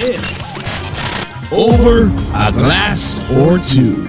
is 0.00 0.54
Over 1.50 2.06
a 2.34 2.52
Glass 2.52 3.20
or 3.30 3.58
Two. 3.58 4.06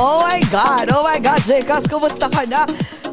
Oh 0.00 0.22
my 0.22 0.40
God! 0.50 0.88
Oh 0.94 1.02
my 1.02 1.18
God, 1.18 1.42
Jekas, 1.42 1.90
kumusta 1.90 2.30
ka 2.30 2.46
na? 2.46 2.66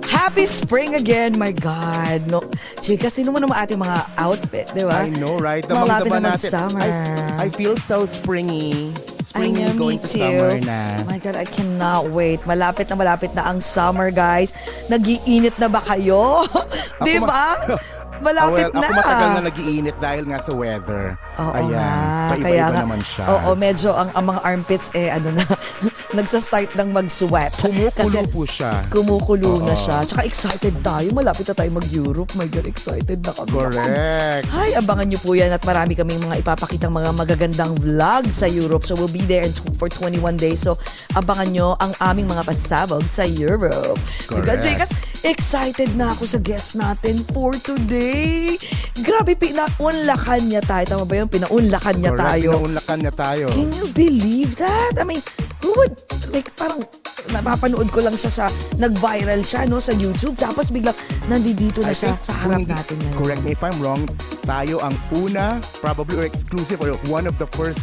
Happy 0.06 0.46
spring 0.46 0.94
again, 0.94 1.38
my 1.38 1.52
God. 1.52 2.30
No, 2.30 2.42
Jekas, 2.82 3.18
tinan 3.18 3.34
mo 3.34 3.40
naman 3.42 3.58
ating 3.58 3.82
mga 3.82 4.00
outfit, 4.22 4.70
di 4.78 4.86
ba? 4.86 5.06
I 5.06 5.10
know, 5.18 5.38
right? 5.42 5.66
Malapit 5.66 6.14
Damang-dama 6.14 6.18
na 6.22 6.30
natin. 6.38 6.50
mag-summer. 6.50 6.82
I, 6.86 7.46
I 7.46 7.48
feel 7.50 7.78
so 7.78 8.06
springy. 8.06 8.94
I 9.36 9.52
know, 9.52 9.75
going 9.75 10.00
me 10.00 10.08
to 10.08 10.08
too. 10.08 10.19
summer 10.19 10.59
na. 10.64 11.03
Oh 11.03 11.05
my 11.11 11.19
God, 11.19 11.36
I 11.36 11.44
cannot 11.44 12.09
wait. 12.09 12.39
Malapit 12.47 12.88
na 12.88 12.95
malapit 12.95 13.36
na 13.36 13.52
ang 13.52 13.59
summer, 13.59 14.09
guys. 14.09 14.55
Nagiinit 14.88 15.59
na 15.59 15.67
ba 15.67 15.83
kayo? 15.83 16.47
Di 17.05 17.19
ba? 17.19 17.59
Malapit 18.22 18.66
Ah, 18.66 18.72
well, 18.72 18.72
na. 18.74 18.80
Ako 18.80 18.92
matagal 18.94 19.30
na 19.30 19.42
nagiinit 19.44 19.98
dahil 19.98 20.24
nga 20.26 20.40
sa 20.40 20.52
weather. 20.52 21.04
Oo 21.36 21.52
Ayan. 21.52 21.72
nga. 21.74 21.90
Paiba-iba 22.32 22.46
Kaya 22.46 22.66
nga, 22.66 22.82
naman 22.82 23.02
siya. 23.02 23.24
Oo, 23.28 23.50
medyo 23.54 23.90
ang, 23.92 24.10
ang 24.12 24.26
mga 24.26 24.42
armpits 24.42 24.88
eh, 24.92 25.10
ano 25.10 25.30
na, 25.32 25.44
nagsa-start 26.18 26.72
ng 26.74 26.90
mag-sweat. 26.92 27.52
Kumukulo 27.60 28.20
po 28.32 28.42
siya. 28.46 28.72
Kumukulo 28.88 29.50
na 29.62 29.74
Oo. 29.74 29.78
siya. 29.78 29.98
Tsaka 30.04 30.24
excited 30.24 30.76
tayo. 30.80 31.08
Malapit 31.12 31.46
na 31.46 31.56
tayo 31.56 31.72
mag-Europe. 31.74 32.32
My 32.34 32.48
God, 32.48 32.66
excited 32.66 33.20
na 33.20 33.32
kami. 33.32 33.52
Correct. 33.52 34.46
Ay, 34.50 34.72
abangan 34.74 35.08
nyo 35.08 35.20
po 35.20 35.36
yan 35.36 35.52
at 35.52 35.64
marami 35.64 35.94
kaming 35.94 36.22
mga 36.22 36.40
ipapakitang 36.40 36.92
mga 36.92 37.12
magagandang 37.12 37.74
vlog 37.76 38.30
sa 38.30 38.46
Europe. 38.46 38.84
So 38.84 38.96
we'll 38.96 39.12
be 39.12 39.24
there 39.24 39.46
for 39.76 39.88
21 39.88 40.36
days. 40.36 40.64
So 40.64 40.80
abangan 41.14 41.50
nyo 41.52 41.76
ang 41.78 41.92
aming 42.00 42.28
mga 42.28 42.44
pasabog 42.44 43.06
sa 43.06 43.24
Europe. 43.24 44.00
Correct. 44.26 44.62
Jekas, 44.62 44.90
excited 45.26 45.90
na 45.98 46.14
ako 46.14 46.23
sa 46.30 46.40
guest 46.40 46.78
natin 46.78 47.25
for 47.34 47.58
today. 47.58 48.56
Grabe, 49.02 49.34
pinaunlakan 49.34 50.41
niya 50.46 50.62
tayo. 50.62 50.86
Tama 50.86 51.03
ba 51.03 51.16
yun? 51.18 51.28
Pinaunlakan 51.28 51.96
niya 51.97 52.12
Correct. 52.13 52.30
tayo. 52.30 52.50
Pinaunlakan 52.53 52.97
niya 53.02 53.13
tayo. 53.13 53.46
Can 53.50 53.69
you 53.74 53.88
believe 53.91 54.53
that? 54.56 54.96
I 54.96 55.03
mean, 55.03 55.19
who 55.59 55.74
would, 55.75 55.97
like, 56.30 56.53
parang, 56.53 56.86
napapanood 57.34 57.90
ko 57.90 58.06
lang 58.06 58.13
siya 58.13 58.30
sa, 58.30 58.46
nag-viral 58.78 59.41
siya, 59.41 59.66
no, 59.66 59.81
sa 59.81 59.91
YouTube. 59.91 60.38
Tapos 60.38 60.69
biglang, 60.69 60.94
nandito 61.25 61.81
na 61.81 61.92
I 61.92 61.97
siya 61.97 62.13
sa 62.22 62.31
harap 62.38 62.62
kung- 62.62 62.69
natin 62.69 62.96
ngayon. 63.02 63.18
Correct 63.18 63.42
me 63.42 63.52
if 63.52 63.62
I'm 63.66 63.78
wrong, 63.81 64.06
tayo 64.46 64.78
ang 64.80 64.94
una, 65.12 65.57
probably 65.81 66.22
or 66.22 66.25
exclusive 66.30 66.80
or 66.80 66.94
one 67.09 67.25
of 67.25 67.42
the 67.42 67.50
first 67.57 67.81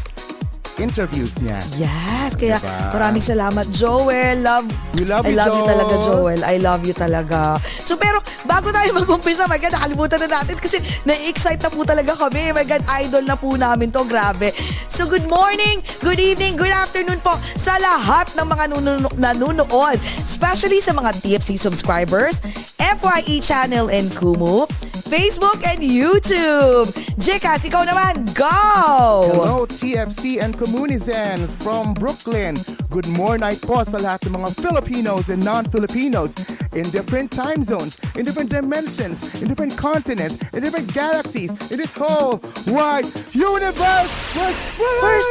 interviews 0.77 1.33
niya. 1.39 1.61
Yes, 1.75 2.33
kaya 2.35 2.57
Diba? 2.57 2.93
maraming 2.93 3.21
salamat 3.21 3.69
Joel. 3.69 4.41
Love 4.41 4.67
We 4.97 5.05
love 5.05 5.25
I 5.25 5.33
you, 5.33 5.37
love 5.37 5.51
you 5.51 5.59
Joel. 5.59 5.71
talaga 5.71 5.95
Joel. 6.01 6.41
I 6.43 6.57
love 6.57 6.83
you 6.83 6.95
talaga. 6.95 7.41
So 7.61 7.97
pero 7.97 8.19
bago 8.45 8.71
tayo 8.71 8.93
mag-umpisa, 8.93 9.45
my 9.47 9.57
God, 9.57 9.75
nakalimutan 9.75 10.19
na 10.23 10.29
natin 10.33 10.57
kasi 10.57 10.79
na-excite 11.03 11.61
na 11.61 11.69
po 11.69 11.83
talaga 11.83 12.13
kami. 12.15 12.53
My 12.53 12.63
God, 12.63 12.83
idol 13.01 13.25
na 13.25 13.35
po 13.35 13.53
namin 13.53 13.91
to. 13.91 14.05
Grabe. 14.05 14.53
So 14.89 15.05
good 15.05 15.25
morning, 15.25 15.77
good 16.01 16.19
evening, 16.19 16.57
good 16.57 16.73
afternoon 16.73 17.21
po 17.21 17.35
sa 17.43 17.77
lahat 17.79 18.33
ng 18.35 18.47
mga 18.47 18.65
nununo- 18.71 19.17
nanonood. 19.17 19.97
Especially 20.21 20.79
sa 20.79 20.93
mga 20.93 21.21
TFC 21.21 21.57
subscribers, 21.57 22.41
FYE 22.79 23.41
channel 23.41 23.89
and 23.89 24.13
Kumu, 24.13 24.69
Facebook 25.07 25.61
and 25.67 25.81
YouTube. 25.81 26.91
Jekas, 27.17 27.65
ikaw 27.65 27.83
naman, 27.83 28.27
go! 28.33 28.61
Hello, 29.25 29.57
TFC 29.65 30.37
and 30.37 30.53
Comunizens 30.63 31.57
from 31.57 31.93
Brooklyn. 31.93 32.55
Good 32.87 33.09
morning 33.11 33.59
po 33.67 33.83
sa 33.83 33.99
lahat 33.99 34.31
ng 34.31 34.39
mga 34.39 34.63
Filipinos 34.63 35.27
and 35.27 35.43
non-Filipinos 35.43 36.31
in 36.79 36.87
different 36.95 37.35
time 37.35 37.67
zones, 37.67 37.99
in 38.15 38.23
different 38.23 38.55
dimensions, 38.55 39.27
in 39.43 39.51
different 39.51 39.75
continents, 39.75 40.39
in 40.55 40.63
different 40.63 40.87
galaxies, 40.95 41.51
in 41.67 41.83
this 41.83 41.91
whole 41.99 42.39
wide 42.71 43.11
universe. 43.35 44.07
First, 44.39 44.59
First, 44.79 45.31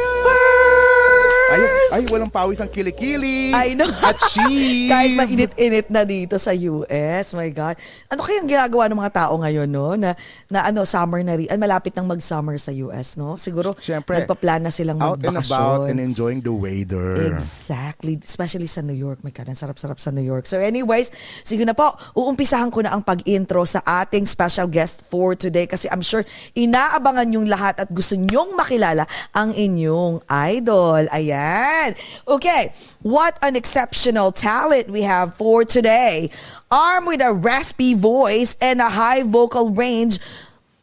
Ay, 1.52 1.62
ay, 1.92 2.02
walang 2.08 2.32
pawis 2.32 2.56
ang 2.58 2.72
kilikili. 2.72 3.52
I 3.52 3.76
know. 3.76 3.88
At 3.88 4.16
cheese. 4.32 4.88
Kahit 4.92 5.12
mainit-init 5.12 5.86
na 5.92 6.02
dito 6.02 6.40
sa 6.40 6.56
US, 6.56 7.36
my 7.36 7.52
God. 7.52 7.76
Ano 8.08 8.24
kayang 8.24 8.48
ginagawa 8.48 8.88
ng 8.88 8.98
mga 8.98 9.12
tao 9.12 9.36
ngayon, 9.36 9.68
no? 9.68 9.92
Na, 9.94 10.16
na 10.48 10.64
ano, 10.64 10.88
summer 10.88 11.20
na 11.20 11.36
rin. 11.36 11.46
Malapit 11.60 11.92
nang 11.92 12.08
mag-summer 12.08 12.56
sa 12.56 12.72
US, 12.72 13.14
no? 13.14 13.36
Siguro, 13.36 13.76
Siyempre, 13.76 14.24
nagpa-plan 14.24 14.64
na 14.64 14.72
silang 14.72 14.96
Out 14.98 15.20
and 15.22 15.36
magbakasyon. 15.36 15.52
about 15.52 15.80
and 15.92 16.00
enjoying 16.00 16.40
the 16.40 16.50
weather. 16.50 17.28
Exactly. 17.28 18.16
Especially 18.16 18.66
sa 18.66 18.80
New 18.80 18.96
York. 18.96 19.20
My 19.20 19.30
God, 19.30 19.52
ang 19.52 19.58
sarap-sarap 19.58 20.00
sa 20.00 20.08
New 20.08 20.24
York. 20.24 20.48
So 20.48 20.56
anyways, 20.56 21.12
sige 21.44 21.68
na 21.68 21.76
po, 21.76 21.92
uumpisahan 22.16 22.72
ko 22.72 22.80
na 22.80 22.96
ang 22.96 23.04
pag-intro 23.04 23.68
sa 23.68 23.84
ating 23.84 24.24
special 24.24 24.66
guest 24.66 25.04
for 25.06 25.36
today 25.36 25.68
kasi 25.68 25.86
I'm 25.92 26.02
sure 26.02 26.24
inaabangan 26.56 27.28
yung 27.34 27.46
lahat 27.46 27.82
at 27.82 27.88
gusto 27.92 28.16
nyong 28.16 28.56
makilala 28.56 29.04
ang 29.36 29.52
inyong 29.52 30.24
idol. 30.48 31.04
Ayan. 31.12 31.41
Okay, 32.28 32.72
what 33.02 33.38
an 33.42 33.56
exceptional 33.56 34.32
talent 34.32 34.88
we 34.88 35.02
have 35.02 35.34
for 35.34 35.64
today. 35.64 36.30
Armed 36.70 37.06
with 37.06 37.20
a 37.20 37.32
raspy 37.32 37.94
voice 37.94 38.56
and 38.60 38.80
a 38.80 38.90
high 38.90 39.22
vocal 39.22 39.70
range, 39.70 40.18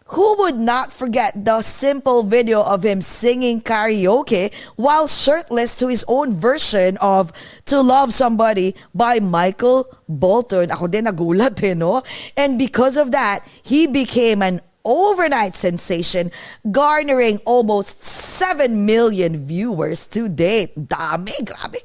who 0.09 0.35
would 0.37 0.57
not 0.57 0.91
forget 0.91 1.45
the 1.45 1.61
simple 1.61 2.23
video 2.23 2.63
of 2.63 2.83
him 2.83 3.01
singing 3.01 3.61
karaoke 3.61 4.49
while 4.75 5.07
shirtless 5.07 5.75
to 5.75 5.87
his 5.87 6.03
own 6.07 6.33
version 6.33 6.97
of 6.97 7.31
To 7.65 7.81
Love 7.81 8.11
Somebody 8.11 8.73
by 8.93 9.19
Michael 9.19 9.85
Bolton? 10.09 10.71
Ako 10.71 10.87
din 10.87 11.05
nagulat 11.05 11.61
eh, 11.61 11.77
no? 11.77 12.01
And 12.33 12.57
because 12.57 12.97
of 12.97 13.11
that, 13.11 13.45
he 13.61 13.85
became 13.85 14.41
an 14.41 14.61
overnight 14.83 15.55
sensation, 15.55 16.31
garnering 16.71 17.39
almost 17.45 18.03
7 18.03 18.85
million 18.85 19.37
viewers 19.45 20.05
to 20.07 20.29
date. 20.29 20.75
Dami, 20.75 21.33
grabe. 21.43 21.79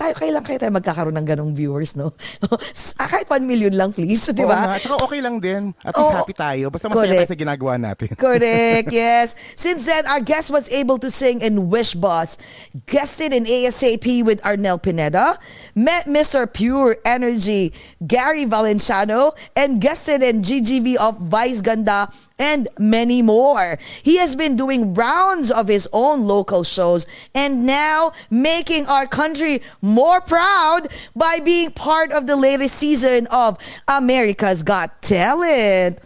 Tayo, 0.00 0.16
kailan 0.16 0.40
kaya 0.40 0.56
tayo 0.56 0.72
magkakaroon 0.72 1.12
ng 1.12 1.28
ganong 1.28 1.52
viewers, 1.52 1.92
no? 1.92 2.16
Ah, 2.96 3.04
Kahit 3.04 3.28
1 3.28 3.44
million 3.44 3.68
lang, 3.76 3.92
please. 3.92 4.32
Di 4.32 4.40
Oo 4.44 4.48
ba? 4.48 4.72
nga. 4.72 4.80
Tsaka 4.80 4.96
okay 5.04 5.20
lang 5.20 5.36
din. 5.44 5.76
At 5.84 5.92
least 5.92 6.08
Oo. 6.08 6.16
happy 6.16 6.32
tayo. 6.32 6.72
Basta 6.72 6.88
masaya 6.88 7.04
Correct. 7.04 7.20
tayo 7.20 7.28
sa 7.28 7.36
ginagawa 7.36 7.74
natin. 7.76 8.08
Correct, 8.16 8.88
yes. 8.88 9.36
Since 9.60 9.84
then, 9.84 10.08
our 10.08 10.24
guest 10.24 10.48
was 10.48 10.72
able 10.72 10.96
to 11.04 11.12
sing 11.12 11.44
in 11.44 11.68
Wish 11.68 11.92
Boss, 11.92 12.40
guested 12.88 13.36
in 13.36 13.44
ASAP 13.44 14.24
with 14.24 14.40
Arnel 14.40 14.80
Pineda, 14.80 15.36
met 15.76 16.08
Mr. 16.08 16.48
Pure 16.48 16.96
Energy, 17.04 17.76
Gary 18.00 18.48
Valenciano, 18.48 19.36
and 19.52 19.84
guested 19.84 20.24
in 20.24 20.40
GGV 20.40 20.96
of 20.96 21.20
Vice 21.20 21.60
Ganda 21.60 22.08
and 22.40 22.66
many 22.78 23.20
more. 23.20 23.78
He 24.02 24.16
has 24.16 24.34
been 24.34 24.56
doing 24.56 24.94
rounds 24.94 25.52
of 25.52 25.68
his 25.68 25.86
own 25.92 26.24
local 26.24 26.64
shows 26.64 27.06
and 27.34 27.66
now 27.66 28.12
making 28.30 28.86
our 28.88 29.06
country 29.06 29.62
more 29.82 30.20
proud 30.22 30.88
by 31.14 31.38
being 31.38 31.70
part 31.70 32.10
of 32.10 32.26
the 32.26 32.34
latest 32.34 32.74
season 32.74 33.28
of 33.28 33.58
America's 33.86 34.64
Got 34.64 35.02
Talent. 35.02 36.00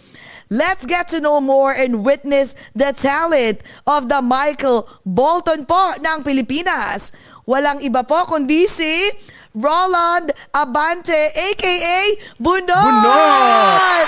Let's 0.50 0.84
get 0.84 1.08
to 1.08 1.20
know 1.20 1.40
more 1.40 1.72
and 1.72 2.04
witness 2.04 2.54
the 2.74 2.92
talent 2.92 3.62
of 3.86 4.10
the 4.10 4.20
Michael 4.20 4.88
Bolton 5.06 5.64
po 5.64 5.94
ng 5.96 6.22
Pilipinas. 6.22 7.14
Walang 7.48 7.80
iba 7.80 8.04
po 8.04 8.28
kundi 8.28 8.68
si 8.68 9.08
Roland 9.54 10.32
Abante, 10.52 11.30
aka 11.32 11.98
Bunot! 12.42 12.74
Bunot! 12.74 14.04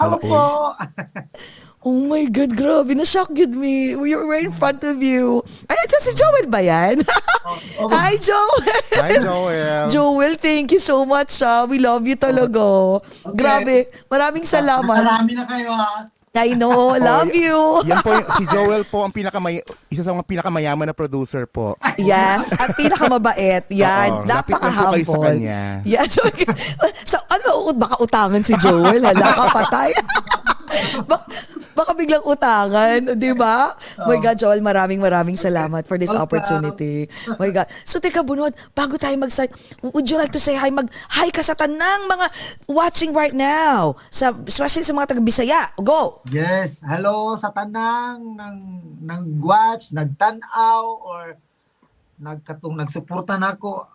Hello 0.00 0.16
po. 0.16 0.42
Oh 1.80 1.96
my 2.12 2.28
God, 2.28 2.52
grabe. 2.60 2.92
Na-shock 2.92 3.32
yun 3.32 3.56
me. 3.56 3.96
We 3.96 4.12
were 4.12 4.28
right 4.28 4.44
in 4.44 4.52
front 4.52 4.84
of 4.84 5.00
you. 5.00 5.40
Ay, 5.64 5.80
ito 5.80 5.96
si 6.04 6.12
Joel 6.12 6.44
ba 6.52 6.60
yan? 6.60 7.00
Hi, 7.96 8.20
Joel! 8.20 8.68
Hi, 9.00 9.16
Joel. 9.16 9.88
Joel, 9.96 10.36
thank 10.36 10.76
you 10.76 10.82
so 10.82 11.08
much. 11.08 11.40
ah. 11.40 11.64
We 11.64 11.80
love 11.80 12.04
you 12.04 12.20
talaga. 12.20 13.00
Grabe. 13.32 13.88
Maraming 14.12 14.44
salamat. 14.44 14.92
Marami 14.92 15.32
na 15.32 15.48
kayo 15.48 15.72
ha. 15.72 16.04
I 16.30 16.54
know. 16.54 16.94
Love 17.00 17.34
you. 17.34 17.82
Yan 17.84 17.98
po, 18.00 18.14
yung- 18.14 18.30
si 18.38 18.44
Joel 18.54 18.86
po 18.86 19.02
ang 19.02 19.10
pinakamay, 19.10 19.58
isa 19.90 20.06
sa 20.06 20.14
mga 20.14 20.26
pinakamayaman 20.26 20.86
na 20.86 20.94
producer 20.94 21.42
po. 21.44 21.74
Yes, 21.98 22.54
at 22.54 22.70
pinakamabait. 22.78 23.66
Yan, 23.82 24.22
Oo, 24.22 24.30
lapit 24.30 24.54
lang 24.54 24.70
po 24.70 24.94
kayo 24.94 25.02
sa 25.02 25.18
napaka-humble. 25.18 25.26
kanya. 25.26 25.60
Yan, 25.82 26.06
so, 26.06 26.22
so 27.04 27.18
ano, 27.26 27.74
baka 27.74 27.98
utangan 27.98 28.42
si 28.42 28.54
Joel, 28.56 29.02
hala, 29.02 29.26
kapatay. 29.26 29.90
Baka, 31.10 31.26
baka 31.74 31.92
biglang 31.96 32.24
utangan, 32.24 33.16
di 33.18 33.32
ba? 33.34 33.74
My 34.06 34.18
God, 34.18 34.36
Joel, 34.38 34.62
maraming 34.62 35.02
maraming 35.02 35.36
salamat 35.36 35.84
for 35.86 35.96
this 35.98 36.14
opportunity. 36.14 37.06
My 37.40 37.50
God. 37.50 37.66
So, 37.84 37.98
teka, 37.98 38.22
Bunod, 38.22 38.54
bago 38.72 38.96
tayo 38.96 39.14
mag-start, 39.18 39.50
would 39.82 40.06
you 40.06 40.16
like 40.16 40.32
to 40.34 40.42
say 40.42 40.54
hi? 40.54 40.70
Mag-hi 40.70 41.28
ka 41.34 41.42
sa 41.42 41.54
tanang 41.58 42.06
mga 42.06 42.26
watching 42.70 43.10
right 43.12 43.34
now, 43.34 43.98
sa, 44.08 44.30
especially 44.46 44.86
sa 44.86 44.94
mga 44.94 45.16
taga-Bisaya. 45.16 45.74
Go! 45.80 46.22
Yes, 46.30 46.80
hello 46.84 47.34
sa 47.34 47.50
tanang 47.50 48.38
ng 48.38 48.56
nag-watch, 49.04 49.92
nagtanaw 49.96 50.82
or 51.02 51.38
nagkatong 52.20 52.76
nagsuporta 52.76 53.40
nako 53.40 53.88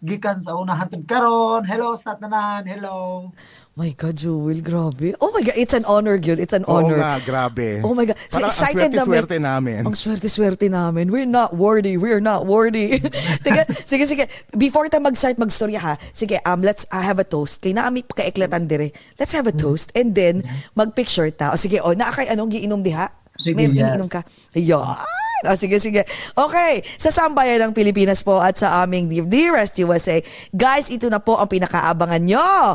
gikan 0.00 0.38
sa 0.38 0.54
unahan 0.54 0.86
tud 0.86 1.04
karon. 1.04 1.62
Hello 1.64 1.94
sa 1.94 2.14
tanan. 2.14 2.62
Hello. 2.64 3.30
My 3.78 3.94
God, 3.94 4.18
Joel, 4.18 4.58
grabe. 4.58 5.14
Oh 5.22 5.30
my 5.30 5.38
God, 5.38 5.54
it's 5.54 5.70
an 5.70 5.86
honor, 5.86 6.18
Gil. 6.18 6.42
It's 6.42 6.50
an 6.50 6.66
Oo 6.66 6.82
honor. 6.82 6.98
nga, 6.98 7.14
grabe. 7.22 7.78
Oh 7.86 7.94
my 7.94 8.10
God. 8.10 8.18
So 8.26 8.42
Parang 8.42 8.50
excited 8.50 8.90
ang 8.90 9.06
namin. 9.06 9.06
swerte-swerte 9.06 9.36
namin. 9.38 9.80
Ang 9.86 9.94
swerte-swerte 9.94 10.66
namin. 10.66 11.14
We're 11.14 11.30
not 11.30 11.54
worthy. 11.54 11.94
We're 11.94 12.18
not 12.18 12.50
worthy. 12.50 12.98
Teka, 13.46 13.70
sige, 13.70 14.02
sige. 14.10 14.26
Before 14.58 14.90
tayo 14.90 15.06
mag-start 15.06 15.38
mag-storya 15.38 15.78
ha, 15.78 15.94
sige, 16.10 16.42
um, 16.42 16.58
let's 16.58 16.90
uh, 16.90 16.98
have 16.98 17.22
a 17.22 17.26
toast. 17.26 17.62
Kay 17.62 17.70
naami 17.70 18.02
kaiklatan 18.02 18.66
dire. 18.66 18.90
Let's 19.14 19.30
have 19.38 19.46
a 19.46 19.54
toast 19.54 19.94
and 19.94 20.10
then 20.10 20.42
mag-picture 20.74 21.30
ta. 21.30 21.54
O 21.54 21.60
sige, 21.60 21.78
o, 21.78 21.94
naakay 21.94 22.26
anong 22.34 22.50
giinom 22.50 22.82
diha? 22.82 23.06
Sige, 23.38 23.54
May 23.54 23.70
yes. 23.70 23.86
iniinom 23.86 24.10
ka? 24.10 24.26
Ayun. 24.58 24.98
O, 25.46 25.54
sige, 25.54 25.78
sige. 25.78 26.02
Okay, 26.34 26.82
sa 26.98 27.14
sambayan 27.14 27.70
ng 27.70 27.72
Pilipinas 27.72 28.26
po 28.26 28.42
at 28.42 28.58
sa 28.58 28.82
aming 28.82 29.06
dearest 29.30 29.78
USA. 29.78 30.18
Guys, 30.50 30.90
ito 30.90 31.06
na 31.06 31.22
po 31.22 31.38
ang 31.38 31.46
pinakaabangan 31.46 32.18
nyo. 32.26 32.74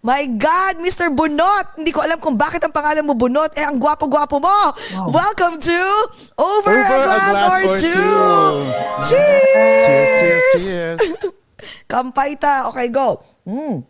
My 0.00 0.24
God, 0.40 0.80
Mr. 0.80 1.12
Bunot! 1.12 1.76
Hindi 1.76 1.92
ko 1.92 2.00
alam 2.00 2.16
kung 2.16 2.40
bakit 2.40 2.64
ang 2.64 2.72
pangalan 2.72 3.04
mo 3.04 3.12
Bunot. 3.12 3.52
Eh, 3.60 3.66
ang 3.66 3.76
gwapo-gwapo 3.76 4.40
mo! 4.40 4.58
Welcome 5.12 5.60
to 5.60 5.80
Over, 6.40 6.80
a, 6.80 6.96
glass 7.04 7.38
or, 7.44 7.62
two! 7.76 7.92
Cheers! 9.04 9.44
Cheers, 9.44 10.08
cheers, 10.16 10.64
cheers. 10.64 11.00
Kampay 11.92 12.40
ta. 12.40 12.72
Okay, 12.72 12.88
go. 12.88 13.20
Mm. 13.44 13.84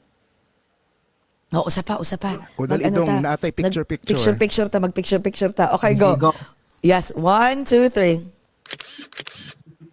Oh, 1.49 1.65
usa 1.65 1.81
pa, 1.81 1.97
usa 1.97 2.21
pa. 2.21 2.37
O, 2.61 2.69
dali 2.69 2.85
Mag- 2.85 2.93
ano 2.93 3.09
dong, 3.09 3.25
naatay 3.25 3.57
picture, 3.57 3.81
Nag- 3.81 3.89
picture. 3.89 4.13
Picture, 4.13 4.35
picture 4.37 4.69
ta. 4.69 4.79
Mag-picture, 4.85 5.21
picture 5.25 5.49
ta. 5.49 5.73
Okay, 5.81 5.97
go. 5.97 6.13
go. 6.17 6.31
Yes, 6.85 7.09
one, 7.17 7.65
two, 7.65 7.89
three. 7.89 8.21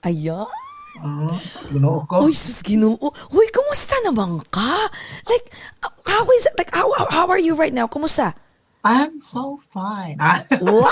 Ayan. 0.04 0.44
Mm, 1.00 1.31
Ginoo 1.72 2.04
ko. 2.07 2.28
Uy, 2.28 2.36
sus, 2.36 2.60
ginoo. 2.60 3.00
Uy, 3.31 3.48
kumusta 3.52 3.96
naman 4.04 4.44
ka? 4.52 4.68
Like, 5.28 5.48
uh, 5.84 5.92
how 6.07 6.24
is 6.36 6.44
it? 6.48 6.56
Like, 6.60 6.72
how, 6.75 6.88
how, 7.12 7.28
are 7.28 7.40
you 7.40 7.56
right 7.56 7.74
now? 7.74 7.88
Kumusta? 7.88 8.36
I'm 8.84 9.19
so 9.19 9.60
fine. 9.72 10.16
Ah, 10.19 10.44
Wow! 10.62 10.88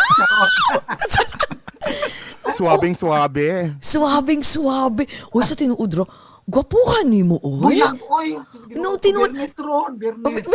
Suwabing 2.58 2.96
suwabe. 2.96 3.74
Suwabing 3.80 4.44
suwabe. 4.44 5.04
Uy, 5.34 5.44
sa 5.44 5.56
tinuudro, 5.56 6.06
gwapuhan 6.44 7.08
ni 7.08 7.24
mo, 7.24 7.40
uy. 7.40 7.74
Buyag, 7.74 7.98
oy. 8.04 8.36
No, 8.76 8.96
tinu- 8.98 9.26
Birnes 9.26 9.56
ron, 9.58 9.96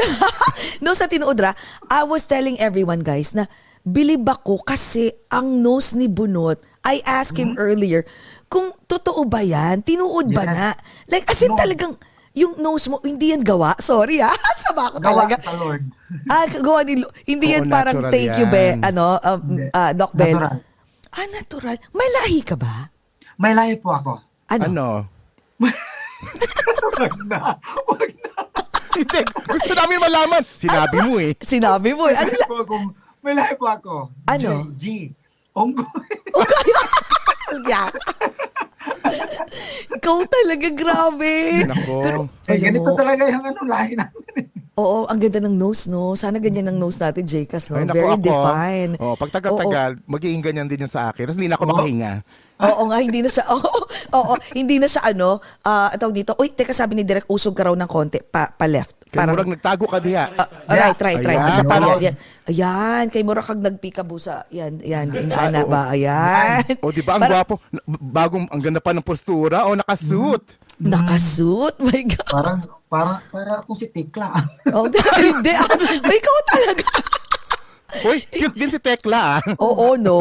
no, 0.85 0.93
sa 0.93 1.06
tinuudra, 1.06 1.56
I 1.88 2.05
was 2.05 2.25
telling 2.25 2.56
everyone, 2.58 3.00
guys, 3.00 3.32
na 3.32 3.49
bilib 3.82 4.23
ako 4.23 4.61
kasi 4.61 5.08
ang 5.29 5.58
nose 5.58 5.93
ni 5.93 6.06
Bunot, 6.06 6.61
I 6.85 7.00
asked 7.05 7.37
him 7.37 7.56
earlier, 7.56 8.05
kung 8.46 8.73
totoo 8.85 9.25
ba 9.25 9.40
yan? 9.40 9.81
Tinuod 9.81 10.29
ba 10.31 10.44
Yes. 10.44 10.52
na? 10.52 10.69
Like, 11.06 11.26
as 11.26 11.40
in 11.40 11.52
No. 11.52 11.58
talagang, 11.58 11.93
yung 12.32 12.55
nose 12.56 12.87
mo, 12.87 13.00
hindi 13.00 13.32
yan 13.32 13.40
gawa. 13.40 13.73
Sorry 13.79 14.20
ha, 14.25 14.31
sama 14.56 14.93
ko 14.93 15.00
Gawa 15.00 15.25
talaga. 15.25 15.37
sa 15.40 15.56
Lord. 15.56 15.85
Ah, 16.26 16.49
gawa 16.49 16.81
ni 16.85 16.96
Lo- 16.96 17.12
Hindi 17.23 17.52
Oo, 17.52 17.55
yan 17.55 17.64
parang 17.69 18.08
thank 18.08 18.32
you, 18.37 18.49
be, 18.49 18.76
ano, 18.79 19.20
um, 19.20 19.40
ah, 19.73 19.93
Doc 19.93 20.12
Bell. 20.12 20.37
Natural. 20.37 20.56
Ah, 21.08 21.29
natural. 21.29 21.76
May 21.93 22.08
lahi 22.14 22.40
ka 22.40 22.56
ba? 22.56 22.88
May 23.37 23.52
lahi 23.52 23.76
po 23.76 23.93
ako. 23.93 24.12
Ano? 24.49 24.64
Ano? 24.64 24.87
Wag 25.58 27.14
na. 27.25 27.38
Wag 27.84 28.10
na. 28.14 28.31
Hindi, 28.90 29.20
gusto 29.46 29.72
namin 29.75 29.99
malaman. 30.00 30.43
Sinabi 30.43 30.99
mo 31.05 31.14
eh. 31.19 31.32
Sinabi 31.55 31.90
mo. 31.93 32.06
eh. 32.06 32.16
Ano 32.16 32.28
May 32.28 32.43
po 32.44 32.56
ako. 32.58 32.75
May 33.20 33.32
lahi 33.32 33.55
po 33.55 33.66
ako. 33.66 33.94
Ano? 34.26 34.70
G. 34.72 35.10
Onggoy. 35.52 36.10
Yeah. 37.64 37.88
Ikaw 39.88 40.16
talaga, 40.22 40.69
grabe. 40.69 41.64
Nako. 41.64 42.28
Eh, 42.44 42.52
Alam 42.52 42.61
ganito 42.61 42.84
mo. 42.84 42.93
talaga 42.93 43.25
yung 43.25 43.40
ano, 43.40 43.61
lahi 43.64 43.96
namin. 43.96 44.48
Oo, 44.78 45.04
ang 45.04 45.19
ganda 45.19 45.42
ng 45.42 45.58
nose, 45.58 45.90
no? 45.90 46.14
Sana 46.14 46.38
ganyan 46.38 46.70
ang 46.70 46.78
nose 46.78 47.02
natin, 47.02 47.26
Jcas, 47.26 47.66
no? 47.66 47.76
Ay, 47.76 47.84
naku, 47.84 47.98
Very 47.98 48.14
ako. 48.14 48.22
defined. 48.22 48.94
Oh, 48.96 49.19
pag 49.19 49.30
tagal-tagal, 49.34 49.90
magiging 50.06 50.38
ganyan 50.38 50.70
din 50.70 50.86
yung 50.86 50.92
sa 50.92 51.10
akin. 51.10 51.26
Tapos 51.26 51.36
hindi 51.36 51.50
na 51.50 51.58
ako 51.58 51.66
makahinga. 51.66 52.12
Oo 52.58 52.82
nga, 52.86 52.98
hindi 52.98 53.19
na 53.19 53.30
siya, 53.30 53.44
oo, 53.54 53.78
oo, 54.12 54.32
hindi 54.54 54.78
na 54.78 54.86
siya 54.86 55.02
ano, 55.04 55.38
ah, 55.62 55.90
tawag 55.94 56.14
dito, 56.16 56.38
uy, 56.38 56.50
teka 56.50 56.70
sabi 56.70 56.94
ni 56.94 57.02
Direk, 57.02 57.26
usog 57.26 57.54
ka 57.54 57.66
raw 57.66 57.75
ng 57.75 57.86
konti, 57.86 58.22
pa, 58.22 58.50
pa 58.50 58.66
left. 58.66 58.98
Kaya 59.08 59.25
murag 59.25 59.48
nagtago 59.48 59.88
ka 59.88 59.98
diha. 59.98 60.36
Ah, 60.36 60.44
right, 60.69 61.00
right, 61.00 61.22
right. 61.25 61.40
Ayan. 61.40 61.48
Isa 61.48 61.64
pa 61.64 61.80
yan, 61.80 61.96
yan. 61.98 62.14
Ayan, 62.44 63.04
kay 63.08 63.25
Mura 63.25 63.40
kag 63.40 63.56
nagpikabusa. 63.56 64.44
Yan, 64.52 64.84
yan, 64.84 65.08
inaana 65.08 65.64
ba? 65.64 65.97
Ayan. 65.97 66.61
O 66.85 66.92
di 66.92 67.00
ba 67.00 67.16
ang 67.16 67.25
Para- 67.25 67.40
gwapo? 67.40 67.56
Na- 67.73 67.88
Bagong 67.88 68.44
ang 68.52 68.61
ganda 68.61 68.85
pa 68.85 68.92
ng 68.92 69.00
postura 69.00 69.64
o 69.64 69.73
nakasuit. 69.73 70.44
Nakasuit, 70.76 71.80
my 71.80 72.02
God. 72.04 72.28
Parang, 72.28 72.61
parang, 72.88 73.21
para 73.30 73.61
akong 73.61 73.78
si 73.78 73.87
Tikla. 73.88 74.33
Oh, 74.76 74.88
hindi, 75.21 75.52
ah, 75.52 75.68
ikaw 76.09 76.37
talaga. 76.49 76.85
Uy, 78.09 78.21
cute 78.21 78.57
din 78.57 78.68
si 78.68 78.80
Tekla 78.80 79.40
ah. 79.40 79.40
Oo, 79.64 79.97
no. 79.97 80.21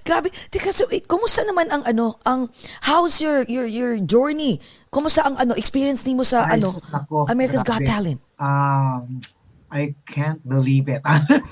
Grabe. 0.00 0.32
Teka, 0.32 0.72
so, 0.72 0.88
eh, 0.88 1.04
kumusta 1.04 1.44
naman 1.44 1.68
ang 1.68 1.84
ano, 1.84 2.16
ang, 2.24 2.48
how's 2.88 3.20
your, 3.20 3.44
your, 3.52 3.68
your 3.68 4.00
journey? 4.00 4.56
Kumusta 4.88 5.28
ang 5.28 5.36
ano, 5.36 5.52
experience 5.60 6.08
ni 6.08 6.16
mo 6.16 6.24
sa 6.24 6.48
Ay, 6.48 6.56
ano, 6.56 6.80
nako. 6.88 7.28
America's 7.28 7.60
Got 7.60 7.84
Grabe. 7.84 7.88
Talent? 7.88 8.20
Um, 8.40 9.20
I 9.68 9.92
can't 10.08 10.40
believe 10.40 10.88
it. 10.88 11.04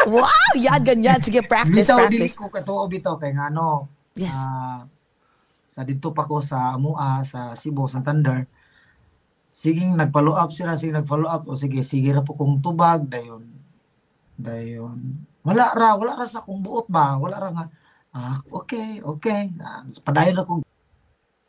Wow! 0.08 0.52
Yan, 0.56 0.80
ganyan. 0.80 1.20
Sige, 1.20 1.44
practice, 1.44 1.92
bitaw, 1.92 2.08
dili 2.08 2.24
practice. 2.24 2.40
ko 2.40 2.48
katuo 2.48 2.88
bitaw 2.88 3.20
kay 3.20 3.36
nga 3.36 3.52
ano. 3.52 3.92
Yes. 4.16 4.32
ah, 4.32 4.86
sa 5.68 5.82
dito 5.82 6.14
pa 6.14 6.22
ko 6.24 6.38
sa 6.38 6.78
Amua, 6.78 7.20
sa 7.26 7.52
Cebu, 7.58 7.90
Santander. 7.90 8.46
Siging 9.54 9.94
nag-follow 9.94 10.34
up 10.34 10.50
sila, 10.50 10.75
sige 10.75 10.90
nag-follow 10.90 11.30
up. 11.30 11.46
O 11.46 11.54
sige, 11.54 11.87
sige 11.87 12.11
ra 12.11 12.26
po 12.26 12.34
kong 12.34 12.58
tubag, 12.58 13.06
dayon. 13.06 13.46
Dayon. 14.34 14.99
Wala 15.46 15.70
ra, 15.70 15.94
wala 15.94 16.18
ra 16.18 16.26
sa 16.26 16.42
kong 16.42 16.58
buot 16.58 16.90
ba? 16.90 17.14
Wala 17.14 17.38
ra 17.38 17.49
nga. 17.54 17.66
Ah, 18.11 18.42
okay, 18.50 18.99
okay. 18.99 19.54
Ah, 19.62 19.87
padayon 20.02 20.42
ako. 20.42 20.52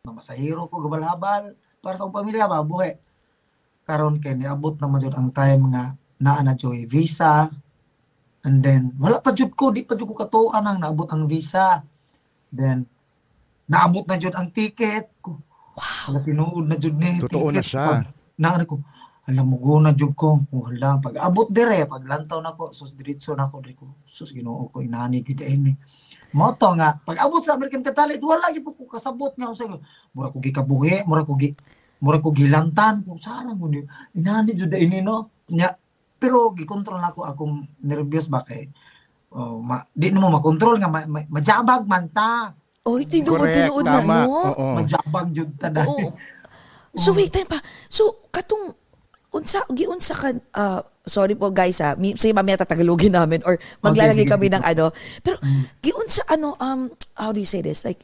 Masahiro 0.06 0.70
ko, 0.70 0.86
gabalhabal. 0.86 1.58
Para 1.82 1.98
sa 1.98 2.06
akong 2.06 2.22
pamilya 2.22 2.46
ba, 2.46 2.62
buhay. 2.62 2.94
Karon 3.86 4.22
kay 4.22 4.38
niabot 4.38 4.78
na 4.78 5.02
jud 5.02 5.14
ang 5.14 5.30
time 5.34 5.70
nga 5.74 5.94
naa 6.22 6.42
na 6.42 6.58
joy 6.58 6.90
visa. 6.90 7.50
And 8.46 8.62
then, 8.62 8.94
wala 8.98 9.22
pa 9.22 9.34
jud 9.34 9.54
ko, 9.54 9.70
di 9.74 9.86
pa 9.86 9.98
jud 9.98 10.10
ko 10.10 10.18
katuan 10.18 10.66
ang 10.66 10.78
naabot 10.82 11.10
ang 11.10 11.26
visa. 11.26 11.82
Then, 12.50 12.86
naabot 13.66 14.06
na 14.10 14.18
jud 14.18 14.34
ang 14.34 14.50
ticket 14.50 15.10
ko. 15.22 15.42
Wow. 15.76 16.24
tinuod 16.24 16.66
na 16.72 16.76
jud 16.80 16.96
ni 16.96 17.20
Totoo 17.20 17.52
na 17.52 17.60
siya. 17.60 18.08
Pag, 18.40 18.64
ko, 18.64 18.80
alam 19.28 19.46
mo 19.46 19.60
go 19.60 19.84
na 19.84 19.92
jud 19.92 20.16
ko. 20.16 20.40
Wala, 20.56 21.04
pag 21.04 21.20
abot 21.20 21.52
dire, 21.52 21.84
pag 21.84 22.08
lantaw 22.08 22.40
na 22.40 22.56
ko, 22.56 22.72
sus 22.72 22.96
diretso 22.96 23.36
na 23.36 23.52
ko, 23.52 23.60
dire 23.60 23.76
ko, 23.76 24.00
sus 24.08 24.32
ginoo 24.32 24.72
ko, 24.72 24.80
inani 24.80 25.20
gid 25.20 25.44
ini. 25.44 25.76
Mo 26.32 26.56
to 26.56 26.72
nga, 26.80 26.96
pag 27.04 27.20
abot 27.20 27.44
sa 27.44 27.60
American 27.60 27.84
Katalit, 27.84 28.24
wala 28.24 28.56
gyud 28.56 28.64
ko 28.64 28.88
kasabot 28.88 29.36
nga 29.36 29.52
sa 29.52 29.68
mura 30.16 30.32
ko 30.32 30.40
gikabuhi, 30.40 31.04
mura 31.04 31.28
ko 31.28 31.36
gi 31.36 31.52
mura 32.00 32.20
ko 32.20 32.30
gilantan 32.36 33.02
kung 33.08 33.18
saan 33.18 33.56
mo 33.56 33.72
ni 33.72 33.84
inani 34.16 34.52
jud 34.56 34.72
ini 34.76 35.00
no. 35.00 35.32
Nya, 35.52 35.76
pero 36.20 36.52
gikontrol 36.58 37.00
ako 37.00 37.22
akong 37.28 37.56
nervyos 37.86 38.28
ba 38.32 38.42
kay 38.42 38.68
oh, 39.36 39.62
ma, 39.62 39.84
di 39.94 40.10
mo 40.16 40.32
makontrol 40.32 40.80
nga 40.80 40.90
ma, 40.90 41.06
ma, 41.06 41.22
majabag 41.28 41.84
man 41.86 42.10
ta. 42.10 42.56
Oy, 42.86 43.02
tinuod, 43.04 43.42
Correct, 43.42 43.58
tinuod 43.60 43.84
na, 43.84 43.94
tama. 43.98 44.16
no? 44.22 44.30
Oo. 44.30 44.66
Majabag 44.78 45.28
jud 45.34 45.50
ta 45.58 45.68
dahil. 45.68 46.06
Oo. 46.06 46.14
So 46.96 47.12
wait 47.12 47.28
time 47.28 47.46
pa. 47.46 47.58
So 47.90 48.24
katong 48.30 48.72
unsa 49.30 49.66
giunsa 49.68 50.14
ka 50.14 50.32
ah, 50.54 50.80
sorry 51.04 51.34
po 51.34 51.50
guys 51.50 51.82
ha. 51.82 51.98
Mi, 51.98 52.14
sige 52.14 52.32
mamaya 52.32 52.56
tatagalogin 52.56 53.12
namin 53.12 53.44
or 53.44 53.58
maglalagay 53.82 54.24
kami 54.24 54.48
ng 54.48 54.64
ano. 54.64 54.94
Pero 55.20 55.42
giunsa 55.82 56.24
ano 56.30 56.56
um 56.56 56.88
how 57.14 57.34
do 57.34 57.42
you 57.42 57.50
say 57.50 57.60
this? 57.60 57.84
Like 57.84 58.00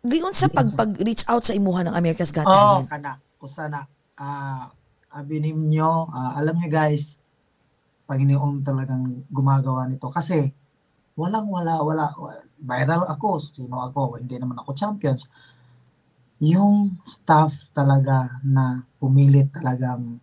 giunsa 0.00 0.46
pag 0.48 0.70
pag 0.70 0.92
reach 1.00 1.24
out 1.26 1.42
sa 1.42 1.52
imuha 1.52 1.82
ng 1.82 1.94
America's 1.94 2.30
Got 2.30 2.44
Oh, 2.44 2.52
Talent. 2.78 2.86
kana. 2.86 3.12
Usa 3.40 3.66
na. 3.66 3.88
Ah, 4.14 4.70
abi 5.10 5.40
ninyo, 5.40 5.90
ah, 6.06 6.36
alam 6.36 6.54
niyo 6.54 6.68
guys, 6.68 7.18
Panginoon 8.04 8.60
talagang 8.60 9.02
gumagawa 9.26 9.88
nito 9.88 10.06
kasi 10.06 10.52
walang 11.12 11.48
wala 11.48 11.80
wala 11.80 12.06
wa- 12.14 12.44
viral 12.62 13.02
ako, 13.10 13.42
sino 13.42 13.82
ako, 13.82 14.22
hindi 14.22 14.38
naman 14.38 14.56
ako 14.62 14.70
champions. 14.72 15.26
Yung 16.42 16.98
staff 17.02 17.70
talaga 17.74 18.38
na 18.46 18.86
pumilit 19.02 19.50
talagang 19.50 20.18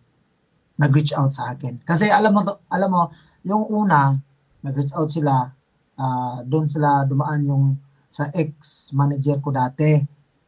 nag-reach 0.80 1.12
out 1.12 1.32
sa 1.32 1.52
akin. 1.52 1.84
Kasi 1.84 2.08
alam 2.08 2.32
mo 2.32 2.40
alam 2.72 2.90
mo, 2.90 3.02
yung 3.44 3.68
una 3.68 4.16
nag-reach 4.64 4.96
out 4.96 5.12
sila 5.12 5.52
ah 6.00 6.40
doon 6.40 6.64
sila 6.64 7.04
dumaan 7.04 7.44
yung 7.44 7.64
sa 8.08 8.32
ex-manager 8.32 9.38
ko 9.44 9.52
dati. 9.52 10.00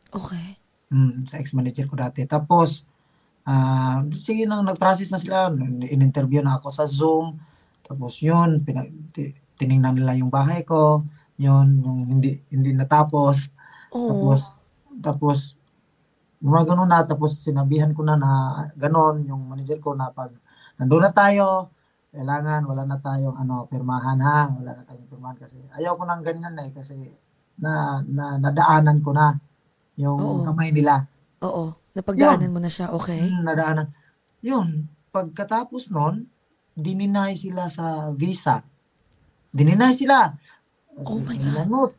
Okay. 0.08 0.56
Mm, 0.92 1.28
sa 1.28 1.36
ex-manager 1.36 1.84
ko 1.88 1.94
dati. 1.94 2.24
Tapos, 2.24 2.84
ah 3.44 4.00
sige 4.16 4.48
nang 4.48 4.64
nag-process 4.64 5.12
na 5.12 5.20
sila, 5.20 5.52
in-interview 5.84 6.40
na 6.40 6.56
ako 6.56 6.68
sa 6.72 6.88
Zoom. 6.88 7.36
Tapos 7.84 8.16
yun, 8.24 8.64
pinag, 8.64 8.88
ti- 9.12 9.36
tiningnan 9.60 10.00
nila 10.00 10.16
yung 10.16 10.32
bahay 10.32 10.64
ko. 10.64 11.04
Yun, 11.42 11.82
yung 11.82 12.00
hindi 12.06 12.38
hindi 12.54 12.70
natapos. 12.70 13.50
Oh. 13.90 14.06
Tapos, 14.08 14.40
tapos, 15.02 15.38
mga 16.38 16.62
ganun 16.74 16.90
na. 16.90 17.02
Tapos 17.02 17.42
sinabihan 17.42 17.90
ko 17.90 18.06
na 18.06 18.14
na 18.14 18.30
ganon 18.78 19.26
yung 19.26 19.50
manager 19.50 19.78
ko 19.82 19.98
na 19.98 20.10
pag 20.14 20.30
nandun 20.78 21.02
na 21.02 21.10
tayo, 21.10 21.70
kailangan 22.14 22.62
wala 22.68 22.82
na 22.86 22.98
tayong 23.02 23.34
ano, 23.38 23.66
pirmahan 23.66 24.18
ha. 24.22 24.50
Wala 24.50 24.70
na 24.78 24.82
tayong 24.86 25.08
pirmahan 25.10 25.38
kasi 25.38 25.58
ayaw 25.74 25.98
ko 25.98 26.02
nang 26.06 26.22
ganyan 26.22 26.54
na 26.54 26.66
eh 26.66 26.72
kasi 26.74 26.98
na, 27.58 28.02
na 28.06 28.38
nadaanan 28.38 28.98
ko 29.02 29.10
na 29.14 29.38
yung 29.98 30.18
Oo. 30.18 30.44
kamay 30.46 30.74
nila. 30.74 31.06
Oo. 31.42 31.76
Napagdaanan 31.92 32.52
mo 32.52 32.60
na 32.62 32.72
siya. 32.72 32.88
Okay. 32.96 33.28
Mm, 33.28 33.44
nadaanan. 33.44 33.88
Yun, 34.40 34.88
pagkatapos 35.12 35.92
nun, 35.92 36.26
dininay 36.72 37.36
sila 37.36 37.68
sa 37.68 38.10
visa. 38.16 38.64
Dininay 39.52 39.92
sila. 39.92 40.32
Oh 41.00 41.18
my 41.24 41.36
Sila, 41.40 41.64
Not, 41.64 41.96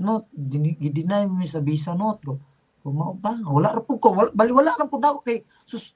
not, 0.00 0.24
gidinay 0.32 1.28
mo 1.28 1.44
sa 1.44 1.60
visa 1.60 1.92
not. 1.92 2.24
Ko, 2.24 2.40
kumao 2.80 3.12
ba? 3.20 3.36
Wala 3.44 3.76
ra 3.76 3.80
po 3.84 4.00
ko. 4.00 4.16
Wala, 4.16 4.32
bali, 4.32 4.50
wala 4.50 4.72
ra 4.72 4.88
po 4.88 4.96
na 4.96 5.12
ako 5.12 5.20
kay, 5.20 5.44
sus, 5.68 5.92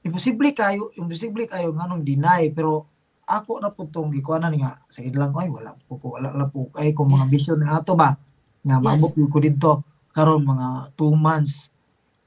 imposible 0.00 0.48
kayo, 0.56 0.88
imposible 0.96 1.44
kayo 1.44 1.76
nga 1.76 1.84
nung 1.84 2.00
deny, 2.00 2.48
pero 2.56 2.88
ako 3.26 3.58
na 3.60 3.74
po 3.74 3.84
itong 3.84 4.08
gikuanan 4.14 4.54
nga, 4.56 4.78
sige 4.88 5.10
lang, 5.12 5.34
ay, 5.36 5.50
wala 5.50 5.74
po 5.76 5.98
ko, 5.98 6.16
wala 6.16 6.30
lang 6.32 6.48
po, 6.48 6.70
ay, 6.78 6.94
kung 6.94 7.10
mga 7.10 7.26
Yes. 7.26 7.32
vision 7.34 7.58
na 7.60 7.82
ato 7.82 7.98
ba, 7.98 8.14
nga 8.62 8.76
Yes. 8.78 8.84
maabot 8.86 9.12
ko 9.12 9.38
dito, 9.42 9.70
karon 10.14 10.46
mga 10.46 10.94
two 10.94 11.12
months, 11.12 11.68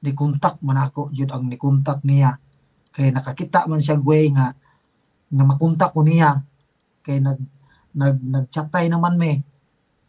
ni 0.04 0.12
kontak 0.12 0.60
man 0.60 0.78
ako, 0.80 1.10
jud 1.12 1.32
ang 1.32 1.48
ni 1.48 1.56
kontak 1.56 2.04
niya, 2.04 2.36
kay 2.92 3.10
nakakita 3.10 3.64
man 3.64 3.80
siya 3.80 3.96
way 3.96 4.28
nga, 4.32 4.52
nga 5.30 5.44
makontak 5.44 5.90
ko 5.96 6.04
niya, 6.04 6.44
kay 7.00 7.18
nag, 7.18 7.40
nag, 7.92 8.16
nagchatay 8.18 8.86
naman 8.86 9.16
me, 9.16 9.32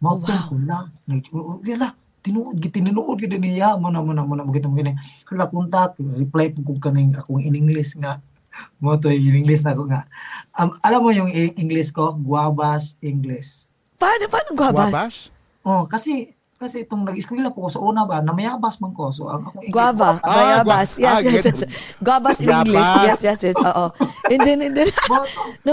Oh, 0.02 0.18
Mao 0.18 0.18
wow. 0.18 0.50
ko 0.50 0.56
na, 0.58 0.90
nag, 1.06 1.22
yala, 1.62 1.94
tinuod, 2.26 2.58
gitininuod 2.58 3.22
gid 3.22 3.34
niya, 3.34 3.78
mo 3.78 3.94
na 3.94 4.02
mo 4.02 4.14
na 4.14 4.26
mo 4.26 4.34
na 4.34 4.42
mo 4.42 4.50
mo 4.50 4.74
gini, 4.74 4.98
hala 5.30 5.46
kontak, 5.46 5.94
reply 5.98 6.50
po 6.50 6.66
ko 6.66 6.82
kaning 6.82 7.14
akong 7.14 7.38
in 7.38 7.54
English 7.54 7.94
nga, 7.96 8.18
mo 8.82 8.98
to 8.98 9.14
in 9.14 9.38
English 9.38 9.62
na 9.62 9.78
ko 9.78 9.86
nga. 9.86 10.10
Um, 10.58 10.74
alam 10.82 11.06
mo 11.06 11.14
yung 11.14 11.30
i- 11.30 11.54
English 11.54 11.94
ko, 11.94 12.18
guabas 12.18 12.98
English. 12.98 13.70
Paano, 13.96 14.26
paano 14.26 14.50
guabas? 14.54 14.90
Wabas? 14.90 15.14
Oh, 15.62 15.86
kasi 15.86 16.34
kasi 16.58 16.82
itong 16.82 17.06
nag-eskwela 17.06 17.50
po 17.50 17.66
ko 17.66 17.70
sa 17.70 17.82
una 17.82 18.06
ba, 18.06 18.22
namayabas 18.22 18.78
man 18.78 18.94
ko. 18.94 19.10
So, 19.10 19.30
ang 19.30 19.42
akong 19.44 19.66
Guava, 19.70 20.22
Ah, 20.22 20.62
bayabas. 20.62 20.94
gua- 20.94 21.02
Yes, 21.02 21.14
ah, 21.14 21.20
yes, 21.20 21.34
get- 21.42 21.46
yes. 21.48 21.62
Guabas 21.98 22.38
in. 22.38 22.50
English. 22.54 22.92
Yes, 23.02 23.22
yes, 23.24 23.40
yes. 23.44 23.58
Oo. 23.58 23.86
And 24.30 24.40
then, 24.40 24.60
and 24.62 24.74
then, 24.74 24.90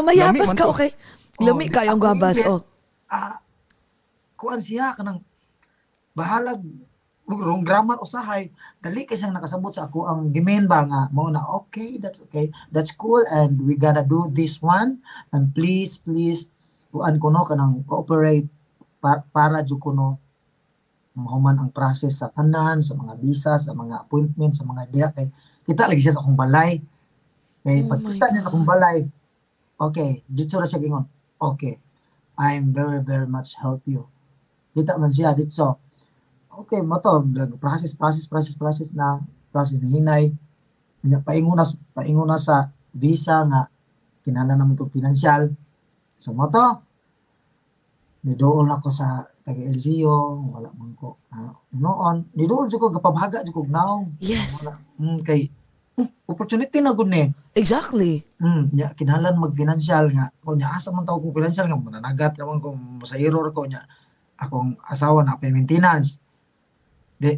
mayabas 0.03 0.49
man 0.49 0.57
ka, 0.57 0.65
okay. 0.69 0.89
Oh, 1.39 1.47
Lami 1.47 1.71
ako 1.71 1.99
guabas. 2.03 2.37
English, 2.43 2.51
Oh. 2.51 2.61
Ah, 3.09 3.39
kuan 4.35 4.59
siya 4.59 4.93
kanang 4.99 5.23
bahalag 6.13 6.61
wrong 7.29 7.61
grammar 7.61 8.01
usahay 8.01 8.49
dali 8.81 9.05
kay 9.05 9.13
siyang 9.13 9.37
nakasabot 9.37 9.69
sa 9.69 9.85
ako 9.85 10.09
ang 10.09 10.33
gimen 10.33 10.65
ba 10.65 10.89
nga 10.89 11.13
mo 11.13 11.29
na 11.29 11.45
okay 11.45 12.01
that's 12.01 12.25
okay 12.25 12.49
that's 12.73 12.89
cool 12.97 13.21
and 13.29 13.61
we 13.61 13.77
gotta 13.77 14.01
do 14.01 14.33
this 14.33 14.65
one 14.65 14.97
and 15.37 15.53
please 15.53 16.01
please 16.01 16.49
kuan 16.89 17.21
ko 17.21 17.29
no 17.29 17.45
kanang 17.45 17.85
cooperate 17.85 18.49
pa, 18.97 19.21
para 19.29 19.61
jud 19.61 19.77
ko 19.77 19.93
no 19.93 20.17
mahuman 21.13 21.59
ang 21.61 21.71
process 21.75 22.25
sa 22.25 22.33
tanan 22.33 22.81
sa 22.81 22.97
mga 22.97 23.15
visa 23.21 23.53
sa 23.61 23.77
mga 23.77 24.09
appointment 24.09 24.57
sa 24.57 24.65
mga 24.65 24.83
diya 24.89 25.09
kay 25.13 25.29
kita 25.69 25.85
lagi 25.85 26.01
siya 26.01 26.17
sa 26.17 26.25
akong 26.25 26.39
balay 26.39 26.81
kay 27.61 27.85
Oh 27.85 27.89
pag 27.93 28.01
my 28.01 28.17
kita 28.17 28.27
niya 28.33 28.43
sa 28.47 28.51
akong 28.55 28.65
balay 28.65 29.05
okay 29.77 30.25
dito 30.25 30.57
na 30.57 30.65
siya 30.65 30.81
gingon 30.81 31.05
okay. 31.41 31.79
I'm 32.39 32.71
very 32.71 33.03
very 33.03 33.27
much 33.27 33.59
help 33.59 33.83
you. 33.87 34.07
Kita 34.75 34.95
man 34.95 35.11
siya 35.11 35.35
dito. 35.35 35.79
Okay 36.55 36.83
mo 36.83 36.99
to 37.03 37.27
process 37.59 37.91
process 37.95 38.27
process 38.31 38.55
process 38.55 38.91
na. 38.95 39.23
Process 39.51 39.83
ni 39.83 39.99
hinay. 39.99 40.31
Nya, 41.03 41.19
paingon 41.23 41.59
na 41.59 41.67
paingon 41.95 42.27
na 42.31 42.39
sa 42.39 42.71
visa 42.95 43.43
nga 43.47 43.67
kinahanglan 44.23 44.59
naman 44.59 44.75
to 44.79 44.87
financial. 44.91 45.51
So 46.15 46.31
mo 46.31 46.47
to 46.47 46.83
nidool 48.27 48.67
ako 48.67 48.91
sa 48.91 49.25
taga 49.47 49.63
LGU 49.63 50.11
wala 50.55 50.69
man 50.75 50.95
ko 50.99 51.19
uh, 51.35 51.55
noon. 51.75 52.27
Nidool 52.35 52.71
ko 52.71 52.91
gapabaga 52.91 53.43
ko 53.47 53.63
naong 53.67 54.19
Yes. 54.23 54.67
wala. 54.67 54.79
Mm, 54.99 55.19
kay 55.23 55.51
hmm, 55.99 56.31
opportunity 56.31 56.79
na 56.79 56.95
gud 56.95 57.11
ni 57.11 57.27
Exactly. 57.59 58.23
Hmm, 58.39 58.71
nya 58.71 58.95
kinahanglan 58.95 59.35
mag-financial 59.35 60.15
nga. 60.15 60.31
Kung 60.39 60.57
nya 60.57 60.71
asa 60.71 60.95
man 60.95 61.03
taw 61.03 61.19
ko 61.19 61.35
financial 61.35 61.67
nga 61.67 61.75
mananagat 61.75 62.39
naman 62.39 62.63
ko 62.63 62.79
sa 63.03 63.19
error 63.19 63.51
ko 63.51 63.67
nya 63.67 63.83
akong 64.39 64.79
asawa 64.87 65.27
na 65.27 65.35
pay 65.35 65.51
maintenance. 65.51 66.23
Di 67.19 67.35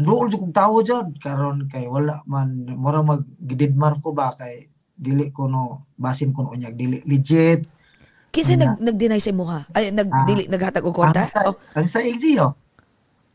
Ndool 0.00 0.30
jud 0.32 0.40
kog 0.40 0.54
tawo 0.54 0.80
jud 0.80 1.18
karon 1.18 1.66
kay 1.66 1.84
wala 1.84 2.22
man 2.24 2.64
mura 2.78 3.02
mag 3.02 3.20
gididmar 3.36 3.98
ko 4.00 4.14
ba 4.14 4.32
kay 4.32 4.70
dili 4.94 5.28
ko 5.34 5.44
no 5.50 5.90
basin 5.98 6.30
ko 6.32 6.46
no 6.46 6.54
unya 6.54 6.70
dili 6.72 7.02
legit. 7.04 7.66
Kinsa 8.30 8.54
nag 8.54 8.78
nag-deny 8.78 9.18
sa 9.18 9.34
imuha? 9.34 9.66
Ay 9.74 9.90
nag 9.90 10.06
Ah. 10.08 10.22
dili 10.24 10.46
naghatag 10.46 10.86
og 10.86 10.94
kwarta? 10.94 11.26
Ang 11.26 11.34
sa, 11.34 11.40
Oh. 11.50 11.56
ang 11.74 11.88
sa 11.90 11.98
LGO. 12.00 12.46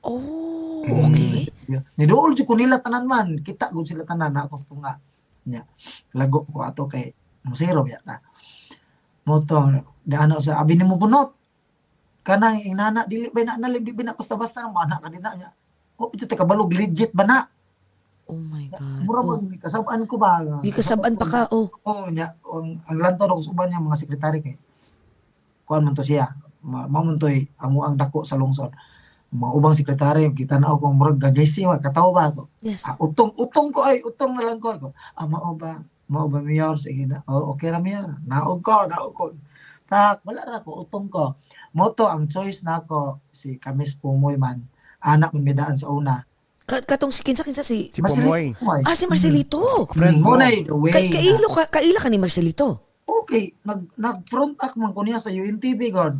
Oh, 0.05 0.64
okay. 0.91 1.49
Nidool 1.97 2.37
jud 2.37 2.45
ko 2.45 2.53
nila 2.53 2.77
tanan 2.77 3.05
man. 3.09 3.27
Kita 3.41 3.73
gud 3.73 3.85
sila 3.85 4.05
tanan 4.05 4.31
na 4.31 4.45
ako 4.45 4.55
sa 4.57 4.65
tunga. 4.69 4.93
Nya. 5.49 5.61
Lago 6.17 6.45
ko 6.45 6.61
ato 6.61 6.85
kay 6.85 7.13
musero 7.45 7.85
yata. 7.85 8.21
Mo 9.25 9.41
to 9.41 9.57
daano 10.05 10.37
sa 10.41 10.61
abi 10.61 10.77
nimo 10.77 10.97
bunot. 10.97 11.33
Kanang 12.25 12.61
inana 12.61 13.05
dili 13.05 13.29
ba 13.29 13.45
na 13.45 13.57
nalim 13.57 13.85
di 13.85 13.93
ba 13.93 14.01
na 14.01 14.17
basta-basta 14.17 14.65
mo 14.65 14.81
anak 14.81 15.01
ka 15.01 15.09
din 15.09 15.21
na 15.21 15.37
nya. 15.37 15.49
O 15.97 16.09
ito 16.09 16.25
te 16.25 16.33
kabalog 16.33 16.73
legit 16.73 17.13
ba 17.13 17.25
na? 17.25 17.45
Oh 18.25 18.41
my 18.41 18.65
God. 18.73 19.05
Mura 19.05 19.21
Oh. 19.21 19.37
man 19.37 19.53
kasabaan 19.61 20.09
ko 20.09 20.17
ba? 20.17 20.41
Di 20.65 20.73
kasabaan 20.73 21.13
pa 21.13 21.25
ka, 21.29 21.41
oh. 21.53 21.69
Oh 21.85 22.09
nya 22.09 22.33
ang, 22.41 22.81
ang 22.89 22.97
lantaw 22.97 23.29
ako 23.29 23.41
sa 23.45 23.53
uban 23.53 23.69
niya 23.69 23.81
mga 23.81 24.01
sekretary 24.01 24.39
kay. 24.41 24.55
Kuan 25.65 25.85
man 25.85 25.93
to 25.93 26.01
siya. 26.01 26.33
Ma 26.65 26.89
mao 26.89 27.05
man 27.05 27.21
to 27.21 27.29
amo 27.61 27.85
ang 27.85 27.93
dako 27.93 28.25
sa 28.25 28.33
lungsod. 28.33 28.73
Mga 29.35 29.51
ubang 29.51 29.75
sekretary 29.75 30.31
kita 30.31 30.55
na 30.55 30.71
ako 30.71 30.89
murag 30.89 31.19
gagaysi 31.19 31.67
wa 31.67 31.75
kataw 31.75 32.09
ba 32.09 32.31
ako. 32.31 32.47
Yes. 32.63 32.87
Ah, 32.87 32.95
utong, 32.95 33.35
utong 33.35 33.69
ko 33.69 33.83
ay, 33.83 33.99
utong 33.99 34.31
na 34.31 34.43
lang 34.43 34.57
ko. 34.57 34.71
Ako, 34.71 34.87
ah, 35.13 35.27
mao 35.27 35.51
ba? 35.53 35.83
Mao 36.07 36.25
ba 36.25 36.39
mayor? 36.39 36.79
Sige 36.79 37.03
na. 37.03 37.19
Oh, 37.25 37.51
okay 37.51 37.67
ra 37.67 37.77
mayor. 37.77 38.15
Naog 38.23 38.63
ko, 38.63 38.87
naog 38.87 39.11
ko. 39.11 39.23
Tak, 39.85 40.23
wala 40.23 40.41
ra 40.41 40.57
ko, 40.63 40.81
utong 40.81 41.11
ko. 41.11 41.35
Moto 41.71 42.07
ang 42.07 42.25
choice 42.25 42.63
na 42.63 42.79
ako 42.79 43.21
si 43.29 43.59
Kamis 43.59 43.93
Pumoy 43.93 44.39
man. 44.39 44.63
Anak 44.97 45.35
ng 45.35 45.43
medaan 45.43 45.75
sa 45.75 45.91
una. 45.91 46.23
Ka- 46.65 46.81
katong 46.81 47.13
si 47.13 47.21
kinsa 47.21 47.45
kinsa 47.45 47.61
si 47.61 47.93
Si 47.93 48.01
Pumoy. 48.01 48.55
Pumoy. 48.57 48.81
Ah 48.81 48.97
si 48.97 49.05
Marcelito. 49.05 49.61
Friend 49.91 50.17
mo. 50.17 50.33
Na 50.33 50.49
the 50.49 50.73
way. 50.73 50.89
Kay 50.89 51.13
kailo 51.13 51.51
ka 51.51 51.69
kaila 51.69 52.01
ka 52.01 52.09
ni 52.09 52.17
Marcelito. 52.17 52.81
Okay, 53.05 53.53
nag 53.61 53.85
nag 53.93 54.25
front 54.25 54.57
act 54.57 54.73
man 54.73 54.89
ko 54.89 55.05
niya 55.05 55.21
sa 55.21 55.29
UNTV 55.29 55.93
god. 55.93 56.17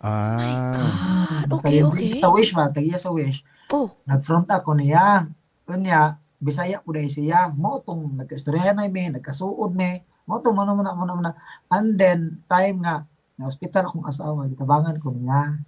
Ah. 0.00 1.44
God, 1.46 1.60
okay, 1.60 1.84
okay. 1.84 2.20
Sa 2.24 2.32
Wish 2.32 2.56
ba, 2.56 2.72
tagiya 2.72 2.96
sa 2.96 3.12
Wish. 3.12 3.44
Oh, 3.70 3.92
nag-front 4.08 4.48
ako 4.48 4.74
niya. 4.74 5.28
Unya, 5.70 6.16
Bisaya 6.40 6.80
po 6.80 6.96
dahil 6.96 7.12
siya. 7.12 7.52
Mo 7.52 7.84
tong 7.84 8.16
nagkaistorya 8.16 8.72
na 8.72 8.88
mi, 8.88 9.12
nagkasuod 9.12 9.76
mi. 9.76 10.00
Mo 10.24 10.40
tong 10.40 10.56
mano 10.56 10.72
muna 10.72 10.96
mano 10.96 11.20
muna. 11.20 11.36
And 11.68 12.00
then 12.00 12.40
time 12.48 12.80
nga 12.80 13.04
na 13.36 13.44
hospital 13.44 13.84
akong 13.84 14.08
asawa 14.08 14.48
gitabangan 14.48 14.96
ko 14.96 15.12
niya 15.12 15.60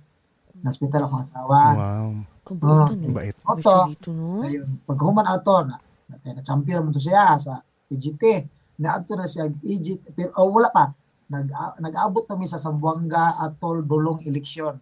na 0.64 0.68
hospital 0.72 1.04
akong 1.04 1.20
asawa 1.20 1.60
Wow. 1.76 2.10
Ay, 3.20 3.30
Oto. 3.46 3.60
sige, 3.62 3.94
ito, 3.94 4.10
no? 4.16 4.42
Ayun. 4.42 4.82
Pagkahuman 4.88 5.28
ato, 5.28 5.62
na, 5.62 5.76
na, 6.08 6.16
na 6.34 6.42
champion 6.42 6.82
mo 6.82 6.90
to 6.90 6.98
siya 6.98 7.36
sa 7.38 7.60
PGT. 7.86 8.48
Naadto 8.82 9.14
na 9.14 9.28
siya 9.28 9.46
Egypt, 9.62 10.10
pero 10.16 10.34
oh, 10.40 10.50
wala 10.50 10.72
pa. 10.72 10.90
Nag, 11.32 11.48
nag-abot 11.80 12.28
kami 12.28 12.44
sa 12.44 12.60
Sambuanga 12.60 13.40
Atol 13.40 13.88
Dulong 13.88 14.20
eleksyon. 14.28 14.76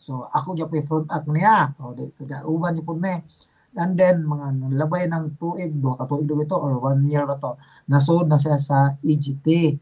So 0.00 0.24
ako 0.32 0.56
niya 0.56 0.64
pa 0.64 0.80
front 0.80 1.12
act 1.12 1.28
niya. 1.28 1.76
O 1.76 1.92
di 1.92 2.08
uban 2.48 2.72
ni 2.72 2.80
pud 2.80 2.96
me. 2.96 3.20
And 3.76 3.94
then 3.94 4.24
mga 4.24 4.72
labay 4.80 5.04
ng 5.06 5.36
tuig, 5.36 5.76
duha 5.76 6.00
ka 6.00 6.08
tuig 6.08 6.24
ito 6.24 6.56
or 6.56 6.80
one 6.80 7.04
year 7.04 7.28
na 7.28 7.36
to. 7.36 7.60
Nasud 7.84 8.24
na 8.24 8.40
siya 8.40 8.56
sa 8.56 8.96
EGT. 9.04 9.76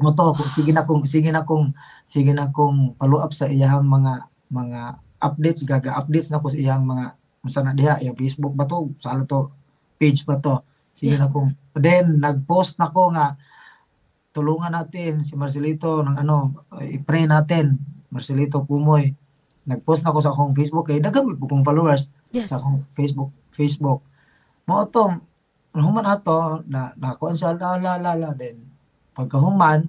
Mo 0.00 0.14
to, 0.14 0.32
kung 0.32 0.48
sige 0.48 0.70
na 0.70 0.86
kung 0.86 1.02
sige 1.04 1.28
na 1.34 1.42
kung 1.42 1.74
sige 2.06 2.30
na 2.32 2.48
kung 2.54 2.94
follow 2.96 3.20
up 3.20 3.34
sa 3.34 3.50
iyang 3.50 3.84
mga 3.84 4.30
mga 4.48 4.80
updates 5.20 5.62
gaga 5.66 5.98
updates 6.00 6.32
na 6.32 6.40
ko 6.40 6.48
sa 6.48 6.56
iyang 6.56 6.86
mga 6.86 7.18
unsa 7.44 7.60
na 7.60 7.76
diha 7.76 8.00
iyang 8.00 8.16
Facebook 8.16 8.56
ba 8.56 8.64
to 8.64 8.88
sala 8.96 9.28
to 9.28 9.52
page 10.00 10.24
ba 10.24 10.40
to 10.40 10.64
sige 10.96 11.20
na 11.20 11.28
kung 11.28 11.52
then 11.76 12.16
nag-post 12.16 12.80
na 12.80 12.88
ko 12.88 13.12
nga 13.12 13.36
tulungan 14.30 14.70
natin 14.70 15.22
si 15.26 15.34
Marcelito 15.34 16.02
ng 16.06 16.16
ano 16.16 16.66
i-pray 16.86 17.26
natin. 17.26 17.78
Marcelito 18.10 18.62
Pumoy. 18.62 19.10
Nag-post 19.66 20.02
na 20.02 20.14
ko 20.14 20.18
sa 20.18 20.34
akong 20.34 20.54
Facebook 20.54 20.90
kay 20.90 20.98
daghan 20.98 21.26
po 21.38 21.46
kong 21.46 21.66
followers 21.66 22.10
Yes. 22.30 22.46
sa 22.50 22.62
akong 22.62 22.86
Facebook 22.94 23.34
Facebook. 23.50 24.06
Mo 24.66 24.86
to 24.86 25.18
human 25.74 26.06
ato 26.06 26.62
na 26.66 26.94
nakuan 26.94 27.34
sa 27.34 27.54
la 27.54 27.74
la 27.78 27.98
la 27.98 28.14
la 28.14 28.30
then 28.34 28.58
pagkahuman 29.14 29.86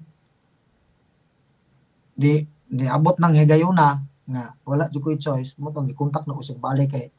di 2.18 2.46
di 2.66 2.86
abot 2.90 3.18
ng 3.18 3.34
higayuna 3.38 4.02
nga 4.26 4.44
wala 4.66 4.90
jud 4.90 5.02
ko'y 5.06 5.18
choice. 5.22 5.54
Mo 5.62 5.70
tong 5.70 5.86
gikontak 5.86 6.26
na 6.26 6.34
ko 6.34 6.42
siya 6.42 6.58
balik 6.58 6.98
kay. 6.98 7.14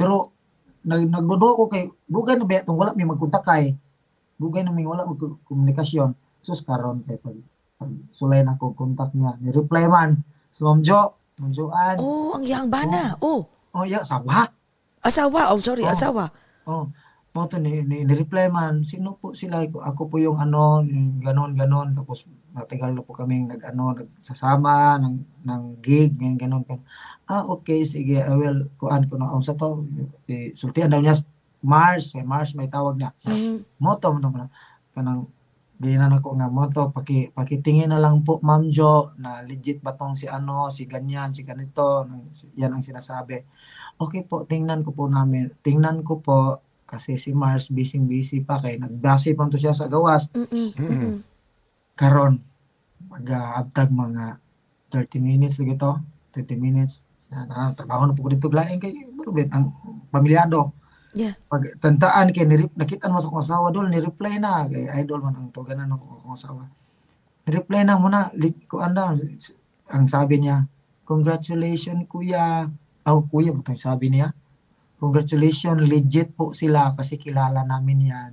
Pero 0.00 0.32
nag 0.84 1.08
nagdudo 1.08 1.56
ko 1.60 1.64
kay 1.68 1.88
dugay 2.08 2.36
na 2.40 2.48
ba 2.48 2.64
tong 2.64 2.76
wala 2.80 2.96
mi 2.96 3.04
magkontak 3.04 3.44
kay? 3.44 3.76
Dugay 4.40 4.64
na 4.64 4.72
mi 4.72 4.84
wala 4.88 5.04
mag 5.04 5.20
komunikasyon 5.44 6.23
sus 6.44 6.60
karon 6.60 7.00
kay 7.08 7.16
pag, 7.16 7.34
pag 7.80 7.90
sulay 8.12 8.44
na 8.44 8.60
ko 8.60 8.76
kontak 8.76 9.16
niya 9.16 9.40
ni 9.40 9.48
reply 9.50 9.88
man 9.88 10.20
si 10.52 10.60
Ma'am 10.60 10.84
Jo 10.84 11.16
Ma'am 11.40 11.50
Joan 11.50 11.96
Oh, 11.98 12.36
ang 12.38 12.44
yang 12.46 12.68
bana. 12.70 13.16
Oh. 13.18 13.48
oh 13.74 13.84
yeah 13.88 14.04
sawa 14.04 14.46
Asawa. 15.04 15.52
Oh, 15.52 15.60
sorry, 15.60 15.84
Oh. 15.84 15.92
asawa. 15.92 16.32
Oh, 16.64 16.88
mo 17.36 17.44
to 17.44 17.60
ni, 17.60 17.84
ni, 17.84 18.08
ni-reply 18.08 18.48
man, 18.48 18.80
sino 18.80 19.20
po 19.20 19.36
sila? 19.36 19.60
Ako, 19.60 20.08
po 20.08 20.16
yung 20.16 20.40
ano, 20.40 20.80
yung 20.80 21.20
ganon, 21.20 21.52
ganon. 21.52 21.92
Tapos 21.92 22.24
matagal 22.56 22.96
na 22.96 23.04
po 23.04 23.12
kaming 23.12 23.52
nag, 23.52 23.60
ano, 23.68 23.92
nagsasama 23.92 24.96
ng, 25.04 25.44
ng 25.44 25.62
gig, 25.84 26.16
ganyan, 26.16 26.40
ganon, 26.40 26.64
ganon. 26.64 26.88
Ah, 27.28 27.44
okay, 27.44 27.84
sige, 27.84 28.16
I 28.16 28.32
will, 28.32 28.72
kuan 28.80 29.04
ko 29.04 29.20
na, 29.20 29.28
sa 29.44 29.52
to, 29.52 29.84
eh, 30.24 30.56
sultihan 30.56 30.88
daw 30.88 31.04
niya, 31.04 31.20
Mars, 31.60 32.16
eh, 32.16 32.24
Mars 32.24 32.56
may 32.56 32.72
tawag 32.72 32.96
niya. 32.96 33.12
Mm. 33.28 33.60
Moto, 33.76 34.08
mo 34.08 34.24
na, 34.24 34.48
kanang, 34.96 35.28
Dinan 35.74 36.14
ako 36.14 36.38
nga 36.38 36.46
mo 36.46 36.70
to, 36.70 36.94
paki, 36.94 37.34
pakitingin 37.34 37.90
na 37.90 37.98
lang 37.98 38.22
po, 38.22 38.38
Ma'am 38.38 38.70
Jo, 38.70 39.10
na 39.18 39.42
legit 39.42 39.82
ba 39.82 39.90
tong 39.98 40.14
si 40.14 40.30
ano, 40.30 40.70
si 40.70 40.86
ganyan, 40.86 41.34
si 41.34 41.42
ganito, 41.42 42.06
nang- 42.06 42.30
yan 42.54 42.70
ang 42.70 42.84
sinasabi. 42.84 43.42
Okay 43.98 44.22
po, 44.22 44.46
tingnan 44.46 44.86
ko 44.86 44.94
po 44.94 45.10
namin. 45.10 45.50
Tingnan 45.66 46.06
ko 46.06 46.22
po, 46.22 46.62
kasi 46.84 47.18
si 47.18 47.34
Mars 47.34 47.74
busy-busy 47.74 48.46
pa 48.46 48.60
kay 48.60 48.78
nagbase 48.78 49.34
pa 49.34 49.50
to 49.50 49.58
siya 49.58 49.74
sa 49.74 49.90
gawas. 49.90 50.30
Mm-mm. 50.30 50.78
Mm-mm. 50.78 51.14
Karon, 51.98 52.38
mag-abtag 53.10 53.90
mga 53.90 54.38
30 54.94 55.18
minutes 55.18 55.58
lagi 55.58 55.74
to, 55.74 55.98
30 56.38 56.54
minutes. 56.54 57.02
Na, 57.34 57.50
na, 57.50 57.74
trabaho 57.74 58.06
na 58.06 58.14
po 58.14 58.26
ko 58.26 58.30
dito 58.30 58.46
glaing 58.46 58.78
kay 58.78 58.94
ang 59.50 59.74
pamilyado. 60.14 60.70
Yeah. 61.14 61.38
Pag 61.46 61.78
tantaan 61.78 62.34
kay 62.34 62.42
ni 62.42 62.66
nakita 62.74 63.06
mo 63.06 63.22
sa 63.22 63.30
akong 63.30 63.42
asawa 63.42 63.66
dol 63.70 63.86
ni 63.86 64.02
reply 64.02 64.42
na 64.42 64.66
kay 64.66 64.90
idol 64.98 65.22
man 65.22 65.38
ang 65.38 65.54
tuganan 65.54 65.94
ako 65.94 66.20
akong 66.20 66.34
asawa. 66.34 66.62
Ni-reply 67.44 67.86
na 67.86 68.00
muna 68.00 68.32
li, 68.34 68.50
ko 68.66 68.82
anda 68.82 69.14
ang 69.92 70.06
sabi 70.08 70.42
niya, 70.42 70.64
congratulations 71.04 72.08
kuya. 72.08 72.66
Oh, 73.04 73.20
kuya 73.28 73.52
ba 73.52 73.60
itong 73.60 73.78
sabi 73.78 74.08
niya? 74.10 74.32
Congratulations, 74.96 75.84
legit 75.84 76.32
po 76.32 76.56
sila 76.56 76.96
kasi 76.96 77.20
kilala 77.20 77.62
namin 77.62 78.08
yan. 78.08 78.32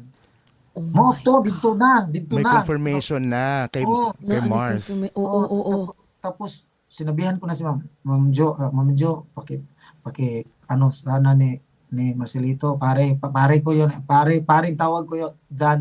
Oh 0.71 0.79
Mo 0.79 1.11
to, 1.19 1.43
dito 1.43 1.75
na, 1.75 2.07
dito 2.07 2.39
May 2.39 2.47
na. 2.47 2.63
confirmation 2.63 3.19
na 3.27 3.67
kay, 3.67 3.83
Oo. 3.83 4.15
kay 4.15 4.39
Mars. 4.47 4.87
Oo, 5.11 5.19
oo, 5.19 5.59
oo. 5.59 5.77
Tapos, 6.23 6.63
tapos 6.63 6.71
sinabihan 6.87 7.35
ko 7.35 7.43
na 7.43 7.55
si 7.55 7.67
Ma'am, 7.67 7.83
Ma'am 8.07 8.31
Jo, 8.31 8.55
ah, 8.55 8.71
Ma'am 8.71 8.95
Jo, 8.95 9.27
paki 9.35 9.59
paki 9.99 10.47
ano 10.71 10.87
sana 10.87 11.35
ni 11.35 11.59
ni 11.91 12.15
Marcelito, 12.15 12.79
pare, 12.79 13.19
pa, 13.19 13.27
pare 13.29 13.59
ko 13.59 13.75
'yon, 13.75 13.91
pare, 14.07 14.39
paring 14.39 14.75
tawag 14.79 15.03
ko 15.05 15.13
'yon 15.19 15.33
diyan. 15.51 15.79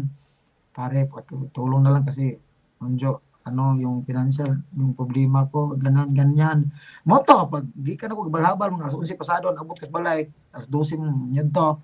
Pare, 0.71 1.07
tulong 1.55 1.83
na 1.83 1.95
lang 1.95 2.07
kasi 2.07 2.39
Ma'am 2.81 2.97
Jo, 2.97 3.21
ano 3.45 3.77
yung 3.77 4.01
financial, 4.09 4.57
yung 4.73 4.97
problema 4.97 5.45
ko, 5.53 5.77
ganyan, 5.77 6.17
ganyan. 6.17 6.59
Mo 7.05 7.21
to, 7.21 7.45
pag 7.45 7.69
di 7.77 7.93
ka 7.93 8.09
na 8.09 8.17
ko 8.17 8.25
balhabal, 8.33 8.73
mga 8.73 8.89
alas 8.89 8.97
11 8.97 9.21
pasado, 9.21 9.53
abot 9.53 9.77
ka 9.77 9.85
sa 9.85 9.93
balay, 9.93 10.33
alas 10.49 10.65
12 10.65 10.97
mo, 10.97 11.29
yan 11.29 11.53
to. 11.53 11.77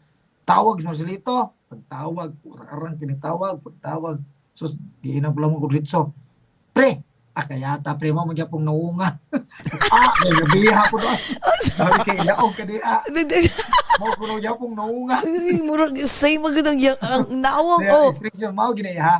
Tawag 0.48 0.80
si 0.80 0.88
Marcelito, 0.88 1.52
pagtawag, 1.68 2.32
arang 2.72 2.96
pinitawag, 2.96 3.60
pagtawag. 3.60 4.24
Sus, 4.56 4.72
di 5.04 5.20
na 5.20 5.28
pala 5.28 5.52
mo 5.52 5.60
ko 5.60 5.68
dito. 5.68 6.16
Pre, 6.72 6.90
ah, 7.36 7.44
kaya 7.44 7.76
ta, 7.76 7.92
pre 7.92 8.08
mo, 8.08 8.24
magyapong 8.24 8.64
naunga. 8.64 9.20
ah, 9.92 10.10
may 10.24 10.32
nabiha 10.32 10.80
ko 10.88 10.96
doon. 10.96 11.18
Sabi 11.76 12.00
kay, 12.08 12.24
laog 12.24 12.52
ka 12.56 12.64
di, 12.64 12.80
ah, 12.80 13.04
mo 13.96 14.06
ko 14.12 14.22
nung 14.28 14.42
yapong 14.42 14.74
naunga. 14.76 15.16
Ay, 15.26 15.60
Murag 15.64 15.96
say 16.04 16.36
magandang 16.36 16.78
yang 16.80 16.98
ang 17.00 17.24
nawang 17.40 17.82
Kaya, 17.82 18.12
oh. 18.12 18.52
mo, 18.52 18.64
gina 18.76 18.92
ha. 19.00 19.16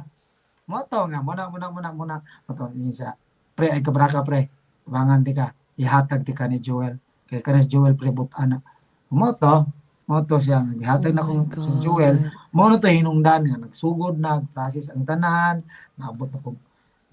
Mo 0.67 0.83
to 0.83 1.01
nga, 1.07 1.21
muna, 1.23 1.47
muna, 1.49 1.67
muna, 1.71 1.89
muna. 1.95 2.15
Mo 2.45 2.51
to, 2.53 2.67
yun 2.75 2.91
siya. 2.91 3.15
Pre, 3.57 3.71
ay 3.71 3.81
kabraka, 3.81 4.21
pre. 4.27 4.51
Bangan 4.85 5.23
di 5.23 5.33
ka. 5.33 5.55
Ihatag 5.79 6.27
di 6.27 6.35
ka 6.35 6.51
ni 6.51 6.59
Joel. 6.59 6.99
Kaya 7.31 7.41
ka 7.41 7.55
ni 7.55 7.65
Joel, 7.65 7.95
pre, 7.95 8.11
butana. 8.11 8.61
Mo 9.09 9.31
to, 9.33 9.65
mo 10.11 10.21
to 10.27 10.37
siya. 10.43 10.67
Ihatag 10.77 11.15
na 11.15 11.23
Oh 11.23 11.31
my 11.31 11.47
kong 11.47 11.81
si. 11.81 11.87
Joel. 11.87 12.19
Mo 12.51 12.67
na 12.67 12.83
to 12.83 12.91
hinungdan 12.91 13.47
nga. 13.47 13.57
Nagsugod 13.62 14.19
na, 14.19 14.43
process 14.51 14.91
ang 14.91 15.07
tanan. 15.07 15.62
Naabot 15.95 16.29
na 16.29 16.39
kong, 16.43 16.59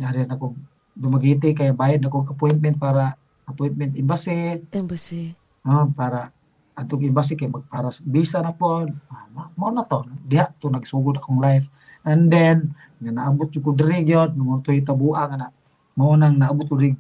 nyari 0.02 0.26
na 0.26 0.36
kong 0.36 0.58
dumagiti 0.94 1.58
kaya 1.58 1.74
bayad 1.74 2.06
na 2.06 2.10
kong 2.14 2.30
appointment 2.30 2.78
para 2.78 3.18
appointment 3.50 3.98
embassy 3.98 4.62
Embassy. 4.70 5.34
Ah, 5.66 5.90
para 5.90 6.30
atong 6.74 7.06
embassy 7.06 7.38
kay 7.38 7.46
mag 7.46 7.66
para 7.70 7.94
sa 7.94 8.02
visa 8.02 8.42
na 8.42 8.50
po 8.50 8.82
ah, 8.82 9.26
ma- 9.30 9.54
mao 9.54 9.70
na 9.70 9.86
to 9.86 10.02
diha 10.26 10.50
to 10.58 10.74
nagsugod 10.74 11.22
akong 11.22 11.38
life 11.38 11.70
and 12.02 12.34
then 12.34 12.74
nga 12.98 13.14
naabot 13.14 13.46
jud 13.54 13.62
ko 13.62 13.72
diri 13.78 14.02
gyud 14.02 14.34
mo 14.34 14.58
to 14.66 14.74
itabua 14.74 15.30
nga 15.30 15.38
na 15.38 15.48
mao 15.94 16.18
nang 16.18 16.34
naabot 16.34 16.66
ko 16.66 16.76
diri 16.82 16.98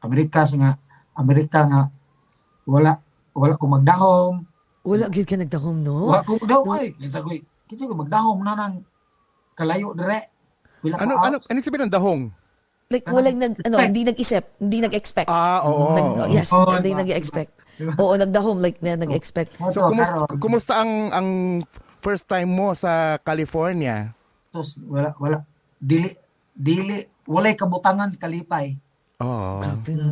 Amerika 0.00 0.46
sa 0.46 0.54
nga 0.56 0.70
Amerika 1.18 1.66
nga 1.66 1.90
wala 2.64 2.94
wala 3.34 3.58
ko 3.58 3.66
magdahom 3.66 4.34
Wala 4.80 5.12
gid 5.12 5.28
ka 5.28 5.36
nagdahom 5.36 5.76
no? 5.82 6.08
wala 6.08 6.24
ko 6.24 6.38
magdahom 6.38 6.66
ay 6.78 6.94
kinsa 6.94 7.20
ko 7.20 7.28
kinsa 7.66 7.90
ko 7.90 7.94
magdahom 7.98 8.38
na 8.40 8.54
nang 8.54 8.74
kalayo 9.58 9.92
dire 9.92 10.30
Wala 10.80 10.94
ka 10.96 11.04
Ano, 11.04 11.14
ano, 11.20 11.36
ano 11.36 11.58
sabihin 11.60 11.90
ng 11.90 11.92
dahong? 11.92 12.22
Like 12.90 13.06
walang 13.06 13.38
nag 13.38 13.54
ano, 13.62 13.76
Expect. 13.76 13.86
hindi 13.86 14.02
nag-isip, 14.02 14.44
hindi 14.58 14.78
nag-expect. 14.82 15.28
Ah, 15.30 15.62
oo. 15.62 15.94
Nag, 15.94 16.34
yes, 16.34 16.50
hindi 16.50 16.90
nag-expect. 16.90 17.52
Oo, 17.96 18.14
nagdahom 18.14 18.58
like 18.58 18.78
na 18.80 18.96
nag-expect. 18.96 19.56
Mo 19.56 19.70
So, 19.70 19.88
kumusta, 19.88 20.26
kumusta 20.36 20.72
ang, 20.78 20.92
ang 21.10 21.28
first 21.98 22.24
time 22.24 22.48
mo 22.48 22.72
sa 22.72 23.16
California? 23.20 24.12
sus, 24.50 24.74
wala 24.82 25.14
wala 25.16 25.46
dili 25.78 26.10
dili 26.50 26.98
walay 27.22 27.54
kabutangan 27.54 28.10
sa 28.10 28.18
kalipay 28.18 28.74
Oo. 29.22 29.62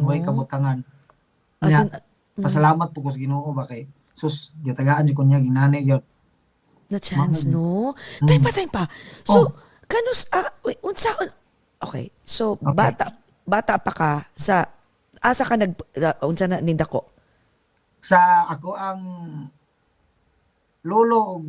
Way 0.06 0.22
no. 0.22 0.26
kabutangan. 0.30 0.78
As 1.58 1.74
in, 1.74 1.90
mm, 1.90 2.46
pasalamat 2.46 2.94
po 2.94 3.02
ko 3.02 3.10
sa 3.10 3.18
Ginoo 3.18 3.50
ba 3.50 3.66
kay 3.66 3.90
sus 4.14 4.54
gitagaan 4.58 5.04
jud 5.04 5.14
ko 5.14 5.26
niya 5.26 5.42
ginani 5.42 5.82
gyud. 5.82 6.04
na 6.86 6.96
chance 6.96 7.44
Mahal. 7.44 7.52
no. 7.52 7.92
Mm. 8.22 8.28
Time 8.30 8.42
pa, 8.42 8.50
time 8.54 8.70
pa. 8.70 8.84
So, 9.26 9.38
Oh. 9.42 9.48
kanus 9.84 10.30
ah 10.30 10.46
wait, 10.62 10.78
unsa 10.80 11.10
Okay. 11.78 12.08
So, 12.22 12.54
Okay. 12.56 12.72
bata 12.72 13.04
bata 13.42 13.74
pa 13.76 13.90
ka 13.90 14.10
sa 14.30 14.70
asa 15.18 15.42
ka 15.42 15.58
nag 15.58 15.74
uh, 15.74 16.14
unsa 16.22 16.46
na 16.46 16.62
nindako? 16.62 17.10
Sa 18.00 18.18
ako 18.46 18.70
ang 18.72 19.00
lolo 20.86 21.20
ug 21.36 21.44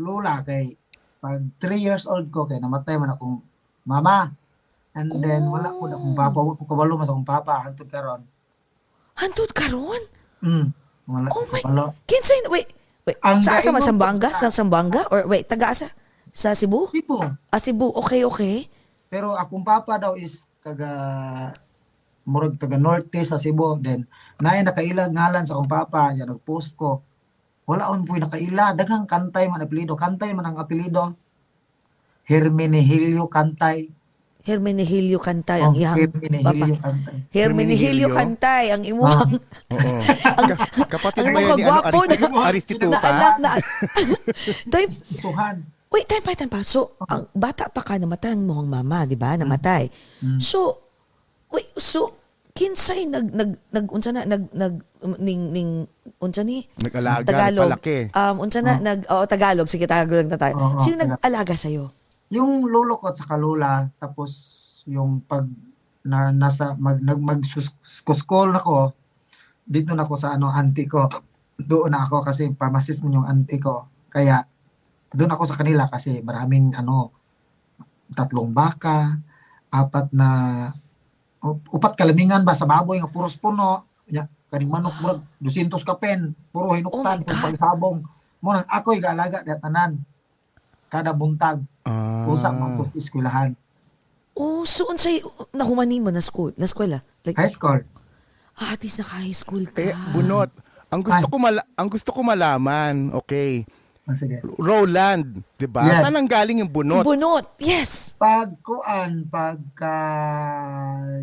lola 0.00 0.40
kay 0.40 0.72
pag 1.20 1.36
3 1.60 1.76
years 1.76 2.04
old 2.08 2.32
ko 2.32 2.48
kay 2.48 2.56
namatay 2.56 2.96
man 2.96 3.12
akong 3.12 3.44
mama. 3.84 4.32
And 4.90 5.12
then 5.22 5.46
wala 5.46 5.70
ko 5.70 5.86
na 5.86 5.94
akong 5.94 6.16
papa, 6.18 6.38
wala 6.40 6.58
ko 6.58 6.64
kabalo 6.66 6.92
mas 6.96 7.06
akong 7.06 7.28
papa 7.28 7.62
hangtod 7.62 7.86
karon. 7.86 8.22
Hantud 9.14 9.52
karon? 9.52 10.02
Mm. 10.40 10.66
Wala 11.06 11.28
Oh 11.28 11.44
ko 11.44 11.54
kabalo. 11.54 11.92
Kinsay 12.08 12.48
wait, 12.48 12.66
wait. 13.04 13.18
Ang 13.20 13.44
sa 13.44 13.60
asa 13.60 13.70
man 13.70 13.84
Sambanga? 13.84 14.32
sa- 14.32 14.48
Sa 14.48 14.64
Sambanga 14.64 15.04
or 15.12 15.28
wait, 15.28 15.46
taga 15.46 15.70
asa? 15.70 15.92
Sa 16.32 16.54
Cebu? 16.54 16.86
Sipo. 16.86 17.18
Ah, 17.50 17.58
Cebu. 17.58 17.90
Okay, 18.00 18.22
okay. 18.24 18.70
Pero 19.10 19.34
akong 19.34 19.66
papa 19.66 19.98
daw 19.98 20.14
is 20.14 20.46
kaga 20.62 20.90
murag 22.22 22.54
taga 22.56 22.78
norte 22.78 23.18
sa 23.22 23.34
Cebu 23.36 23.78
then 23.78 24.06
naay 24.40 24.64
nakaila 24.64 25.12
ngalan 25.12 25.44
sa 25.44 25.54
akong 25.56 25.70
papa 25.70 26.16
ya 26.16 26.24
nagpost 26.24 26.74
ko 26.74 27.04
wala 27.68 27.92
on 27.92 28.02
puy 28.02 28.18
nakaila 28.18 28.74
daghang 28.74 29.06
kantay 29.06 29.46
man 29.46 29.62
apelyido 29.62 29.94
kantay 29.94 30.32
man 30.32 30.48
ang 30.48 30.58
apelyido 30.58 31.14
Hermenegilio 32.30 33.26
Kantay 33.26 33.90
Hermenegilio 34.46 35.18
Kantay 35.18 35.66
ang 35.66 35.74
Oh, 35.74 35.80
iyang 35.82 35.98
Hermenegilio 35.98 36.46
papa. 36.46 36.66
Kantay 36.86 37.16
Hermenegilio 37.34 37.34
Hermenegilio? 37.34 38.08
Kantay 38.14 38.64
ang 38.70 38.82
imuhang 38.86 39.32
Oo. 39.34 39.98
Ka- 40.54 40.86
kapatid 40.94 41.26
ang 41.26 41.34
mo 41.34 41.38
yan 41.42 41.58
ni 41.58 41.62
ano, 41.62 41.66
gwapo 41.66 41.98
na, 42.06 42.14
Aristi- 42.14 42.30
na, 42.30 42.46
Aristituta. 42.46 43.08
time, 44.72 44.90
isuhan 45.10 45.56
wait, 45.90 46.06
time 46.06 46.22
pa, 46.22 46.38
time 46.38 46.50
pa. 46.50 46.62
So, 46.62 46.94
ang 47.02 47.26
bata 47.34 47.66
pa 47.66 47.82
ka, 47.82 47.98
namatay 47.98 48.38
ang 48.38 48.46
mong 48.46 48.70
mama, 48.70 49.04
di 49.10 49.18
ba? 49.18 49.34
Namatay. 49.34 49.90
So, 50.38 50.78
wait, 51.50 51.66
so, 51.76 52.19
kinsay 52.52 53.06
nag, 53.06 53.30
nag, 53.32 53.50
nag, 53.70 53.86
unsa 53.90 54.10
na, 54.10 54.26
nag, 54.26 54.50
nag, 54.52 54.74
um, 55.00 55.14
ning, 55.18 55.50
ning, 55.54 55.70
unsa 56.18 56.42
ni? 56.42 56.66
Nag-alaga, 56.82 57.24
Tagalog. 57.26 57.70
nagpalaki. 57.72 57.98
Um, 58.12 58.36
unsa 58.42 58.60
na, 58.60 58.78
nag, 58.78 59.06
oh, 59.08 59.24
Tagalog. 59.24 59.68
Sige, 59.70 59.86
Tagalog 59.86 60.26
lang 60.26 60.30
na 60.32 60.40
tayo. 60.40 60.54
Oo, 60.58 60.78
Sino 60.82 61.00
nag-alaga 61.00 61.54
sa'yo? 61.54 61.90
yung 62.30 62.70
lolo 62.70 62.94
ko 62.94 63.10
at 63.10 63.18
saka 63.18 63.34
lola 63.34 63.90
tapos 63.98 64.30
yung 64.86 65.18
pag 65.26 65.44
na 66.06 66.30
nasa 66.30 66.78
mag 66.78 67.02
nag 67.02 67.18
mag 67.18 67.42
school 67.82 68.54
na 68.54 68.62
ko 68.62 68.94
dito 69.66 69.92
na 69.92 70.06
ako 70.06 70.14
sa 70.14 70.38
ano 70.38 70.48
auntie 70.48 70.86
ko 70.86 71.10
doon 71.58 71.90
na 71.92 72.06
ako 72.06 72.22
kasi 72.24 72.48
pharmacist 72.54 73.02
mo 73.02 73.10
yung 73.10 73.26
auntie 73.26 73.58
ko 73.58 73.84
kaya 74.08 74.46
doon 75.10 75.34
ako 75.34 75.42
sa 75.50 75.58
kanila 75.58 75.90
kasi 75.90 76.22
maraming 76.22 76.70
ano 76.78 77.10
tatlong 78.14 78.54
baka 78.54 79.18
apat 79.68 80.14
na 80.14 80.28
upat 81.42 81.92
kalamingan 81.94 82.42
ba 82.42 82.52
sa 82.52 82.64
baboy 82.64 83.00
nga 83.00 83.08
puros 83.08 83.34
puno 83.34 83.84
nya 84.06 84.24
kaning 84.48 84.68
manok 84.68 84.94
murag 85.00 85.20
200 85.40 85.72
ka 85.80 85.94
pen 85.94 86.34
Oh 86.52 86.52
puro 86.52 86.74
hinuktan 86.74 87.18
God. 87.18 87.24
kung 87.24 87.40
pagsabong 87.42 87.98
mo 88.38 88.48
nang 88.50 88.66
ako'y 88.66 88.98
gaalaga 88.98 89.40
da 89.40 89.56
tanan 89.56 90.00
kada 90.86 91.10
buntag 91.10 91.62
Ah. 91.80 92.26
usa 92.26 92.50
man 92.50 92.76
ko 92.76 92.92
eskwelahan 92.92 93.56
Oh, 94.32 94.64
so, 94.64 94.88
unsay, 94.88 95.20
nahumani 95.52 96.00
mo 96.00 96.08
na 96.08 96.22
school, 96.22 96.54
na 96.54 96.64
eskwela? 96.64 97.04
Like, 97.26 97.36
high 97.36 97.50
school 97.50 97.82
ah, 98.56 98.68
at 98.70 98.80
least 98.80 98.96
naka-high 98.98 99.34
school 99.34 99.64
ka. 99.66 99.82
Eh, 99.82 99.92
bunot. 100.12 100.48
Ang 100.88 101.02
gusto 101.02 101.18
Ay. 101.18 101.28
ko 101.28 101.36
mala- 101.36 101.68
ang 101.74 101.88
gusto 101.88 102.08
ko 102.08 102.20
malaman, 102.20 103.12
okay. 103.12 103.68
Ah, 104.10 104.18
sige 104.18 104.42
Roland, 104.58 105.38
'di 105.54 105.70
ba? 105.70 105.86
Yes. 105.86 106.02
Saan 106.02 106.18
ang 106.18 106.26
galing 106.26 106.58
yung 106.58 106.72
bunot? 106.74 107.06
Bunot, 107.06 107.46
yes. 107.62 108.10
pag 108.18 108.50
kuan 108.58 109.22
pagka 109.24 109.96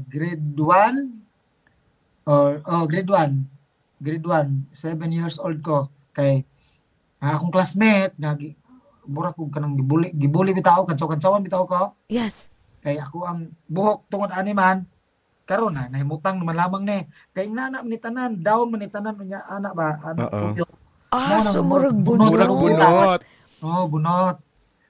grade 0.08 0.56
1 0.56 1.28
or 2.24 2.64
oh 2.64 2.88
grade 2.88 3.12
1 3.12 3.44
grade 4.00 4.24
1 4.24 4.72
7 4.72 5.04
years 5.12 5.36
old 5.38 5.60
ko 5.60 5.92
kay 6.12 6.48
ang 7.20 7.36
akong 7.36 7.52
classmate 7.52 8.16
nga 8.16 8.32
gi- 8.34 8.56
mura 9.04 9.36
ko 9.36 9.52
kanang 9.52 9.76
gibuli 9.76 10.12
gibuli 10.12 10.56
bitaw 10.56 10.88
kansaw-kansawan 10.88 11.44
bitaw 11.44 11.68
ko 11.68 11.92
Yes. 12.08 12.56
kay 12.80 12.96
ako 12.96 13.28
ang 13.28 13.52
buhok 13.68 14.08
tungod 14.08 14.32
ani 14.32 14.56
man 14.56 14.88
karon 15.44 15.76
na 15.76 15.88
nahimutang 15.88 16.40
naman 16.40 16.56
lamang 16.56 16.84
ni 16.84 17.00
kay 17.32 17.48
nana 17.48 17.80
ni 17.80 17.96
tanan 17.96 18.36
daw 18.36 18.64
man 18.64 18.80
ni 18.80 18.88
tanan 18.88 19.16
unya 19.16 19.44
ana 19.44 19.72
ba 19.72 19.96
ano. 20.04 20.56
Ah, 21.18 21.42
so 21.42 21.66
bunot. 21.66 21.68
murag 21.68 21.98
bunot. 22.06 22.30
Murag 22.32 22.54
bunot. 22.54 23.20
oh 23.66 23.84
bunot 23.90 24.38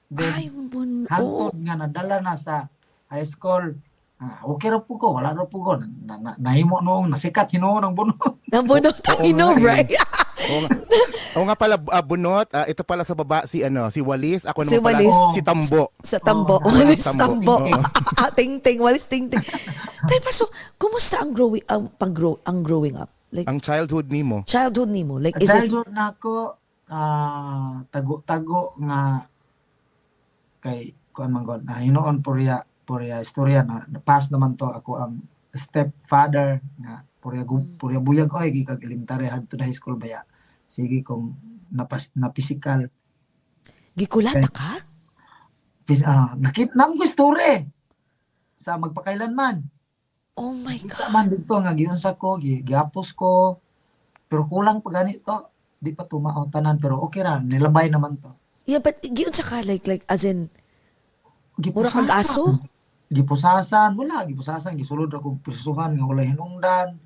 then 0.08 0.32
Ay, 0.32 0.48
bunot. 0.48 1.08
hantod 1.08 1.56
nga 1.64 1.74
nadala 1.76 2.16
na 2.24 2.34
sa 2.36 2.68
high 3.08 3.28
school. 3.28 3.76
Ah, 4.18 4.42
okay 4.50 4.66
ra 4.66 4.82
po 4.82 4.98
ko, 4.98 5.14
wala 5.14 5.30
ra 5.30 5.46
po 5.46 5.62
ko. 5.62 5.78
Na, 5.78 5.86
na, 5.86 6.14
na, 6.18 6.30
nahimo 6.42 6.82
noong 6.82 7.06
nasikat 7.06 7.54
hinuon 7.54 7.86
ang 7.86 7.94
bunot. 7.94 8.18
Nang 8.50 8.66
bunot, 8.66 8.96
know, 9.30 9.54
nga 9.54 9.62
eh. 9.62 9.86
right? 9.86 9.90
Oo 9.94 10.58
nga, 10.64 10.70
Oo 11.38 11.44
nga 11.46 11.54
pala 11.54 11.76
ah, 11.78 12.02
bunot, 12.02 12.50
ah, 12.50 12.66
ito 12.66 12.82
pala 12.82 13.06
sa 13.06 13.14
baba 13.14 13.46
si 13.46 13.62
ano, 13.62 13.94
si 13.94 14.02
Walis, 14.02 14.42
ako 14.42 14.66
Si 14.66 14.74
naman 14.74 14.90
pala 14.90 14.98
Walis. 14.98 15.16
si 15.36 15.40
Tambo. 15.44 15.84
Sa 16.02 16.18
tambo. 16.18 16.56
Oo, 16.58 16.66
walis 16.66 17.04
tambo. 17.06 17.22
tambo. 17.22 17.54
Oo. 17.62 17.78
Ah, 18.18 18.34
ting-ting, 18.34 18.82
walis 18.82 19.06
ting-ting. 19.06 19.38
Tay 20.10 20.18
pa, 20.18 20.34
so, 20.34 20.50
kumusta 20.74 21.22
ang 21.22 21.30
growing, 21.30 21.62
ang 21.70 21.86
pag-grow, 21.86 22.42
ang 22.42 22.66
growing 22.66 22.98
up? 22.98 23.14
Like, 23.28 23.48
Ang 23.48 23.60
childhood 23.60 24.08
nimo. 24.08 24.40
childhood 24.48 24.88
ni 24.88 25.04
mo? 25.04 25.20
Like, 25.20 25.36
Is 25.36 25.52
it, 25.52 25.68
Childhood 25.68 25.92
na 25.92 26.16
ako, 26.16 26.56
ah, 26.88 27.84
tago-tago 27.92 28.72
nga 28.80 29.28
kay 30.58 30.96
kuan 31.14 31.30
man 31.30 31.46
god 31.46 31.62
na 31.62 31.78
hinuon 31.78 32.18
purya 32.18 32.62
purya 32.82 33.22
istorya 33.22 33.62
na 33.62 33.86
pass 34.02 34.30
naman 34.32 34.58
to 34.58 34.66
ako 34.66 34.98
ang 34.98 35.22
stepfather 35.54 36.58
nga 36.82 37.04
purya 37.22 37.46
purya 37.78 37.98
buyag 38.02 38.30
oy 38.34 38.50
gikag 38.50 38.82
elementary 38.82 39.30
hadto 39.30 39.54
na 39.54 39.66
high 39.66 39.76
school 39.76 39.94
baya 39.94 40.22
sige 40.66 41.02
kung 41.06 41.34
napas 41.70 42.10
na 42.18 42.30
physical 42.34 42.90
gikulata 43.98 44.48
ka? 44.50 44.82
Pis, 45.82 46.04
ah, 46.06 46.36
nakitnam 46.38 46.94
ko 46.94 47.02
story 47.08 47.64
sa 48.54 48.76
magpakailanman. 48.76 49.64
Oh 50.38 50.54
my 50.54 50.78
God. 50.86 51.10
man 51.10 51.26
dito 51.26 51.54
nga 51.58 51.74
giunsa 51.74 52.14
ko, 52.14 52.38
gi- 52.38 52.62
ko. 53.18 53.58
Pero 54.30 54.46
kulang 54.46 54.78
pa 54.78 55.02
ganito. 55.02 55.50
Di 55.78 55.90
pa 55.94 56.06
tumao 56.06 56.46
tanan 56.50 56.78
pero 56.78 56.98
okay 57.02 57.22
ra, 57.26 57.42
nilabay 57.42 57.90
naman 57.90 58.18
to. 58.22 58.30
Yeah, 58.68 58.82
but 58.82 58.98
giyon 59.02 59.34
sa 59.34 59.46
ka, 59.46 59.64
like, 59.64 59.86
like, 59.88 60.04
as 60.10 60.26
in, 60.28 60.50
mura 61.72 61.88
kag 61.88 62.10
aso? 62.12 62.60
Gipusasan, 63.08 63.96
wala 63.96 64.28
gipusasan, 64.28 64.76
gisulod 64.76 65.08
ra 65.08 65.22
kog 65.24 65.40
prisuhan 65.40 65.96
nga 65.96 66.04
wala 66.04 66.20
hinungdan. 66.20 67.00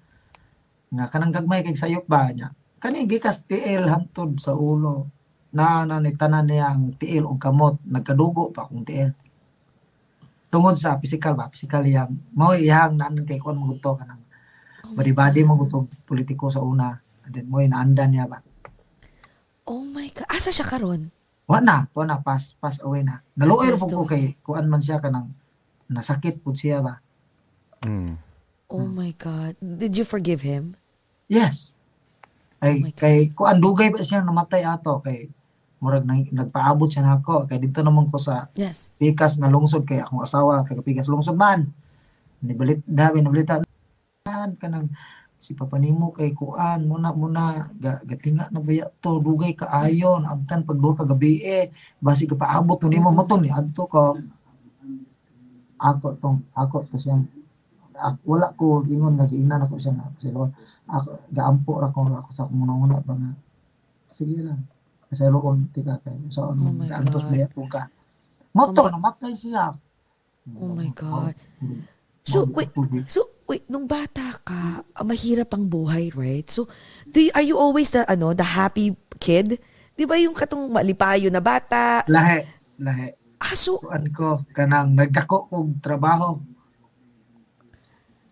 Nga 0.90 1.04
kanang 1.08 1.30
gagmay 1.30 1.62
kay 1.62 1.78
sayop 1.78 2.04
ba 2.10 2.34
niya. 2.34 2.50
Kani 2.82 3.06
gikas 3.06 3.46
tiil 3.46 3.86
hantod 3.86 4.42
sa 4.42 4.58
ulo. 4.58 5.06
Na 5.54 5.86
na 5.86 6.02
ni 6.02 6.10
tanan 6.16 6.50
niya 6.50 6.74
ang 6.74 6.98
tiil 6.98 7.28
og 7.30 7.38
kamot, 7.38 7.78
nagkadugo 7.86 8.50
pa 8.50 8.66
akong 8.66 8.82
tiil. 8.82 9.14
Tungod 10.52 10.76
sa 10.76 11.00
physical 11.00 11.32
ba, 11.32 11.48
physical 11.48 11.80
yang 11.88 12.12
mo 12.36 12.52
iyang 12.52 13.00
naanan 13.00 13.24
kay 13.24 13.40
kon 13.40 13.56
mo 13.56 13.72
to 13.80 13.96
kanang 13.96 14.20
badi-badi 14.92 15.40
mo 15.48 15.56
gusto 15.56 15.88
politiko 16.04 16.52
sa 16.52 16.60
una. 16.60 16.92
And 17.24 17.32
then 17.32 17.48
mo 17.48 17.64
inaandan 17.64 18.12
niya 18.12 18.28
ba. 18.28 18.44
Oh 19.64 19.80
my 19.80 20.12
God. 20.12 20.28
Asa 20.28 20.52
siya 20.52 20.68
karon? 20.68 21.08
Wa 21.48 21.64
na, 21.64 21.88
to 21.88 22.04
na 22.04 22.20
pass 22.20 22.52
pass 22.60 22.76
away 22.84 23.00
na. 23.00 23.24
Naluoy 23.32 23.72
po 23.80 23.88
ko 23.88 24.04
kay 24.04 24.36
kuan 24.44 24.68
man 24.68 24.84
siya 24.84 25.00
kanang 25.00 25.32
nasakit 25.88 26.44
pud 26.44 26.58
siya 26.58 26.84
ba. 26.84 27.00
Mm. 27.88 28.20
Oh 28.68 28.84
my 28.84 29.16
God. 29.16 29.56
Did 29.60 29.96
you 29.96 30.04
forgive 30.04 30.44
him? 30.44 30.76
Yes. 31.32 31.72
Oh 32.60 32.68
Ay, 32.68 32.84
God. 32.84 32.96
kay 33.00 33.16
kuan 33.32 33.56
dugay 33.56 33.88
ba 33.88 34.04
siya 34.04 34.20
namatay 34.20 34.68
ato 34.68 35.00
kay 35.00 35.32
murag 35.82 36.06
nang, 36.06 36.22
nagpaabot 36.22 36.86
siya 36.86 37.02
nako. 37.02 37.50
Kay 37.50 37.58
dito 37.58 37.82
naman 37.82 38.06
ko 38.06 38.14
sa 38.14 38.46
Yes. 38.54 38.94
Pikas 39.02 39.34
na 39.42 39.50
lungsod 39.50 39.82
kay 39.82 39.98
akong 39.98 40.22
asawa 40.22 40.62
taga 40.62 40.78
Pikas 40.78 41.10
lungsod 41.10 41.34
man. 41.34 41.74
Nibalit 42.38 42.86
dami 42.86 43.18
nabalita. 43.18 43.66
Kanang 44.62 44.94
si 45.42 45.58
Papa 45.58 45.74
nimo 45.74 46.14
kay 46.14 46.30
kuan 46.38 46.86
muna 46.86 47.10
muna 47.10 47.66
ga, 47.74 47.98
gatinga 48.06 48.46
na 48.54 48.62
baya 48.62 48.86
to 49.02 49.18
dugay 49.18 49.58
kaayo 49.58 50.22
abtan 50.22 50.62
pag 50.62 50.78
duha 50.78 50.94
ka 50.94 51.04
gabi 51.04 51.42
eh. 51.42 51.74
Basi 51.98 52.30
ka 52.30 52.38
paabot 52.38 52.78
to 52.78 52.86
nimo 52.86 53.10
mo 53.10 53.26
ni 53.42 53.50
adto 53.50 53.90
ko. 53.90 54.14
Ako 55.82 56.14
tong 56.22 56.46
ako 56.54 56.86
to 56.86 56.94
siyang 56.94 57.26
ak- 57.98 58.22
wala 58.22 58.54
ko 58.54 58.86
ingon 58.86 59.18
nga 59.18 59.26
giingnan 59.26 59.66
ako 59.66 59.82
siya 59.82 59.98
nga 59.98 60.14
ako 60.86 61.10
gaampo 61.34 61.72
ra 61.82 61.90
ko 61.90 62.06
ako 62.06 62.30
sa 62.30 62.46
akong 62.46 62.62
una 62.62 63.02
ba 63.02 63.14
nga. 63.18 63.34
Sige 64.14 64.46
lang 64.46 64.62
kasi 65.12 65.28
roon 65.28 65.68
tika 65.70 66.00
kay 66.00 66.16
sa 66.26 66.48
Oh 66.48 66.56
ano 66.56 66.72
my 66.72 66.88
gaantos 66.88 67.20
God. 67.20 67.28
baya 67.28 67.46
po 67.46 67.68
ka 67.68 67.82
mo 68.50 68.72
to 68.72 68.80
Oh 68.80 68.84
my- 68.84 68.92
namatay 68.96 69.32
siya 69.32 69.76
Oh 70.58 70.72
my 70.72 70.90
God. 70.90 71.38
So, 72.26 72.42
wait, 72.48 72.74
so, 73.06 73.30
wait, 73.46 73.62
nung 73.66 73.86
bata 73.86 74.26
ka, 74.42 74.82
ah, 74.82 75.02
mahirap 75.02 75.50
ang 75.50 75.66
buhay, 75.66 76.10
right? 76.12 76.42
So, 76.46 76.66
do 77.04 77.18
you, 77.18 77.30
are 77.30 77.42
you 77.42 77.54
always 77.54 77.90
the, 77.90 78.02
ano, 78.06 78.30
the 78.30 78.42
happy 78.42 78.90
kid? 79.18 79.62
Di 79.92 80.02
ba 80.02 80.18
yung 80.18 80.34
katong 80.34 80.66
malipayo 80.66 81.30
na 81.30 81.38
bata? 81.38 82.02
lahi 82.06 82.42
lahi 82.74 83.14
Ah, 83.38 83.54
so, 83.54 83.78
kuan 83.78 84.06
ko 84.10 84.42
kanang 84.50 84.94
nagdako 84.94 85.46
kog 85.46 85.78
trabaho 85.78 86.42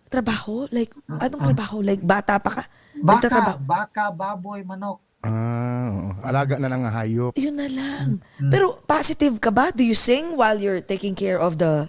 trabaho? 0.06 0.66
Like, 0.70 0.90
anong 1.06 1.42
Ah. 1.42 1.48
trabaho? 1.48 1.78
Like, 1.78 2.02
bata 2.02 2.38
pa 2.38 2.50
ka? 2.50 2.64
baka 3.00 3.54
baka 3.56 4.02
baboy 4.10 4.60
manok 4.60 4.98
Ah, 5.20 5.86
oo. 5.86 6.08
alaga 6.22 6.56
na 6.56 6.64
lang 6.66 6.80
ang 6.80 6.94
hayop. 6.94 7.36
Yun 7.36 7.52
na 7.52 7.68
lang. 7.68 8.24
Mm. 8.40 8.48
Pero, 8.48 8.80
positive 8.82 9.36
ka 9.36 9.50
ba? 9.50 9.68
Do 9.68 9.82
you 9.82 9.92
sing 9.92 10.32
while 10.32 10.56
you're 10.56 10.80
taking 10.80 11.12
care 11.12 11.36
of 11.36 11.54
the 11.54 11.84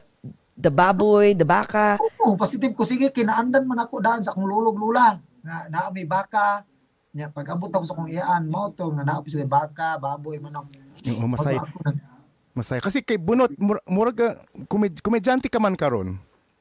the 0.54 0.68
baboy, 0.70 1.32
the 1.32 1.48
baka? 1.48 1.96
Oo, 2.20 2.36
positive 2.36 2.76
ko 2.76 2.84
sige 2.84 3.08
kinaandan 3.10 3.64
man 3.64 3.80
ako 3.80 3.98
daan 3.98 4.20
sa 4.20 4.30
akong 4.30 4.46
lulog 4.46 4.76
lula 4.76 5.16
nga 5.42 5.66
naa 5.68 5.90
may 5.90 6.04
baka 6.04 6.68
nya 7.10 7.28
pag 7.28 7.50
abot 7.50 7.68
ako 7.68 7.82
sa 7.82 7.94
akong 7.94 8.08
iyaan 8.08 8.46
mo 8.46 8.70
to 8.70 8.88
nga 8.90 9.02
naa 9.02 9.24
sila 9.26 9.44
baka 9.44 9.96
baboy 9.96 10.38
manok 10.38 10.68
Oo, 11.02 11.26
masaya. 11.26 11.58
Pag 11.58 11.68
ako 11.68 11.80
nag- 11.84 12.04
Masaya 12.52 12.80
kasi 12.80 13.00
kay 13.00 13.16
bunot 13.16 13.56
mur- 13.56 13.82
murag 13.86 14.14
ka 14.14 14.30
komed- 14.68 15.00
komedyante 15.00 15.48
ka 15.48 15.56
man 15.56 15.74
karon. 15.74 16.20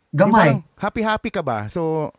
Yung 0.09 0.17
Gamay. 0.17 0.39
parang 0.55 0.63
happy-happy 0.77 1.31
ka 1.31 1.43
ba? 1.43 1.67
So, 1.67 2.15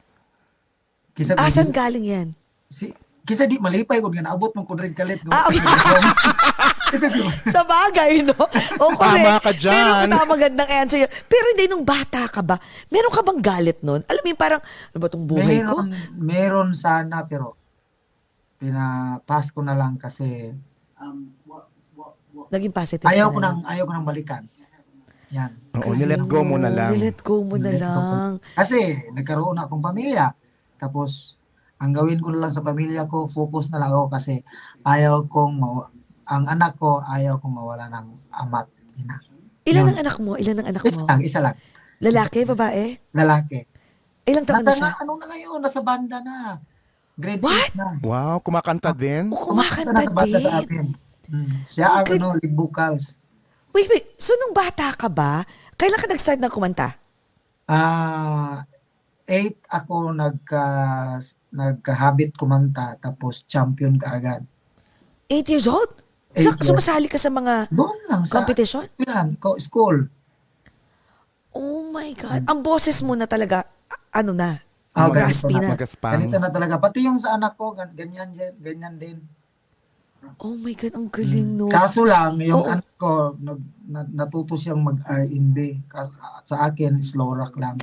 Kisa 1.12 1.36
Asan 1.36 1.72
galing 1.72 2.04
yan? 2.04 2.28
si 2.68 2.92
kisa 3.22 3.46
di 3.46 3.62
malipay 3.62 4.02
kung 4.02 4.12
nga 4.12 4.26
naabot 4.26 4.50
mo 4.54 4.66
kun 4.66 4.82
rin 4.82 4.94
kalit. 4.94 5.22
Ah, 5.30 5.46
okay. 5.46 5.62
Kasi 6.92 7.08
di 7.08 7.24
ba? 7.24 7.32
Sa 7.56 7.62
bagay, 7.64 8.20
no? 8.28 8.36
O, 8.36 8.92
Tama 8.92 9.00
correct. 9.00 9.44
ka 9.48 9.52
dyan. 9.56 9.72
Pero 9.72 9.92
tama 10.12 10.26
magandang 10.36 10.72
answer 10.76 11.00
yun. 11.00 11.12
Pero 11.24 11.46
hindi, 11.56 11.66
nung 11.72 11.88
bata 11.88 12.28
ka 12.28 12.44
ba, 12.44 12.60
meron 12.92 13.14
ka 13.16 13.24
bang 13.24 13.40
galit 13.40 13.80
nun? 13.80 14.04
Alam 14.12 14.22
mo 14.22 14.28
yung 14.28 14.42
parang, 14.42 14.60
ano 14.60 14.98
ba 15.00 15.08
tong 15.08 15.24
buhay 15.24 15.64
ko? 15.64 15.88
meron, 15.88 15.88
meron 16.20 16.70
sana 16.76 17.24
pero 17.24 17.56
pinapas 18.60 19.50
ko 19.56 19.64
na 19.64 19.74
lang 19.74 19.96
kasi 19.98 20.52
Naging 22.52 22.76
positive 22.76 23.08
ayaw 23.08 23.32
ka 23.32 23.36
ko 23.36 23.40
na 23.40 23.48
nang 23.48 23.60
ayaw 23.64 23.84
ko 23.88 23.92
nang 23.96 24.08
balikan. 24.08 24.44
Yan. 25.32 25.52
oo, 25.80 25.96
nilet 25.96 26.28
go 26.28 26.44
mo 26.44 26.60
na 26.60 26.68
lang. 26.68 26.92
Nilet 26.92 27.20
go 27.24 27.40
mo 27.48 27.56
na 27.56 27.72
ko. 27.72 27.80
lang. 27.80 28.32
Kasi 28.60 29.08
nagkaroon 29.16 29.56
na 29.56 29.64
akong 29.68 29.80
pamilya. 29.80 30.36
Tapos 30.76 31.40
ang 31.82 31.92
gawin 31.92 32.22
ko 32.22 32.30
na 32.30 32.46
lang 32.46 32.54
sa 32.54 32.62
pamilya 32.62 33.04
ko, 33.06 33.26
focus 33.26 33.70
na 33.70 33.82
lang 33.82 33.90
ako 33.90 34.06
kasi 34.08 34.46
ayaw 34.84 35.26
kong 35.26 35.54
mawa- 35.58 35.90
ang 36.24 36.46
anak 36.48 36.78
ko 36.78 37.02
ayaw 37.04 37.36
kong 37.36 37.52
mawala 37.52 37.90
ng 37.90 38.06
ama't 38.32 38.70
ina. 38.96 39.18
Ilan 39.64 39.90
ang 39.90 40.00
anak 40.00 40.18
mo? 40.18 40.38
Ilan 40.38 40.58
ang 40.58 40.70
anak 40.70 40.82
Isa 40.84 40.96
mo? 40.96 41.06
lang, 41.06 41.20
isa 41.20 41.40
lang. 41.40 41.56
Lalaki, 42.00 42.46
babae? 42.46 42.98
Lalaki. 43.12 43.60
Ilang 44.24 44.46
taon 44.46 44.62
na 44.62 44.70
Nasa 44.70 44.78
siya? 44.80 44.86
na, 44.88 44.98
ano 44.98 45.12
na 45.16 45.26
ngayon, 45.28 45.60
nasa 45.60 45.82
banda 45.82 46.18
na. 46.20 46.58
Grade 47.14 47.42
What? 47.42 47.70
6 47.70 47.76
na. 47.76 47.88
Wow, 48.00 48.38
kumakanta 48.40 48.90
din? 48.92 49.28
O, 49.28 49.36
Kumanta 49.36 49.82
kumakanta 49.84 49.92
na 49.92 50.02
sa 50.02 50.12
banda 50.12 50.38
sa 50.40 50.40
din. 50.40 50.54
atin. 50.56 50.86
Hmm. 51.28 51.54
Siya 51.66 51.86
ang 51.92 52.04
Okay. 52.04 52.18
ano, 52.18 52.28
lead 52.36 52.54
vocals. 52.54 53.04
Wait, 53.72 53.88
wait. 53.88 54.06
So, 54.16 54.34
nung 54.36 54.52
bata 54.52 54.92
ka 54.92 55.08
ba, 55.08 55.42
kailan 55.76 55.96
ka 55.96 56.06
nag-start 56.06 56.38
na 56.38 56.48
kumanta? 56.48 56.98
Ah, 57.66 58.66
eight 59.26 59.62
ako 59.66 60.12
nagka 60.12 60.64
nagka-habit 61.52 62.34
kumanta 62.34 62.96
tapos 62.98 63.44
champion 63.46 63.96
ka 63.96 64.08
agad. 64.14 64.42
Eight 65.28 65.48
years 65.48 65.68
old? 65.68 65.92
Sa, 66.32 66.48
Eight 66.50 66.58
years. 66.58 66.66
sumasali 66.66 67.08
ka 67.08 67.16
sa 67.16 67.28
mga 67.28 67.68
Doon 67.70 68.00
lang 68.08 68.24
sa 68.24 68.40
competition? 68.40 68.88
Pilan, 68.96 69.36
ko 69.36 69.56
school. 69.58 70.08
Oh 71.52 71.84
my 71.86 72.08
God. 72.14 72.48
Ang 72.48 72.60
boses 72.62 73.00
mo 73.02 73.12
na 73.14 73.28
talaga, 73.28 73.68
ano 74.10 74.32
na, 74.32 74.64
Ah, 74.92 75.08
raspy 75.08 75.56
ganito 75.56 75.64
na. 75.64 75.72
Magaspang. 75.72 76.14
Ganito 76.14 76.36
na 76.36 76.50
talaga. 76.50 76.76
Pati 76.78 77.00
yung 77.02 77.16
sa 77.16 77.36
anak 77.36 77.56
ko, 77.56 77.72
gan- 77.72 77.96
ganyan, 77.96 78.28
din- 78.30 78.60
ganyan 78.60 78.96
din. 78.96 79.18
Oh 80.38 80.54
my 80.54 80.72
God, 80.72 80.94
ang 80.94 81.08
galing 81.08 81.48
no. 81.50 81.68
Kaso 81.68 82.04
lang, 82.04 82.36
yung 82.38 82.60
Oo. 82.60 82.68
anak 82.70 82.92
ko, 82.96 83.34
nag, 83.34 83.60
na, 83.88 84.04
natuto 84.06 84.54
siyang 84.54 84.84
mag-R&B. 84.84 85.80
Sa 86.44 86.56
akin, 86.62 87.00
slow 87.00 87.32
rock 87.34 87.56
lang. 87.56 87.80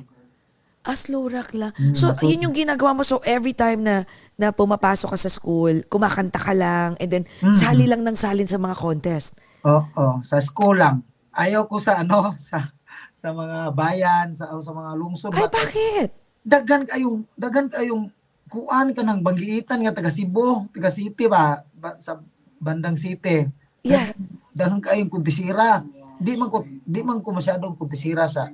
Ah, 0.83 0.95
slow 0.95 1.27
rock 1.27 1.53
lang. 1.53 1.75
Mm, 1.75 1.93
So, 1.93 2.15
yun 2.23 2.49
yung 2.49 2.57
ginagawa 2.57 2.95
mo. 2.95 3.03
So, 3.03 3.21
every 3.23 3.53
time 3.53 3.83
na, 3.83 4.07
na 4.35 4.51
pumapasok 4.51 5.13
ka 5.13 5.19
sa 5.19 5.29
school, 5.29 5.85
kumakanta 5.85 6.39
ka 6.39 6.53
lang, 6.53 6.97
and 6.97 7.11
then, 7.11 7.25
Mm. 7.41 7.53
sali 7.53 7.85
lang 7.85 8.01
ng 8.01 8.15
salin 8.15 8.47
sa 8.47 8.57
mga 8.57 8.75
contest. 8.75 9.37
Oo, 9.63 10.23
sa 10.23 10.39
school 10.39 10.79
lang. 10.79 11.03
Ayaw 11.31 11.67
ko 11.67 11.77
sa 11.77 12.01
ano, 12.01 12.33
sa 12.41 12.73
sa 13.11 13.31
mga 13.31 13.75
bayan, 13.75 14.31
sa 14.33 14.49
sa 14.55 14.71
mga 14.71 14.91
lungsod. 14.95 15.31
Ay, 15.31 15.43
Bakit? 15.43 15.53
bakit? 15.53 16.09
Dagan 16.41 16.83
kayong 16.85 17.19
dagan 17.35 17.67
kayong 17.67 18.05
kuan 18.47 18.95
ka 18.95 19.03
ng 19.03 19.21
banggiitan 19.21 19.83
nga 19.83 19.93
taga 19.93 20.09
Cebu, 20.09 20.71
taga 20.71 20.89
City 20.89 21.27
ba, 21.27 21.61
ba 21.75 21.99
sa 21.99 22.17
bandang 22.57 22.97
City. 22.97 23.45
Yeah. 23.83 24.15
Dagan 24.51 24.81
kayong 24.81 25.11
kuntisira. 25.11 25.83
Di 26.17 26.35
man 26.35 26.49
ko 26.49 26.63
di 26.65 27.03
man 27.03 27.21
ko 27.21 27.31
masyadong 27.31 27.75
kuntisira 27.75 28.25
sa 28.25 28.49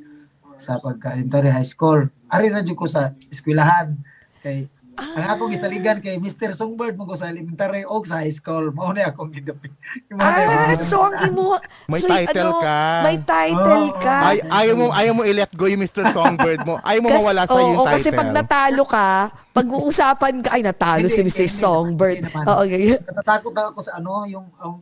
sa 0.59 0.79
pagka-elementary 0.79 1.51
high 1.51 1.67
school. 1.67 2.07
Ari 2.31 2.51
na 2.51 2.65
jud 2.65 2.79
ko 2.79 2.87
sa 2.89 3.15
eskwelahan 3.31 3.99
kay 4.43 4.69
ang 4.95 5.27
akong 5.35 5.51
gisaligan 5.51 5.99
kay 5.99 6.23
Mr. 6.23 6.55
Songbird 6.55 6.95
mo 6.95 7.03
ko 7.03 7.19
sa 7.19 7.27
elementary 7.27 7.83
o 7.83 7.99
sa 8.07 8.23
high 8.23 8.31
school. 8.31 8.71
Mao 8.71 8.95
na 8.95 9.11
akong 9.11 9.35
gidapi. 9.35 9.71
Ah, 10.15 10.71
so 10.79 11.03
ang 11.03 11.19
imo... 11.27 11.59
May 11.91 11.99
so, 12.03 12.07
title 12.07 12.53
ka. 12.63 12.79
May 13.03 13.19
title 13.27 13.91
Oo. 13.91 13.99
ka. 13.99 14.19
Ay, 14.31 14.39
ayaw 14.47 14.75
mo, 14.79 14.87
ayaw 14.95 15.13
mo 15.19 15.23
i-let 15.27 15.51
go 15.59 15.67
yung 15.67 15.83
Mr. 15.83 16.15
Songbird 16.15 16.63
mo. 16.63 16.79
Ayaw 16.87 17.01
mo 17.03 17.09
Kas- 17.11 17.19
mawala 17.19 17.43
sa 17.45 17.53
oo, 17.53 17.61
yung 17.63 17.79
title. 17.83 17.95
kasi 17.99 18.09
pag 18.15 18.31
natalo 18.31 18.83
ka, 18.87 19.09
pag 19.51 19.67
uusapan 19.67 20.35
ka, 20.47 20.51
ay 20.55 20.63
natalo 20.63 21.07
si 21.11 21.21
Mr. 21.27 21.47
hindi, 21.47 21.59
Songbird. 21.59 22.19
Oo, 22.31 22.63
okay. 22.63 22.95
Natatakot 23.03 23.55
ako 23.75 23.81
sa 23.83 23.99
ano, 23.99 24.23
yung 24.31 24.47
um, 24.63 24.79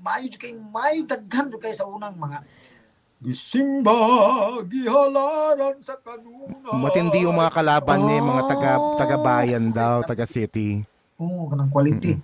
maayo 0.00 0.28
kay 0.36 0.56
maayo 0.56 1.04
daghan 1.04 1.52
kay 1.60 1.72
sa 1.72 1.84
unang 1.84 2.16
mga 2.16 2.44
Gisimba, 3.16 3.96
gihalaran 4.68 5.80
sa 5.80 5.96
kanuna. 6.04 6.68
Matindi 6.76 7.24
yung 7.24 7.34
mga 7.34 7.48
kalaban 7.50 8.04
niya, 8.04 8.20
mga 8.20 8.42
taga, 8.44 8.70
Oh. 8.76 8.92
taga-bayan 8.94 9.72
daw, 9.72 10.04
taga-city. 10.04 10.84
Oo, 11.16 11.48
kanang 11.48 11.72
quality. 11.72 12.20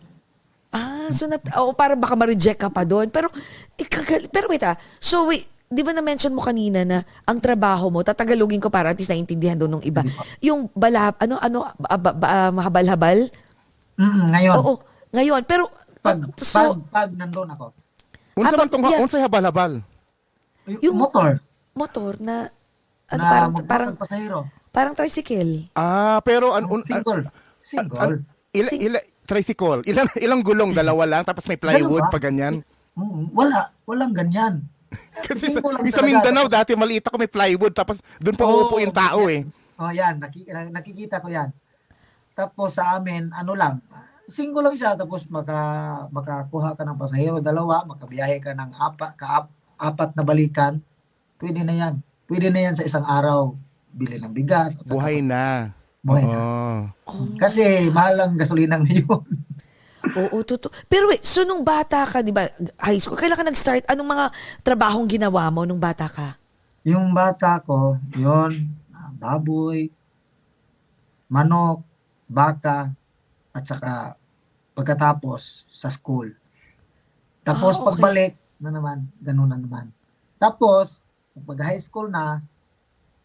Ah, 0.69 1.09
so 1.09 1.25
nat 1.25 1.41
oh, 1.57 1.73
para 1.73 1.97
baka 1.97 2.13
ma-reject 2.13 2.61
ka 2.61 2.69
pa 2.69 2.85
doon. 2.85 3.09
Pero 3.09 3.29
ikagal- 3.77 4.29
pero 4.29 4.49
wait 4.49 4.65
ah. 4.65 4.77
So 4.97 5.29
wait, 5.29 5.45
'di 5.69 5.81
ba 5.81 5.93
na-mention 5.93 6.33
mo 6.33 6.41
kanina 6.41 6.85
na 6.85 7.01
ang 7.25 7.41
trabaho 7.41 7.89
mo, 7.89 8.01
tatagalogin 8.01 8.61
ko 8.61 8.69
para 8.69 8.93
at 8.93 8.97
least 8.97 9.13
naintindihan 9.13 9.57
doon 9.57 9.81
ng 9.81 9.85
iba. 9.85 10.01
Yung 10.41 10.69
bala 10.73 11.13
ano 11.17 11.37
ano 11.37 11.69
ah, 11.89 12.53
mahabal-habal? 12.53 13.29
Mm, 13.97 14.25
ngayon, 14.33 14.55
Oo, 14.57 14.73
ngayon. 15.13 15.41
Pero 15.45 15.69
pag, 16.01 16.21
so 16.41 16.77
pag, 16.77 17.09
pag 17.09 17.11
nandun 17.17 17.49
ako, 17.49 17.65
Unsa 18.33 18.57
man 18.57 18.69
tong 18.69 18.85
yeah. 18.89 19.01
unsa 19.05 19.21
habal-habal? 19.21 19.85
Yung, 20.67 20.81
Yung- 20.81 20.99
motor, 20.99 21.41
motor 21.73 22.17
na 22.19 22.49
ano 23.09 23.21
na 23.21 23.29
parang 23.29 23.51
parang 23.67 23.91
ng 23.93 24.01
pasahero, 24.01 24.39
parang 24.71 24.95
tricycle. 24.95 25.69
Ah, 25.75 26.21
pero 26.23 26.55
an, 26.55 26.65
un, 26.65 26.81
an, 26.81 26.87
single, 26.87 27.23
an, 27.23 27.33
single. 27.61 28.13
ila, 28.53 28.69
Sing- 28.69 28.83
ila, 28.89 28.99
tricycle. 29.25 29.81
Ilang 29.85 30.09
ilang 30.19 30.41
gulong 30.41 30.73
dalawa 30.79 31.05
lang 31.05 31.23
tapos 31.23 31.45
may 31.47 31.57
plywood 31.57 32.09
pa 32.09 32.19
ganyan. 32.19 32.63
Mm, 32.93 33.33
wala, 33.33 33.73
walang 33.85 34.13
ganyan. 34.13 34.65
Kasi 35.25 35.49
sa, 35.49 35.61
Single 35.61 35.73
lang 35.81 35.89
sa. 35.89 36.05
Mindanao 36.05 36.47
dati 36.53 36.77
maliit 36.77 37.09
ako 37.09 37.17
may 37.17 37.31
plywood 37.31 37.73
tapos 37.73 37.97
doon 38.21 38.37
pa 38.37 38.45
uupo 38.45 38.77
yung 38.77 38.93
tao 38.93 39.25
eh. 39.29 39.45
Oh, 39.81 39.89
yan, 39.89 40.21
naki, 40.21 40.45
na- 40.53 40.69
nakikita 40.71 41.19
ko 41.19 41.33
yan. 41.33 41.49
Tapos 42.33 42.77
sa 42.77 42.97
amin, 42.97 43.33
ano 43.33 43.57
lang, 43.57 43.81
single 44.29 44.65
lang 44.65 44.77
siya 44.77 44.93
tapos 44.93 45.25
maka 45.29 45.57
makakuha 46.09 46.77
ka 46.77 46.85
ng 46.85 46.97
pasahero 46.97 47.41
dalawa, 47.41 47.85
makabiyahe 47.85 48.37
ka 48.39 48.53
ng 48.53 48.73
apat 48.73 49.13
ka 49.17 49.27
apat 49.83 50.15
na 50.15 50.23
balikan. 50.23 50.79
Pwede 51.35 51.67
na 51.67 51.75
yan. 51.75 51.95
Pwede 52.25 52.49
na 52.49 52.63
yan 52.63 52.79
sa 52.79 52.87
isang 52.87 53.03
araw. 53.03 53.59
Bili 53.91 54.17
ng 54.17 54.31
bigas. 54.31 54.79
At 54.79 54.87
saka- 54.87 54.95
Buhay 54.95 55.19
na. 55.19 55.75
Buhay 55.99 56.23
na. 56.23 56.35
Oo. 56.35 56.47
Oh, 57.05 57.27
Kasi 57.35 57.63
mahal 57.91 58.15
ang 58.17 58.39
gasolina 58.39 58.79
ngayon. 58.79 59.23
Oo, 60.03 60.43
totoo. 60.43 60.71
Pero 60.87 61.07
wait, 61.07 61.23
so 61.23 61.43
nung 61.43 61.63
bata 61.63 62.03
ka, 62.03 62.21
'di 62.21 62.31
ba, 62.31 62.43
high 62.81 62.99
school, 62.99 63.15
kailan 63.15 63.39
ka 63.39 63.47
nag-start? 63.47 63.87
Anong 63.87 64.11
mga 64.11 64.27
trabahong 64.61 65.07
ginawa 65.07 65.47
mo 65.49 65.63
nung 65.63 65.79
bata 65.79 66.07
ka? 66.07 66.39
yung 66.83 67.15
bata 67.15 67.63
ko, 67.63 67.95
yun, 68.13 68.67
baboy, 69.15 69.87
manok, 71.29 71.87
baka, 72.27 72.91
at 73.53 73.63
saka 73.63 74.19
pagkatapos 74.75 75.63
sa 75.71 75.87
school. 75.87 76.35
Tapos 77.43 77.75
Ah, 77.75 77.79
okay. 77.79 77.87
pagbalik 77.87 78.33
na 78.63 78.71
naman, 78.71 79.11
ganun 79.19 79.51
na 79.51 79.59
naman. 79.59 79.91
Tapos, 80.39 81.03
pag 81.37 81.59
high 81.65 81.79
school 81.79 82.07
na, 82.07 82.39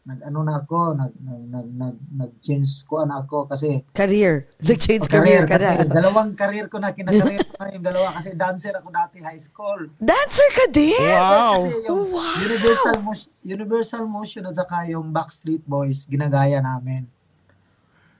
nag-ano 0.03 0.39
na 0.41 0.55
ako, 0.57 0.95
nag, 0.95 1.13
nag, 1.19 1.43
nag, 1.45 1.67
nag, 1.69 1.95
nag-change 2.09 2.87
ko 2.87 3.03
na 3.03 3.19
ako 3.19 3.43
kasi 3.45 3.83
Career. 3.91 4.47
Nag-change 4.63 5.03
career, 5.05 5.43
ka 5.43 5.59
na. 5.59 5.83
dalawang 5.83 6.31
career 6.31 6.65
ko 6.65 6.79
na, 6.79 6.95
kinakareer 6.95 7.43
ko 7.43 7.55
na 7.59 7.67
yung 7.69 7.83
dalawa 7.83 8.15
kasi 8.15 8.31
dancer 8.31 8.71
ako 8.71 8.87
dati 8.87 9.19
high 9.19 9.37
school. 9.37 9.91
Dancer 9.99 10.49
ka 10.53 10.65
din? 10.71 10.95
Wow. 11.13 11.59
Kasi 11.59 11.71
yung 11.83 12.01
Wow. 12.07 12.35
Universal 12.39 12.95
Motion, 13.03 13.29
Universal 13.43 14.03
Motion 14.07 14.43
at 14.45 14.55
saka 14.55 14.87
yung 14.87 15.11
Backstreet 15.11 15.61
Boys, 15.61 16.07
ginagaya 16.07 16.63
namin. 16.63 17.03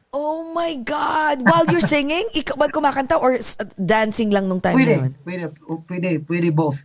Oh 0.10 0.52
my 0.52 0.76
God! 0.82 1.40
While 1.42 1.68
you're 1.68 1.84
singing, 1.84 2.24
ikaw 2.34 2.56
ba 2.56 2.68
kumakanta 2.68 3.16
or 3.16 3.36
s- 3.36 3.60
dancing 3.76 4.28
lang 4.28 4.48
nung 4.48 4.60
time 4.60 4.74
na 4.74 4.80
Pwede, 4.80 4.94
yun? 4.98 5.12
pwede, 5.22 5.44
pwede, 5.86 6.10
pwede 6.22 6.48
both. 6.50 6.84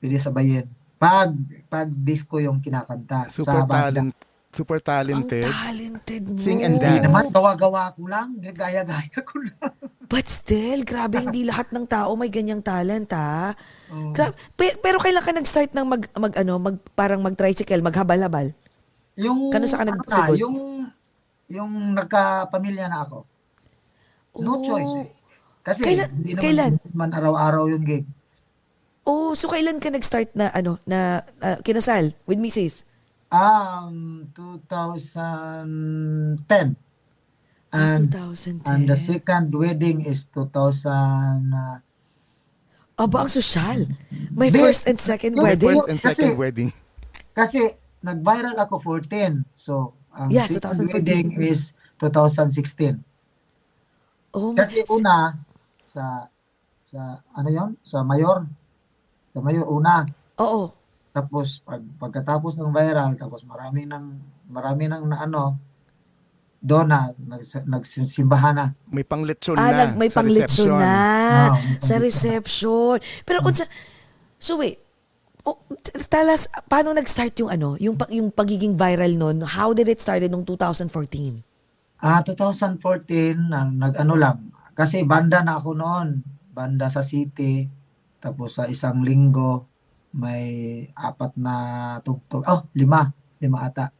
Pwede 0.00 0.16
sabayin. 0.16 0.64
Pag, 0.96 1.32
pag 1.66 1.86
disco 1.86 2.36
yung 2.36 2.58
kinakanta 2.58 3.28
Super 3.28 3.44
sa 3.46 3.54
banda. 3.62 3.72
talent, 3.88 4.10
super 4.50 4.78
Ang 4.78 4.86
talented. 4.86 5.44
talented 5.44 6.22
mo. 6.26 6.36
Sing 6.38 6.60
and 6.60 6.74
Hindi 6.74 6.88
dance. 6.90 7.04
naman, 7.06 7.24
gawa-gawa 7.28 7.92
ko 7.92 8.02
lang. 8.04 8.28
Gaya-gaya 8.36 8.84
ko 9.22 9.36
lang. 9.38 9.72
But 10.02 10.26
still, 10.26 10.82
grabe, 10.82 11.16
hindi 11.22 11.44
lahat 11.44 11.70
ng 11.70 11.86
tao 11.86 12.12
may 12.14 12.28
ganyang 12.28 12.60
talent, 12.60 13.08
ha? 13.10 13.52
Oo. 13.90 14.10
Gra- 14.10 14.34
pe- 14.50 14.76
pero 14.78 14.98
kailan 14.98 15.20
ka 15.20 15.32
nag-start 15.32 15.70
ng 15.70 15.86
mag, 15.86 16.02
mag 16.14 16.34
ano, 16.34 16.52
mag, 16.58 16.76
parang 16.92 17.20
mag-tricycle, 17.20 17.80
maghabal-habal? 17.80 18.52
Yung, 19.14 19.48
Kano 19.48 19.64
sa 19.64 19.78
ka 19.78 19.82
ano 19.82 19.90
nagsugod? 19.94 20.32
na, 20.32 20.40
yung, 20.40 20.56
yung 21.46 21.70
nagkapamilya 21.94 22.88
na 22.88 23.04
ako. 23.04 23.24
No 24.36 24.52
Oh. 24.54 24.62
choice 24.62 24.94
eh. 24.98 25.08
Kasi 25.60 25.80
Kailan- 25.82 26.12
hindi 26.12 26.30
naman, 26.30 26.42
kailan? 26.42 26.72
hindi 26.74 26.88
naman 26.90 27.10
araw-araw 27.14 27.64
yung 27.68 27.84
gig. 27.84 28.04
Oh, 29.02 29.32
so 29.32 29.48
kailan 29.48 29.80
ka 29.80 29.88
nag-start 29.88 30.28
na, 30.34 30.48
ano, 30.52 30.76
na 30.84 31.20
ah, 31.40 31.56
kinasal 31.60 32.12
with 32.24 32.36
Mrs.? 32.36 32.84
Um, 33.30 34.26
2010. 34.34 36.76
Ah, 37.70 37.94
And 37.94 38.10
2010. 38.10 38.66
and 38.66 38.82
the 38.84 38.98
second 38.98 39.54
wedding 39.54 40.02
is 40.02 40.26
2000 40.26 41.54
uh, 41.54 41.78
Aba, 42.98 43.24
ang 43.24 43.30
sosyal. 43.30 43.86
My 44.34 44.50
Di- 44.50 44.60
first 44.60 44.84
and 44.84 45.00
second 45.00 45.32
Yung 45.32 45.46
wedding. 45.46 45.78
First 45.78 45.88
and 45.88 45.98
Kasi- 45.98 46.14
second 46.20 46.36
wedding. 46.36 46.68
kasi 47.32 47.60
nag-viral 48.02 48.58
ako 48.58 48.76
14. 49.00 49.46
So, 49.56 49.94
ang 50.12 50.28
Yeah, 50.28 50.44
second 50.44 50.90
2014. 50.90 50.92
wedding 50.92 51.26
is 51.40 51.72
2016. 51.96 53.00
Oh 54.34 54.52
my 54.52 54.60
Kasi 54.60 54.84
una 54.90 55.40
sa 55.82 56.28
sa 56.84 57.22
ano 57.32 57.48
'yon? 57.48 57.70
Sa 57.80 58.02
Mayor. 58.02 58.44
Sa 59.30 59.38
Mayor 59.38 59.66
una. 59.66 60.06
Oo. 60.38 60.74
Tapos 61.10 61.58
pag, 61.60 61.82
pagkatapos 61.98 62.54
ng 62.56 62.70
viral, 62.70 63.14
tapos 63.14 63.42
marami 63.42 63.82
ng 63.82 64.04
marami 64.46 64.86
ng 64.86 65.02
na, 65.06 65.26
ano 65.26 65.58
doon 66.60 66.86
na 66.86 67.08
nags, 67.16 67.56
nagsimbahan 67.64 68.52
na. 68.52 68.66
May 68.86 69.00
panglitsyon 69.02 69.56
Ah, 69.56 69.72
na. 69.72 69.78
nag, 69.80 69.96
may 69.96 70.12
reception. 70.12 70.76
na. 70.76 70.84
Ah, 70.84 71.50
may 71.56 71.80
sa 71.80 71.96
reception. 71.96 73.00
Pero 73.24 73.40
unsa 73.42 73.64
So 74.36 74.60
wait. 74.60 74.76
Oh, 75.40 75.56
t- 75.74 75.96
tell 76.04 76.28
us 76.28 76.52
paano 76.68 76.92
nag-start 76.92 77.32
yung 77.40 77.48
ano, 77.48 77.80
yung 77.80 77.96
pag- 77.96 78.12
yung 78.12 78.28
pagiging 78.28 78.76
viral 78.76 79.16
noon? 79.16 79.40
How 79.40 79.72
did 79.72 79.88
it 79.88 79.96
started 79.98 80.28
nung 80.28 80.44
2014? 80.44 81.40
Ah, 81.96 82.20
2014 82.20 83.40
na 83.40 83.64
nag-ano 83.64 84.14
lang. 84.16 84.38
Kasi 84.72 85.00
banda 85.02 85.40
na 85.40 85.56
ako 85.56 85.72
noon. 85.72 86.20
Banda 86.50 86.92
sa 86.92 87.00
city. 87.00 87.68
Tapos 88.20 88.60
sa 88.60 88.68
isang 88.68 89.00
linggo 89.00 89.66
may 90.12 90.84
apat 90.92 91.38
na 91.40 91.54
tugtog. 92.04 92.44
Oh, 92.46 92.66
lima. 92.76 93.10
Lima 93.40 93.64
ata. 93.64 93.94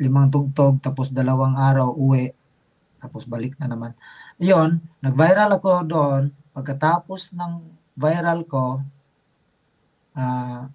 Limang 0.00 0.32
tugtog 0.32 0.80
tapos 0.80 1.12
dalawang 1.12 1.58
araw 1.58 1.92
uwi. 1.92 2.32
Tapos 2.96 3.28
balik 3.28 3.58
na 3.60 3.68
naman. 3.68 3.92
Iyon, 4.40 4.80
nag-viral 5.04 5.52
ako 5.60 5.84
doon. 5.84 6.22
Pagkatapos 6.56 7.36
ng 7.36 7.52
viral 7.96 8.48
ko, 8.48 8.80
ah 10.16 10.72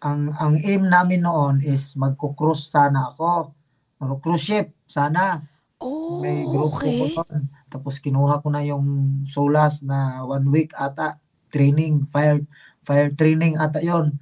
ang 0.00 0.32
ang 0.32 0.56
aim 0.56 0.88
namin 0.88 1.20
noon 1.20 1.60
is 1.60 1.92
magko-cruise 1.98 2.72
sana 2.72 3.12
ako. 3.12 3.52
Mag-cruise 4.00 4.40
ship 4.40 4.72
sana. 4.88 5.44
Oh, 5.80 6.24
May 6.24 6.44
grupo 6.44 6.80
okay. 6.80 7.12
ko 7.14 7.24
doon. 7.24 7.42
Tapos 7.68 8.00
kinuha 8.00 8.40
ko 8.40 8.48
na 8.48 8.64
yung 8.64 9.20
Solas 9.28 9.84
na 9.84 10.24
one 10.24 10.48
week 10.48 10.72
ata 10.72 11.20
training, 11.50 12.06
fire 12.08 12.40
fire 12.86 13.12
training 13.12 13.58
ata 13.60 13.82
yon. 13.82 14.14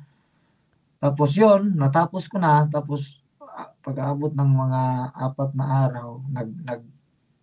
Tapos 0.99 1.37
yon, 1.39 1.79
natapos 1.79 2.27
ko 2.27 2.43
na. 2.43 2.67
Tapos 2.67 3.23
ah, 3.41 3.71
pag-aabot 3.85 4.35
ng 4.35 4.51
mga 4.51 4.83
apat 5.15 5.51
na 5.55 5.67
araw, 5.87 6.19
nag 6.27 6.51
nag 6.67 6.83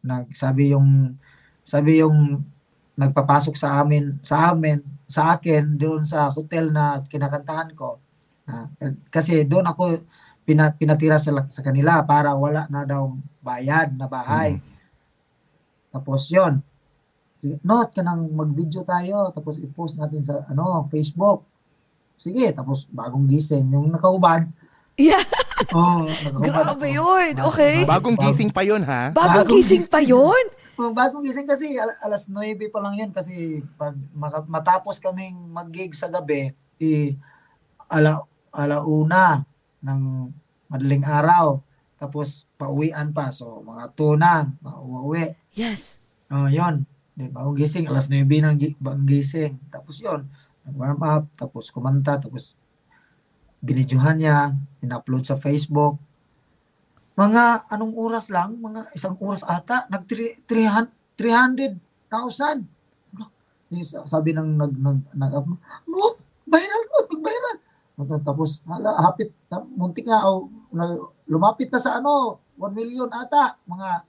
nagsabi 0.05 0.75
yung 0.75 1.17
sabi 1.65 2.03
yung 2.03 2.45
nagpapasok 2.95 3.55
sa 3.57 3.81
amin 3.81 4.21
sa 4.21 4.53
amin 4.53 4.79
sa 5.09 5.35
akin 5.35 5.75
doon 5.75 6.05
sa 6.05 6.29
hotel 6.29 6.69
na 6.69 7.01
kinakantahan 7.05 7.73
ko. 7.73 7.97
Ah, 8.45 8.69
kasi 9.09 9.41
doon 9.47 9.65
ako 9.65 10.05
pina, 10.45 10.69
pinatira 10.77 11.17
sa, 11.17 11.33
sa 11.49 11.61
kanila 11.65 12.05
para 12.05 12.37
wala 12.37 12.69
na 12.69 12.85
daw 12.85 13.09
bayad 13.41 13.97
na 13.97 14.05
bahay. 14.05 14.61
Tapos 15.89 16.29
yon 16.29 16.61
Sige, 17.35 17.59
note 17.61 17.91
ka 17.91 18.01
nang 18.01 18.25
mag-video 18.31 18.81
tayo 18.81 19.29
tapos 19.29 19.59
i-post 19.59 19.99
natin 19.99 20.23
sa 20.23 20.47
ano 20.47 20.87
Facebook. 20.87 21.43
Sige, 22.15 22.47
tapos 22.51 22.87
bagong 22.87 23.27
gising 23.27 23.67
yung 23.69 23.91
nakauban. 23.91 24.49
Yeah, 24.95 25.19
Oh, 25.75 25.99
nakauban 26.35 26.43
grabe 26.43 26.87
ako. 26.91 26.97
yun. 26.99 27.31
Okay. 27.51 27.75
Bagong 27.83 28.17
gising 28.19 28.51
pa 28.51 28.63
yun, 28.63 28.81
ha? 28.83 29.11
Bagong 29.11 29.47
Bagong 29.47 29.51
gising 29.51 29.83
pa 29.87 29.99
yun? 29.99 30.45
Oh, 30.75 30.91
bagong 30.91 31.23
gising 31.23 31.47
kasi 31.47 31.79
al- 31.79 31.99
alas 32.03 32.27
9 32.27 32.35
pa 32.67 32.79
lang 32.83 32.99
yun 32.99 33.11
kasi 33.15 33.63
pag 33.79 33.95
matapos 34.47 34.99
kaming 34.99 35.35
mag-gig 35.47 35.95
sa 35.95 36.11
gabi, 36.11 36.51
i 36.75 37.15
ala 37.87 38.23
alauna 38.51 39.47
ng 39.79 40.01
madaling 40.67 41.07
araw. 41.07 41.63
Tapos 41.95 42.43
pauwian 42.59 43.15
pa. 43.15 43.31
So 43.31 43.63
mga 43.63 43.95
2 43.95 44.19
na, 44.19 44.51
pauwi. 44.59 45.31
Yes. 45.55 46.03
Oh, 46.27 46.51
yun. 46.51 46.83
Di 47.15 47.31
ba? 47.31 47.47
Gising, 47.47 47.87
alas 47.87 48.11
9 48.11 48.27
ng 48.27 48.75
bagong 48.75 49.07
gising. 49.07 49.55
Tapos 49.71 50.03
yun, 50.03 50.27
nag-warm 50.67 50.99
up, 50.99 51.23
tapos 51.39 51.71
kumanta, 51.71 52.19
tapos 52.19 52.59
binidyohan 53.63 54.19
niya, 54.19 54.51
in-upload 54.83 55.23
sa 55.23 55.39
Facebook. 55.39 55.95
Mga 57.15 57.71
anong 57.71 57.95
oras 57.95 58.27
lang, 58.27 58.59
mga 58.59 58.91
isang 58.91 59.15
oras 59.23 59.47
ata, 59.47 59.87
nag 59.87 60.03
300,000. 60.03 60.91
Yung 63.71 63.81
sa- 63.87 64.03
Sabi 64.05 64.35
ng 64.35 64.59
nag 64.59 64.75
nag 64.75 64.99
nag 65.15 65.33
no, 65.87 66.19
viral 66.45 66.83
mo, 66.91 66.97
nag-viral. 67.07 67.57
Tapos 68.27 68.59
hala, 68.67 68.99
hapit 68.99 69.31
muntik 69.79 70.03
na 70.03 70.27
o 70.27 70.51
lumapit 71.31 71.71
na 71.71 71.79
sa 71.79 72.03
ano, 72.03 72.43
1 72.59 72.75
million 72.75 73.07
ata, 73.07 73.55
mga 73.63 74.03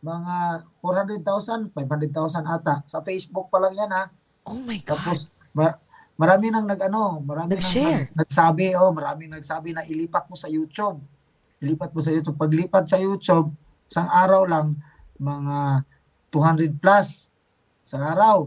mga 0.00 0.34
400,000, 0.80 1.74
500,000 1.74 2.46
ata. 2.46 2.74
Sa 2.84 3.02
Facebook 3.02 3.48
pa 3.48 3.58
lang 3.58 3.74
yan 3.74 3.90
ha. 3.90 4.04
Oh 4.44 4.58
my 4.58 4.78
God. 4.80 4.94
Tapos 4.94 5.18
ma- 5.50 5.76
marami 6.14 6.48
nang 6.48 6.64
nag-ano, 6.64 7.18
marami 7.20 7.50
nang 7.50 7.58
Nag-share. 7.58 8.08
nag- 8.08 8.14
nagsabi, 8.16 8.74
oh, 8.74 8.90
marami 8.90 9.26
nagsabi 9.26 9.70
na 9.72 9.82
ilipat 9.82 10.26
mo 10.26 10.34
sa 10.34 10.46
YouTube. 10.46 11.02
Ilipat 11.58 11.90
mo 11.90 11.98
sa 11.98 12.10
YouTube. 12.10 12.34
Paglipat 12.34 12.86
sa 12.86 12.96
YouTube, 12.96 13.50
isang 13.84 14.06
araw 14.06 14.46
lang 14.46 14.78
mga 15.16 15.82
200 16.30 16.70
plus 16.74 17.26
sa 17.82 17.98
araw. 18.06 18.46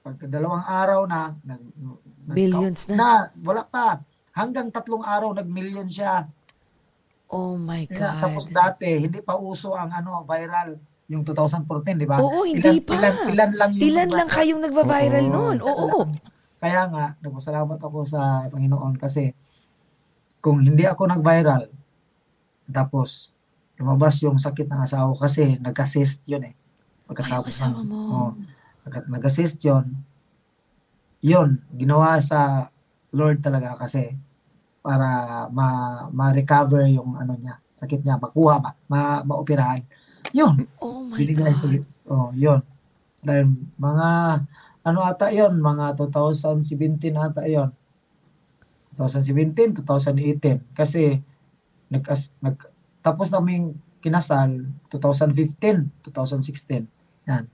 Pag 0.00 0.20
dalawang 0.22 0.62
araw 0.62 1.00
na, 1.04 1.34
nag, 1.40 1.62
nag- 1.74 2.02
Millions 2.24 2.86
na. 2.88 2.94
na. 2.94 3.10
Wala 3.36 3.64
pa. 3.64 3.98
Hanggang 4.30 4.70
tatlong 4.70 5.02
araw, 5.02 5.32
nag-million 5.32 5.84
siya. 5.84 6.28
Oh 7.34 7.58
my 7.58 7.82
Kaya, 7.84 8.14
tapos 8.16 8.46
God. 8.46 8.54
dati, 8.54 8.86
hindi 9.00 9.18
pa 9.18 9.34
uso 9.34 9.74
ang 9.74 9.90
ano, 9.90 10.22
viral. 10.22 10.78
Yung 11.06 11.20
2014, 11.20 11.98
di 11.98 12.06
ba? 12.06 12.16
Oo, 12.16 12.46
hindi 12.46 12.62
ilan, 12.62 12.78
pa. 12.80 12.94
Ilan, 12.94 13.14
ilan 13.28 13.50
lang 13.52 13.70
yung 13.74 13.82
Ilan 13.82 14.10
lang 14.14 14.28
kayong 14.30 14.62
nagba-viral 14.62 15.24
Oo. 15.24 15.34
noon? 15.34 15.56
Oo. 15.60 15.88
Kaya 16.62 16.86
nga, 16.86 17.18
nagpasalamat 17.18 17.76
ako 17.76 17.98
sa 18.06 18.20
Panginoon 18.48 18.94
kasi 18.96 19.34
kung 20.38 20.62
hindi 20.62 20.86
ako 20.86 21.10
nag-viral, 21.10 21.68
tapos 22.64 23.34
lumabas 23.74 24.22
yung 24.22 24.38
sakit 24.38 24.64
ng 24.64 24.80
asawa 24.80 25.12
ko 25.12 25.18
kasi 25.18 25.58
nag-assist 25.58 26.22
yun 26.24 26.46
eh. 26.46 26.54
Ay, 26.54 27.04
Pagkatapos 27.04 27.52
asawa 27.52 27.82
ng- 27.82 27.84
mo. 27.84 28.00
oh, 28.08 28.30
pagkat 28.80 29.04
nag-assist 29.10 29.58
yun, 29.60 29.84
yun, 31.20 31.60
ginawa 31.68 32.16
sa 32.20 32.70
Lord 33.10 33.40
talaga 33.40 33.76
kasi 33.76 34.16
para 34.84 35.08
ma 35.48 35.68
ma-recover 36.12 36.84
yung 36.92 37.16
ano 37.16 37.32
niya, 37.34 37.56
sakit 37.72 38.04
niya, 38.04 38.20
makuha 38.20 38.60
ba, 38.60 38.70
ma 38.84 39.24
maoperahan. 39.24 39.80
Yun, 40.36 40.68
Oh 40.84 41.08
my 41.08 41.16
binigay 41.16 41.56
God. 41.56 41.88
oh, 42.04 42.28
yun. 42.36 42.60
Dahil 43.24 43.48
mga 43.80 44.08
ano 44.84 45.00
ata 45.00 45.32
yon 45.32 45.56
mga 45.56 45.96
2017 45.96 47.16
ata 47.16 47.48
yon 47.48 47.72
2017 49.00 49.80
2018 49.80 50.60
kasi 50.76 51.18
nag, 51.88 52.04
nag 52.38 52.56
tapos 53.00 53.32
naming 53.32 53.74
kinasal 53.98 54.68
2015 54.92 55.88
2016 56.04 56.86
yan 57.24 57.48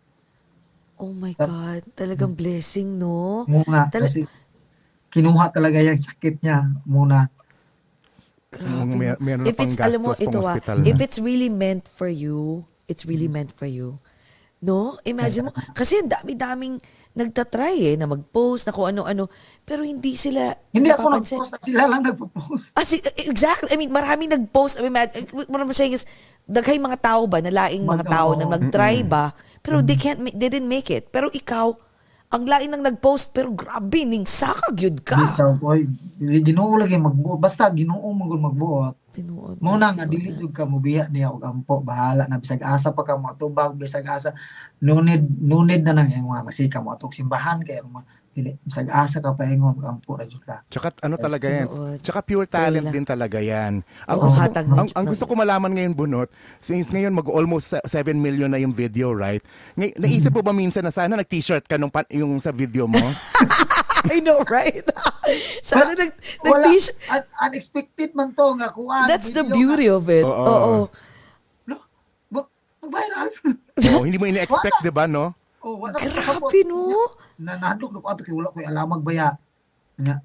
Oh 1.01 1.17
my 1.17 1.33
God. 1.33 1.81
Talagang 1.97 2.37
blessing, 2.37 3.01
no? 3.01 3.49
muna 3.49 3.89
Tala- 3.89 4.05
kasi 4.05 4.29
kinuha 5.11 5.51
talaga 5.51 5.83
yung 5.83 5.99
sakit 5.99 6.41
niya 6.41 6.71
muna 6.87 7.29
Grabe. 8.51 8.99
May, 8.99 9.15
no? 9.15 9.19
meron 9.23 9.43
na 9.47 9.51
If 9.55 9.63
it's, 9.63 9.79
alam 9.79 10.01
mo, 10.03 10.11
ito 10.19 10.39
ah, 10.43 10.59
hospital 10.59 10.83
if 10.83 10.99
it's 10.99 11.19
really 11.23 11.47
meant 11.47 11.87
for 11.87 12.11
you, 12.11 12.67
it's 12.91 13.07
really 13.07 13.31
meant 13.31 13.55
for 13.55 13.71
you. 13.71 13.95
No? 14.59 14.99
Imagine 15.07 15.49
mo, 15.49 15.53
kasi 15.71 16.03
ang 16.03 16.11
dami-daming 16.11 16.83
nagtatry 17.15 17.95
eh, 17.95 17.97
na 17.99 18.11
mag-post, 18.11 18.67
na 18.67 18.75
kung 18.75 18.91
ano-ano, 18.91 19.31
pero 19.63 19.87
hindi 19.87 20.19
sila 20.19 20.55
hindi 20.75 20.91
ako 20.91 21.23
nag-post 21.23 21.63
sila 21.63 21.87
lang 21.87 22.03
nagpo-post 22.07 22.75
Ah, 22.75 22.87
si- 22.87 23.03
exactly. 23.27 23.71
I 23.71 23.79
mean, 23.79 23.95
maraming 23.95 24.31
nag-post. 24.31 24.83
I 24.83 24.87
mean, 24.87 24.99
what 25.47 25.63
I'm 25.63 25.71
saying 25.71 25.95
is, 25.95 26.07
daghay 26.51 26.79
mga 26.83 27.03
tao 27.03 27.31
ba, 27.31 27.39
na 27.39 27.55
laing 27.55 27.87
mga 27.87 28.07
tao 28.11 28.35
na 28.35 28.51
nag-try 28.51 29.07
ba, 29.07 29.31
pero 29.63 29.79
they 29.79 29.95
can't, 29.95 30.19
they 30.35 30.51
didn't 30.51 30.71
make 30.71 30.91
it. 30.91 31.15
Pero 31.15 31.31
ikaw, 31.31 31.71
ang 32.31 32.47
lain 32.47 32.71
nang 32.71 32.87
nag-post, 32.87 33.35
pero 33.35 33.51
grabe, 33.51 34.07
ning 34.07 34.23
sakag 34.23 34.79
yun 34.79 34.99
ka. 35.03 35.19
Bitaw, 35.19 35.59
boy. 35.59 35.83
Ginoo 36.23 36.79
lagi 36.79 36.95
magbuot. 36.95 37.43
Basta 37.43 37.67
ginoo 37.75 38.07
mo 38.15 38.31
gud 38.31 38.39
magbuot. 38.39 38.95
Tinuod. 39.11 39.59
Muna 39.59 39.91
nga 39.91 40.07
tinuod 40.07 40.15
dili 40.15 40.29
na. 40.31 40.39
jud 40.39 40.53
ka 40.55 40.63
mobiya 40.63 41.11
niya 41.11 41.35
og 41.35 41.43
ampo 41.43 41.83
bahala 41.83 42.31
na 42.31 42.39
bisag 42.39 42.63
asa 42.63 42.95
pa 42.95 43.03
ka 43.03 43.19
mo 43.19 43.35
tubag 43.35 43.75
bisag 43.75 44.07
asa 44.07 44.31
nunid 44.79 45.27
nunid 45.43 45.83
na 45.83 45.91
nang 45.91 46.07
mga 46.07 46.47
masika 46.47 46.79
mo 46.79 46.95
atog 46.95 47.11
simbahan 47.11 47.59
kay 47.67 47.83
mga 47.83 48.07
dili 48.41 48.57
bisag 48.65 48.89
asa 48.89 49.21
ka 49.21 49.37
paingon 49.37 49.77
ampo 49.85 50.17
ra 50.17 50.25
jud 50.25 50.41
ka 50.41 50.65
Tsaka 50.67 50.97
ano 51.05 51.21
talaga 51.21 51.47
yan. 51.47 51.69
Tsaka 52.01 52.25
pure 52.25 52.49
talent 52.49 52.89
Wala. 52.89 52.95
din 52.97 53.05
talaga 53.05 53.37
yan. 53.37 53.85
Ang, 54.09 54.17
Oo, 54.17 54.25
gusto, 54.27 54.41
hatag 54.41 54.65
ang, 54.65 54.89
ng- 54.89 54.95
ang 54.97 55.07
gusto 55.07 55.29
ko 55.29 55.37
malaman 55.37 55.69
ngayon, 55.71 55.93
Bunot, 55.93 56.33
since 56.57 56.89
ngayon 56.89 57.13
mag-almost 57.13 57.77
7 57.77 57.85
million 58.17 58.49
na 58.49 58.57
yung 58.57 58.73
video, 58.73 59.13
right? 59.13 59.45
Ngay, 59.77 59.93
naisip 59.95 60.33
mo 60.33 60.41
ba 60.41 60.51
minsan 60.51 60.81
na 60.81 60.89
sana 60.89 61.15
nag-t-shirt 61.15 61.69
ka 61.69 61.77
nung 61.77 61.93
pa- 61.93 62.09
yung 62.09 62.41
sa 62.41 62.49
video 62.49 62.89
mo? 62.89 62.97
I 64.09 64.25
know, 64.25 64.41
right? 64.49 64.81
Sana 65.61 65.93
nag, 65.93 66.17
wala 66.41 66.65
nag-t-shirt. 66.65 66.97
un- 67.13 67.29
unexpected 67.45 68.17
man 68.17 68.33
to 68.33 68.57
nga 68.57 68.73
kuan 68.73 69.05
That's 69.05 69.29
the 69.29 69.45
video 69.45 69.53
beauty 69.53 69.87
of 69.87 70.09
it. 70.09 70.25
Oo. 70.25 70.41
Oo. 70.41 70.75
nga, 70.89 70.97
no, 71.69 71.77
mag-viral 72.33 73.29
oh, 73.93 74.05
hindi 74.05 74.17
mo 74.17 74.25
ina-expect, 74.25 74.81
di 74.81 74.89
ba, 74.89 75.05
no? 75.05 75.37
Oh 75.61 75.77
wala 75.77 75.97
Grabe, 75.97 76.61
no? 76.65 76.89
na 77.37 77.57
nahadlok 77.57 77.91
na 77.91 78.01
ko 78.01 78.09
ato 78.09 78.23
kay 78.23 78.33
wala 78.33 78.49
ko'y 78.49 78.65
alamag 78.65 79.01
baya 79.01 79.37
nya 79.97 80.25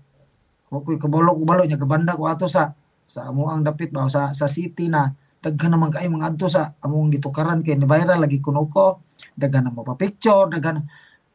wa 0.68 0.80
ko'y 0.80 0.96
kabalo 0.96 1.32
ko 1.32 1.44
balo 1.44 1.64
nya 1.64 1.76
gabanda 1.76 2.14
ko 2.14 2.26
ato 2.26 2.48
sa 2.48 2.72
sa 3.04 3.28
amo 3.28 3.48
ang 3.48 3.62
dapit 3.62 3.90
ba 3.90 4.08
sa 4.08 4.32
sa 4.32 4.48
city 4.48 4.88
na 4.88 5.12
daghan 5.38 5.70
naman 5.70 5.90
kay 5.90 6.08
mga 6.08 6.34
adto 6.34 6.48
sa 6.48 6.74
among 6.80 7.12
gitukaran 7.12 7.62
kay 7.62 7.76
ni 7.76 7.86
viral 7.86 8.18
lagi 8.18 8.40
kuno 8.40 8.66
ko 8.66 9.06
daghan 9.32 9.62
na 9.62 9.70
mo 9.70 9.82
pa 9.82 9.94
picture 9.94 10.50
daghan 10.50 10.80
na- 10.80 10.88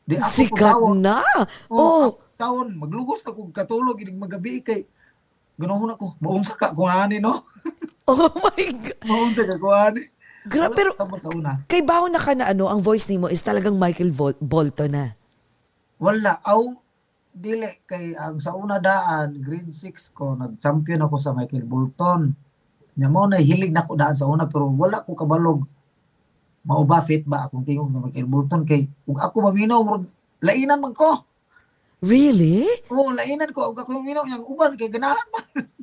di 0.02 0.18
ako 0.18 0.26
Sikat 0.26 0.74
ko 0.74 0.90
na. 0.92 1.22
oh, 1.70 1.78
Oh. 1.78 2.06
taon 2.34 2.74
maglugos 2.74 3.22
na 3.22 3.30
kog 3.30 3.52
katulog 3.52 3.94
inig 3.96 4.16
magabi 4.16 4.58
kay 4.60 4.82
ganoon 5.54 5.94
ako 5.94 6.16
maunsa 6.18 6.56
ka 6.56 6.72
kung 6.72 6.88
ani 6.88 7.20
no 7.20 7.44
Oh 8.08 8.26
my 8.34 8.64
God. 8.82 8.98
maunsa 9.04 9.44
ka 9.44 9.54
kung 9.54 9.70
ani 9.70 10.02
Gra- 10.48 10.72
pero 10.72 10.96
sa 10.96 11.28
una 11.28 11.60
kay 11.68 11.84
baho 11.84 12.08
na 12.08 12.16
ka 12.16 12.32
na 12.32 12.48
ano, 12.48 12.64
ang 12.72 12.80
voice 12.80 13.12
nimo 13.12 13.28
is 13.28 13.44
talagang 13.44 13.76
Michael 13.76 14.08
Vol- 14.08 14.40
Bolton 14.40 14.92
na. 14.96 15.12
Wala. 16.00 16.40
Aw, 16.40 16.62
dili. 17.28 17.68
Kay 17.84 18.16
ang 18.16 18.40
sa 18.40 18.56
una 18.56 18.80
daan, 18.80 19.36
grade 19.36 19.68
6 19.68 20.16
ko, 20.16 20.32
nag-champion 20.32 21.04
ako 21.04 21.16
sa 21.20 21.36
Michael 21.36 21.68
Bolton. 21.68 22.32
Nya 22.96 23.12
mo 23.12 23.28
na 23.28 23.36
hilig 23.36 23.72
na 23.72 23.84
ko 23.84 23.96
daan 23.96 24.16
sa 24.16 24.24
una 24.24 24.48
pero 24.48 24.68
wala 24.72 25.04
ko 25.04 25.12
kabalog. 25.12 25.60
Mao 26.64 26.84
ba 26.84 27.00
fit 27.00 27.24
ba 27.24 27.48
akong 27.48 27.64
tingog 27.64 27.92
sa 27.92 28.00
Michael 28.00 28.28
Bolton 28.28 28.64
kay 28.64 28.88
ug 29.08 29.16
ako 29.20 29.48
maminaw 29.48 29.80
murag 29.80 30.08
lainan 30.40 30.80
man 30.80 30.92
ko. 30.96 31.24
Really? 32.00 32.64
Oo, 32.88 33.12
lainan 33.12 33.52
ko 33.52 33.72
ug 33.72 33.76
ako 33.76 34.00
maminaw 34.00 34.24
yang 34.24 34.44
uban 34.44 34.76
kay 34.76 34.88
ganahan 34.88 35.24
man. 35.32 35.68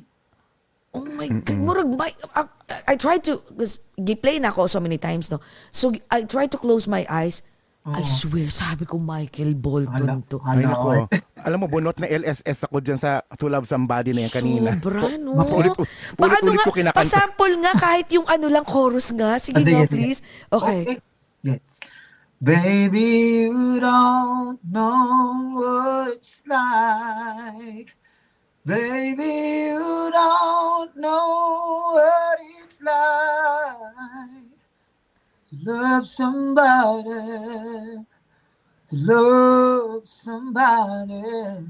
Oh 0.98 1.14
my 1.14 1.28
God. 1.30 1.58
Murag, 1.62 1.88
my, 1.94 2.10
I, 2.34 2.42
I 2.90 2.94
tried 2.96 3.22
to, 3.24 3.38
because 3.54 3.78
play 4.18 4.38
na 4.38 4.50
ako 4.50 4.66
so 4.66 4.80
many 4.80 4.98
times, 4.98 5.30
no? 5.30 5.38
So, 5.70 5.94
I 6.10 6.26
tried 6.26 6.50
to 6.52 6.58
close 6.58 6.86
my 6.86 7.06
eyes. 7.08 7.42
I 7.88 8.04
swear, 8.04 8.52
sabi 8.52 8.84
ko 8.84 9.00
Michael 9.00 9.56
Bolton 9.56 10.20
to. 10.28 10.36
Ay, 10.44 10.60
Hala, 10.60 10.76
nako. 10.76 10.88
oy. 10.92 11.00
Alam 11.40 11.58
mo, 11.64 11.66
bunot 11.72 11.96
na 11.96 12.04
LSS 12.04 12.68
ako 12.68 12.84
dyan 12.84 13.00
sa 13.00 13.24
To 13.32 13.48
Love 13.48 13.64
Somebody 13.64 14.12
na 14.12 14.28
yan 14.28 14.32
kanina. 14.34 14.70
Sobra, 14.76 15.08
no? 15.16 15.40
Paulit- 15.40 15.72
Paano 16.12 16.52
ulit 16.52 16.60
nga, 16.60 16.66
ko 16.68 16.72
kinakanta. 16.76 17.00
pasample 17.00 17.54
nga 17.64 17.72
kahit 17.80 18.12
yung 18.12 18.28
ano 18.28 18.52
lang, 18.52 18.68
chorus 18.68 19.08
nga. 19.16 19.40
Sige 19.40 19.56
Ah, 19.56 19.64
sige, 19.64 19.72
nga, 19.72 19.88
sige. 19.88 19.94
please. 19.96 20.20
Okay. 20.52 20.80
Yeah. 21.40 21.64
Baby, 22.38 23.48
you 23.48 23.80
don't 23.80 24.60
know 24.62 25.56
what 25.56 26.12
it's 26.14 26.44
like. 26.44 27.96
Baby, 28.68 29.72
you 29.72 30.12
don't 30.12 30.92
know 31.00 31.96
what 31.96 32.36
it's 32.60 32.76
like 32.84 34.44
to 35.48 35.54
love 35.64 36.04
somebody, 36.04 38.04
to 38.92 38.96
love 39.08 40.04
somebody 40.04 41.64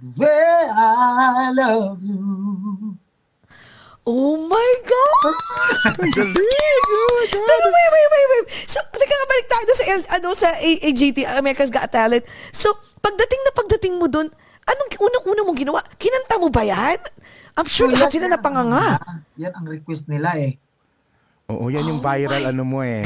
the 0.00 0.08
way 0.16 0.64
I 0.72 1.52
love 1.52 2.00
you. 2.00 2.96
Oh 4.08 4.48
my 4.48 4.70
God! 4.88 5.36
Galing! 6.16 7.32
Pero 7.36 7.64
wait, 7.68 7.90
wait, 7.92 8.08
wait, 8.08 8.28
wait. 8.32 8.46
So, 8.48 8.80
teka 8.96 9.12
nga, 9.12 9.26
balik 9.28 9.48
tayo 9.52 9.72
sa, 9.76 9.84
ano, 10.16 10.28
sa 10.32 10.48
A- 10.56 10.82
AGT, 10.88 11.20
America's 11.36 11.68
Got 11.68 11.92
Talent. 11.92 12.24
So, 12.56 12.72
pagdating 13.04 13.44
na 13.44 13.52
pagdating 13.52 14.00
mo 14.00 14.08
dun, 14.08 14.32
anong 14.68 14.90
unang-una 14.98 15.40
mong 15.42 15.58
ginawa? 15.58 15.80
Kinanta 15.96 16.36
mo 16.36 16.48
ba 16.48 16.62
yan? 16.62 17.00
I'm 17.54 17.66
sure 17.66 17.88
So, 17.88 17.94
lahat 17.94 18.12
sila 18.12 18.26
yan 18.26 18.34
napanganga. 18.34 19.00
ang- 19.00 19.24
Yan 19.36 19.52
ang 19.52 19.66
request 19.66 20.06
nila 20.06 20.36
eh. 20.36 20.60
Oo, 21.48 21.66
yan 21.68 21.86
yung 21.86 21.98
Oh 21.98 22.04
viral 22.04 22.44
ano 22.44 22.62
mo 22.62 22.80
eh. 22.80 23.02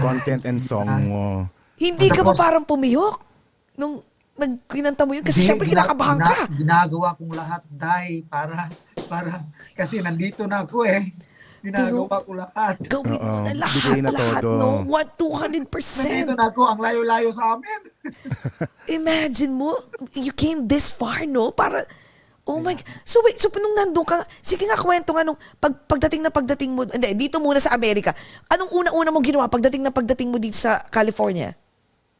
Content 0.00 0.42
and 0.44 0.58
song 0.58 0.88
mo. 1.04 1.44
Hindi 1.76 2.08
ka 2.08 2.22
ba 2.22 2.32
parang 2.32 2.64
pumiyok? 2.64 3.20
Nung 3.76 4.00
nagkinanta 4.34 5.04
mo 5.04 5.12
yun? 5.12 5.22
Kasi 5.22 5.40
Hindi, 5.40 5.48
syempre 5.52 5.66
kinakabahan 5.68 6.18
ka. 6.18 6.48
Ginagawa 6.50 7.12
kong 7.12 7.34
lahat, 7.34 7.62
dai, 7.68 8.24
para, 8.24 8.72
para, 9.04 9.44
kasi 9.72 10.00
nandito 10.00 10.42
na 10.44 10.64
ako 10.64 10.86
eh. 10.86 11.12
Ginagawa 11.64 12.16
ko 12.20 12.30
lahat. 12.36 12.74
Gawin 12.84 13.16
mo 13.16 13.24
Oo, 13.24 13.40
na 13.40 13.52
lahat, 13.56 13.80
bigay 13.80 14.00
na 14.04 14.10
lahat, 14.12 14.42
todo. 14.44 14.60
no? 14.60 14.68
One, 14.84 15.08
Nandito 15.08 15.72
200%. 15.72 16.36
na 16.36 16.44
ako, 16.52 16.60
ang 16.68 16.80
layo-layo 16.84 17.28
sa 17.32 17.56
amin. 17.56 17.80
Imagine 19.00 19.52
mo, 19.56 19.72
you 20.12 20.36
came 20.36 20.68
this 20.68 20.92
far, 20.92 21.24
no? 21.24 21.56
Para, 21.56 21.88
oh 22.44 22.60
my, 22.60 22.76
so 23.02 23.24
wait, 23.24 23.40
so 23.40 23.48
nung 23.56 23.72
nandun 23.72 24.04
ka, 24.04 24.20
sige 24.44 24.68
nga 24.68 24.76
kwento 24.76 25.16
nga 25.16 25.24
nung 25.24 25.40
pag, 25.56 25.72
pagdating 25.88 26.20
na 26.20 26.28
pagdating 26.28 26.76
mo, 26.76 26.84
hindi, 26.84 27.16
dito 27.16 27.40
muna 27.40 27.56
sa 27.56 27.72
Amerika, 27.72 28.12
anong 28.52 28.68
una-una 28.84 29.08
mong 29.08 29.24
ginawa 29.24 29.48
pagdating 29.48 29.80
na 29.80 29.92
pagdating 29.92 30.28
mo 30.28 30.36
dito 30.36 30.60
sa 30.60 30.84
California? 30.92 31.56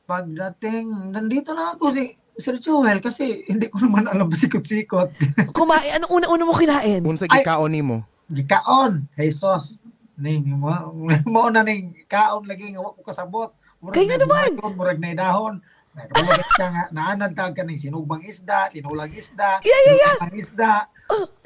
Pagdating, 0.08 1.12
nandito 1.12 1.52
na 1.52 1.76
ako 1.76 1.92
si 1.92 2.16
Sir 2.40 2.56
Joel 2.56 3.04
kasi 3.04 3.44
hindi 3.44 3.68
ko 3.68 3.84
naman 3.84 4.08
alam 4.08 4.32
sikot-sikot. 4.40 5.12
Kumain, 5.52 6.00
anong 6.00 6.12
una-una 6.24 6.44
mo 6.48 6.56
kinain? 6.56 7.04
Unsa 7.04 7.28
Ay- 7.28 7.44
gikaon 7.44 7.68
nimo? 7.68 8.08
Gikaon, 8.30 9.08
Jesus. 9.18 9.76
Ning 10.14 10.46
mo 10.46 10.70
mo 11.34 11.50
na 11.50 11.66
ning 11.66 11.92
kaon 12.06 12.46
lagi 12.46 12.70
nga 12.70 12.80
wa 12.80 12.94
ko 12.94 13.02
kasabot. 13.02 13.50
Kaya 13.90 14.06
nga 14.08 14.18
naman. 14.22 14.50
Murag 14.78 15.02
na 15.02 15.12
dahon. 15.12 15.58
Nagkabalagay 15.94 16.50
ka 16.58 16.66
nga, 16.74 16.84
naanad 16.90 17.32
tag 17.38 17.54
ka 17.54 17.62
ng 17.62 17.78
sinugbang 17.78 18.26
isda, 18.26 18.66
tinulang 18.66 19.14
isda, 19.14 19.62
Yeah, 19.62 19.80
yeah, 19.86 19.96
yeah. 20.02 20.16
ang 20.26 20.34
isda. 20.34 20.72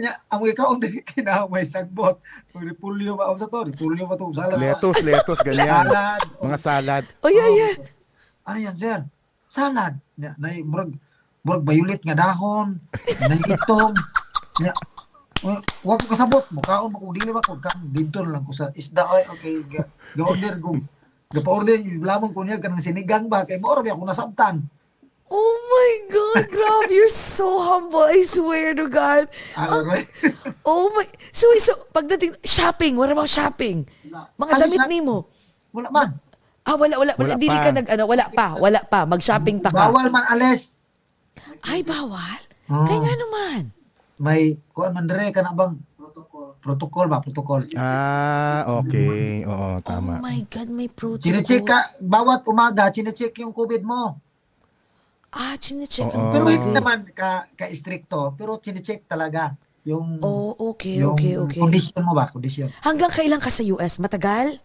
Nya, 0.01 0.12
ang 0.24 0.41
ikaw 0.41 0.72
din 0.81 1.05
kinamay 1.12 1.68
sagbot. 1.68 2.16
Repulyo 2.57 3.12
ba? 3.12 3.29
Sa 3.37 3.45
to? 3.45 3.68
Repulyo 3.68 4.09
ba 4.09 4.16
to? 4.16 4.33
Salad. 4.33 4.57
Lettuce, 4.57 5.05
lettuce, 5.05 5.45
ganyan. 5.45 5.85
Salad. 5.85 6.20
Mga 6.41 6.59
salad. 6.64 7.05
Oh, 7.20 7.29
yeah, 7.29 7.51
yeah. 7.53 7.74
Ano 8.49 8.57
yan, 8.57 8.72
sir? 8.72 9.05
Salad. 9.53 10.01
Nya, 10.16 10.33
na, 10.41 10.49
murag, 10.64 10.97
murag 11.45 11.64
violet 11.68 12.01
nga 12.01 12.16
dahon. 12.16 12.81
Na 13.29 13.35
itong. 13.37 13.93
Wa- 15.39 15.62
ko 15.95 16.05
kasabot 16.05 16.45
mo 16.51 16.61
kaon 16.61 16.91
mo 16.91 16.99
kung 16.99 17.14
dili 17.14 17.30
ba 17.30 17.39
ko 17.39 17.55
kan 17.57 17.78
dito 17.84 18.18
na 18.26 18.34
lang 18.34 18.43
ko 18.43 18.51
sa 18.51 18.74
isda 18.74 19.07
ay 19.07 19.22
okay 19.30 19.55
ga, 19.64 19.86
ga 20.12 20.22
order 20.24 20.55
ko 20.59 20.74
ga 21.30 21.41
pa 21.41 21.51
order 21.53 21.78
lamang 21.78 22.34
ko 22.34 22.43
niya 22.43 22.59
kanang 22.59 22.82
sinigang 22.82 23.30
ba 23.30 23.47
kay 23.47 23.57
mo 23.57 23.70
ra 23.70 23.82
ako 23.82 24.03
nasabtan 24.05 24.66
Oh 25.28 25.55
my 25.61 25.93
God, 26.09 26.49
grabe, 26.49 26.89
you're 26.89 27.12
so 27.12 27.61
humble, 27.61 28.01
I 28.01 28.24
swear 28.24 28.72
to 28.72 28.89
God. 28.89 29.28
Ah, 29.53 29.84
right. 29.84 30.09
Oh 30.64 30.89
my, 30.97 31.05
so, 31.28 31.45
so, 31.61 31.76
pagdating, 31.93 32.32
shopping, 32.41 32.97
what 32.97 33.12
about 33.12 33.28
shopping? 33.28 33.84
Mga 34.09 34.24
Ano 34.49 34.61
damit 34.64 34.89
ni 34.89 35.05
mo. 35.05 35.28
wala 35.68 35.93
man 35.93 36.16
Ah, 36.64 36.80
wala, 36.80 36.97
wala, 36.97 37.12
wala. 37.20 37.36
Wala 37.36 37.36
Dili 37.36 37.53
pa. 37.53 37.61
ka 37.61 37.70
nag, 37.76 37.86
ano, 37.93 38.09
wala 38.09 38.24
pa, 38.32 38.57
wala 38.57 38.80
pa. 38.80 39.05
Mag-shopping 39.05 39.61
pa 39.61 39.68
ka. 39.68 39.93
bawal 39.93 40.09
man 40.09 40.24
alis 40.32 40.80
Ay, 41.61 41.84
bawal? 41.84 42.41
Oo. 42.72 42.89
Kaya 42.89 42.97
nga 42.99 43.14
naman. 43.20 43.61
May 44.19 44.59
kuan 44.75 44.91
man 44.91 45.07
dire 45.07 45.31
kana 45.31 45.55
bang 45.55 45.79
protocol 45.95 46.55
protocol 46.59 47.07
ba 47.07 47.23
protocol 47.23 47.61
Ah, 47.79 48.66
okay. 48.83 49.47
Oo, 49.47 49.79
Oh 49.79 49.83
tama. 49.83 50.19
my 50.19 50.43
God, 50.51 50.69
may 50.69 50.91
protocol. 50.91 51.23
Chine-check 51.23 51.62
ka 51.64 51.79
bawat 52.03 52.43
umaga 52.47 52.91
chine-check 52.91 53.35
yung 53.41 53.55
covid 53.55 53.83
mo 53.83 54.19
Ah, 55.29 55.61
chinecheck 55.61 56.09
ang 56.09 56.33
pero 56.33 56.49
hindi 56.49 56.73
naman 56.73 57.05
ka 57.12 57.45
ka 57.53 57.69
stricto 57.77 58.33
pero 58.33 58.57
chine-check 58.59 59.05
talaga 59.05 59.55
yung 59.85 60.19
Oh, 60.25 60.57
okay, 60.73 60.99
yung 60.99 61.14
okay, 61.14 61.37
okay. 61.37 61.62
condition 61.62 62.01
mo 62.01 62.16
ba 62.16 62.27
condition 62.27 62.66
Hanggang 62.81 63.12
kailan 63.12 63.39
ka 63.39 63.53
sa 63.53 63.61
US? 63.71 64.01
Matagal? 64.01 64.57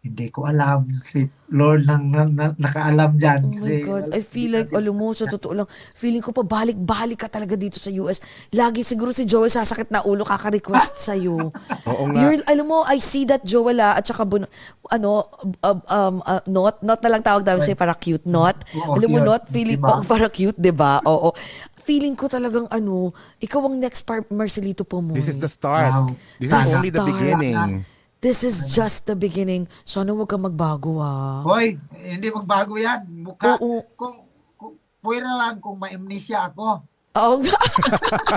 Hindi 0.00 0.32
ko 0.32 0.48
alam. 0.48 0.88
Si 0.96 1.28
Lord 1.52 1.84
nang 1.84 2.08
na, 2.08 2.24
na- 2.24 2.56
nakaalam 2.56 3.20
dyan. 3.20 3.44
Oh 3.44 3.52
my 3.60 3.78
God, 3.84 4.04
I 4.16 4.24
feel 4.24 4.56
like, 4.56 4.72
alam 4.72 4.96
mo, 4.96 5.12
sa 5.12 5.28
totoo 5.28 5.52
lang, 5.52 5.68
feeling 5.92 6.24
ko 6.24 6.32
pa 6.32 6.40
balik-balik 6.40 7.20
ka 7.20 7.28
talaga 7.28 7.52
dito 7.52 7.76
sa 7.76 7.92
US. 8.00 8.16
Lagi 8.48 8.80
siguro 8.80 9.12
si 9.12 9.28
Joel 9.28 9.52
sasakit 9.52 9.92
na 9.92 10.00
ulo 10.00 10.24
kaka-request 10.24 10.96
sa'yo. 11.12 11.52
Oo 11.84 12.04
nga. 12.08 12.16
You're, 12.16 12.40
alam 12.48 12.64
mo, 12.64 12.80
I 12.88 12.96
see 12.96 13.28
that 13.28 13.44
Joel 13.44 13.76
ah, 13.76 14.00
at 14.00 14.08
saka, 14.08 14.24
bun, 14.24 14.48
ano, 14.88 15.28
um, 15.60 15.78
um, 15.84 16.16
uh, 16.24 16.40
not, 16.48 16.80
not 16.80 17.04
na 17.04 17.10
lang 17.12 17.20
tawag 17.20 17.44
namin 17.44 17.60
sa'yo, 17.60 17.76
para 17.76 17.92
cute, 17.92 18.24
not. 18.24 18.56
Oo, 18.72 18.96
alam 18.96 19.04
mo, 19.04 19.20
cute. 19.20 19.28
not, 19.28 19.42
feeling 19.52 19.76
Diba? 19.76 20.00
ko, 20.00 20.08
para 20.08 20.26
cute, 20.32 20.56
di 20.56 20.72
ba? 20.72 21.04
Oo. 21.04 21.36
Feeling 21.84 22.16
ko 22.16 22.24
talagang, 22.24 22.72
ano, 22.72 23.12
ikaw 23.36 23.68
ang 23.68 23.76
next 23.76 24.08
par 24.08 24.24
Marcelito 24.32 24.80
Pomoy. 24.80 25.20
This 25.20 25.28
is 25.28 25.36
the 25.36 25.50
start. 25.52 25.92
Wow. 25.92 26.08
This 26.40 26.48
is 26.48 26.56
Sana. 26.56 26.72
only 26.80 26.88
the 26.88 27.04
Start. 27.04 27.10
beginning. 27.12 27.84
This 28.20 28.44
is 28.44 28.76
just 28.76 29.08
the 29.08 29.16
beginning. 29.16 29.64
Sana 29.80 30.12
huwag 30.12 30.28
kang 30.28 30.44
magbago, 30.44 31.00
ah. 31.00 31.40
Hoy, 31.40 31.80
hindi 32.04 32.28
magbago 32.28 32.76
yan. 32.76 33.08
Mukha. 33.08 33.56
Oo. 33.56 33.80
Kung, 33.96 34.28
kung, 34.60 34.76
puwera 35.00 35.32
lang 35.32 35.56
kung 35.56 35.80
ma-amnesia 35.80 36.52
ako. 36.52 36.84
Oo 37.10 37.42
nga. 37.42 37.58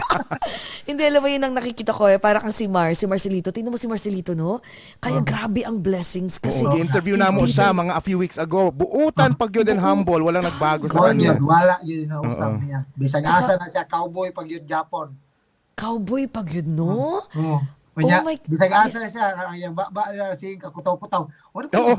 Hindi, 0.89 1.05
alam 1.05 1.21
mo 1.21 1.29
yun 1.29 1.45
ang 1.45 1.53
nakikita 1.53 1.93
ko 1.93 2.09
eh. 2.09 2.17
Para 2.17 2.41
kang 2.41 2.55
si 2.55 2.65
Mar, 2.65 2.97
si 2.97 3.05
Marcelito. 3.05 3.53
Tingnan 3.53 3.69
mo 3.69 3.77
si 3.77 3.85
Marcelito, 3.85 4.33
no? 4.33 4.65
Kaya 4.97 5.21
grabe 5.21 5.61
ang 5.61 5.77
blessings 5.77 6.41
kasi. 6.41 6.65
Oo, 6.65 6.81
interview 6.81 7.13
na 7.13 7.29
mo 7.29 7.45
hindi 7.45 7.53
siya 7.53 7.69
mga 7.69 7.93
a 7.93 8.01
few 8.01 8.17
weeks 8.17 8.41
ago. 8.41 8.73
Buutan 8.73 9.37
pag 9.37 9.53
yun 9.53 9.69
and 9.69 9.77
humble, 9.77 10.17
walang 10.25 10.41
nagbago 10.41 10.89
sa 10.89 11.13
kanya. 11.13 11.37
yun, 11.37 11.45
wala 11.45 11.75
yun 11.85 12.09
na 12.09 12.17
usap 12.25 12.65
niya. 12.65 12.81
Bisag 12.97 13.21
asa 13.29 13.61
na 13.61 13.69
siya, 13.69 13.85
cowboy 13.85 14.33
pag 14.33 14.49
yun 14.49 14.65
Japon. 14.65 15.13
Cowboy 15.77 16.25
pag 16.25 16.49
yun, 16.49 16.73
no? 16.73 17.21
Oo. 17.21 17.61
Kanya, 17.93 18.19
Oh 18.19 18.25
my- 18.25 18.41
bisag 18.43 18.73
asa 18.73 18.97
na 18.97 19.05
siya, 19.05 19.25
kaya 19.31 19.69
ba, 19.69 19.85
ba, 19.87 20.09
ba 20.09 20.33
sing 20.33 20.57
kakutaw-kutaw. 20.57 21.23
Ano? 21.53 21.67
Oo. 21.69 21.93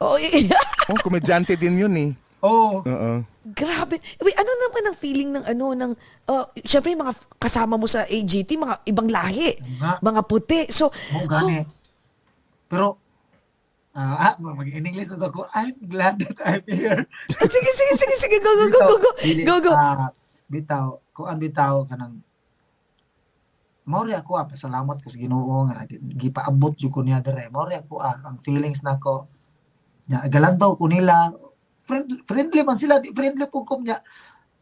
Oh, 0.00 0.16
Oh, 0.90 0.98
komedyante 0.98 1.54
din 1.54 1.76
yun 1.76 1.92
eh. 1.94 2.10
Oo. 2.40 2.80
Oo. 2.80 3.12
grabe. 3.52 4.00
Wait, 4.16 4.36
ano 4.36 4.48
naman 4.48 4.82
ang 4.82 4.96
feeling 4.96 5.28
ng 5.30 5.44
ano, 5.44 5.76
ng, 5.76 5.92
uh, 6.24 6.44
syempre 6.58 6.90
yung 6.90 7.04
mga 7.04 7.12
kasama 7.36 7.76
mo 7.76 7.84
sa 7.84 8.02
AGT, 8.02 8.56
mga 8.56 8.80
ibang 8.86 9.06
lahi, 9.06 9.60
Nga. 9.76 10.00
mga 10.00 10.20
puti. 10.24 10.60
So, 10.68 10.88
Mo 10.88 11.28
gani. 11.28 11.68
Pero, 12.64 12.96
ah, 13.92 14.32
ah, 14.32 14.34
mag-in-English 14.40 15.12
na 15.12 15.20
ako, 15.20 15.44
I'm 15.52 15.76
glad 15.84 16.16
that 16.16 16.38
I'm 16.40 16.64
here. 16.64 17.04
oh, 17.04 17.48
sige, 17.54 17.70
sige, 17.70 17.92
sige, 17.98 18.14
sige, 18.16 18.36
go, 18.40 18.50
go, 18.50 18.66
go, 18.66 18.80
go, 18.88 18.96
go, 18.96 19.10
go, 19.44 19.56
go. 19.60 19.72
ah, 19.74 20.08
bitaw, 20.48 20.96
kuan 21.12 21.36
bitaw 21.36 21.84
kanang 21.84 22.24
Mauri 23.90 24.14
ako 24.14 24.38
ah, 24.38 24.46
pasalamat 24.46 25.02
ko 25.02 25.10
sa 25.10 25.18
Ginoo 25.18 25.66
nga 25.66 25.82
gipaabot 25.90 26.78
jud 26.78 26.94
ko 26.94 27.02
niya 27.02 27.18
dire. 27.18 27.50
Mauri 27.50 27.74
ako 27.82 27.98
ah, 27.98 28.14
ang 28.22 28.38
feelings 28.46 28.86
nako. 28.86 29.26
Nya 30.06 30.22
galantaw 30.30 30.78
ko 30.78 30.86
nila. 30.86 31.34
Friend, 31.82 32.22
friendly 32.22 32.62
man 32.62 32.78
sila, 32.78 33.02
di 33.02 33.10
friendly 33.10 33.50
po 33.50 33.66
ko 33.66 33.82
niya. 33.82 33.98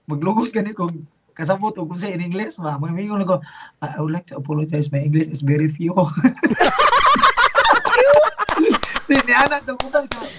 Maglugos 0.08 0.48
gani 0.48 0.72
ko 0.72 0.88
kasabot 1.36 1.76
og 1.78 1.86
kung 1.86 2.00
sa 2.00 2.08
in 2.08 2.24
English 2.24 2.56
ba. 2.58 2.80
Mamingon 2.80 3.22
ako, 3.22 3.44
I 3.78 4.00
would 4.00 4.10
like 4.10 4.26
to 4.32 4.40
apologize. 4.40 4.90
My 4.90 5.04
English 5.04 5.28
is 5.28 5.44
very 5.44 5.68
few. 5.68 5.92
Hindi, 9.08 9.32
anak 9.32 9.64
na 9.64 9.72
ko 9.76 9.88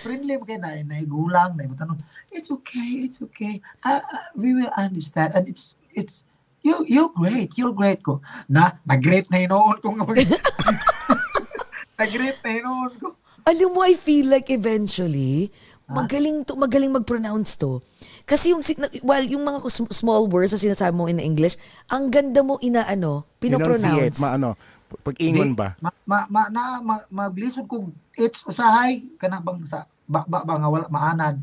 friendly 0.06 0.38
mo 0.38 0.46
kayo 0.46 0.62
na, 0.62 0.78
naigulang, 0.82 1.58
na 1.58 1.66
tanong, 1.74 1.98
it's 2.30 2.54
okay, 2.54 3.06
it's 3.06 3.18
okay. 3.22 3.62
Uh, 3.82 3.98
uh, 4.02 4.30
we 4.38 4.54
will 4.54 4.70
understand. 4.78 5.34
And 5.34 5.50
it's, 5.50 5.74
it's, 5.94 6.22
you, 6.62 6.76
you're 6.88 7.14
great, 7.14 7.56
you're 7.58 7.76
great 7.76 8.02
ko. 8.04 8.22
Na, 8.48 8.80
nag-great 8.84 9.28
na 9.32 9.44
hinoon 9.44 9.78
ko 9.80 9.96
nga. 9.96 10.04
nag-great 12.02 12.40
na 12.44 12.50
hinoon 12.60 12.92
ko. 13.00 13.08
Alam 13.48 13.70
mo, 13.74 13.80
I 13.82 13.96
feel 13.96 14.28
like 14.28 14.52
eventually, 14.52 15.50
magaling 15.90 16.46
to, 16.46 16.54
magaling 16.54 16.94
mag-pronounce 16.94 17.58
to. 17.58 17.82
Kasi 18.30 18.54
yung, 18.54 18.62
well, 19.02 19.26
yung 19.26 19.42
mga 19.42 19.66
sm- 19.74 19.90
small 19.90 20.30
words 20.30 20.54
na 20.54 20.62
sinasabi 20.62 20.94
mo 20.94 21.10
in 21.10 21.18
English, 21.18 21.58
ang 21.90 22.14
ganda 22.14 22.46
mo 22.46 22.62
inaano, 22.62 23.26
pinopronounce. 23.42 24.22
maano, 24.22 24.54
pag-ingon 25.02 25.58
ba? 25.58 25.74
Ma, 25.82 25.90
ma, 26.06 26.20
ma, 26.30 26.42
na, 26.54 26.62
ma, 26.82 26.96
maglisod 27.10 27.66
ko, 27.66 27.90
it's 28.14 28.46
usahay, 28.46 29.02
kanang 29.18 29.42
bang 29.42 29.66
sa, 29.66 29.90
ba, 30.06 30.26
ba, 30.30 30.46
ba 30.46 30.62
nga 30.62 30.70
wala 30.70 30.86
maanad. 30.94 31.42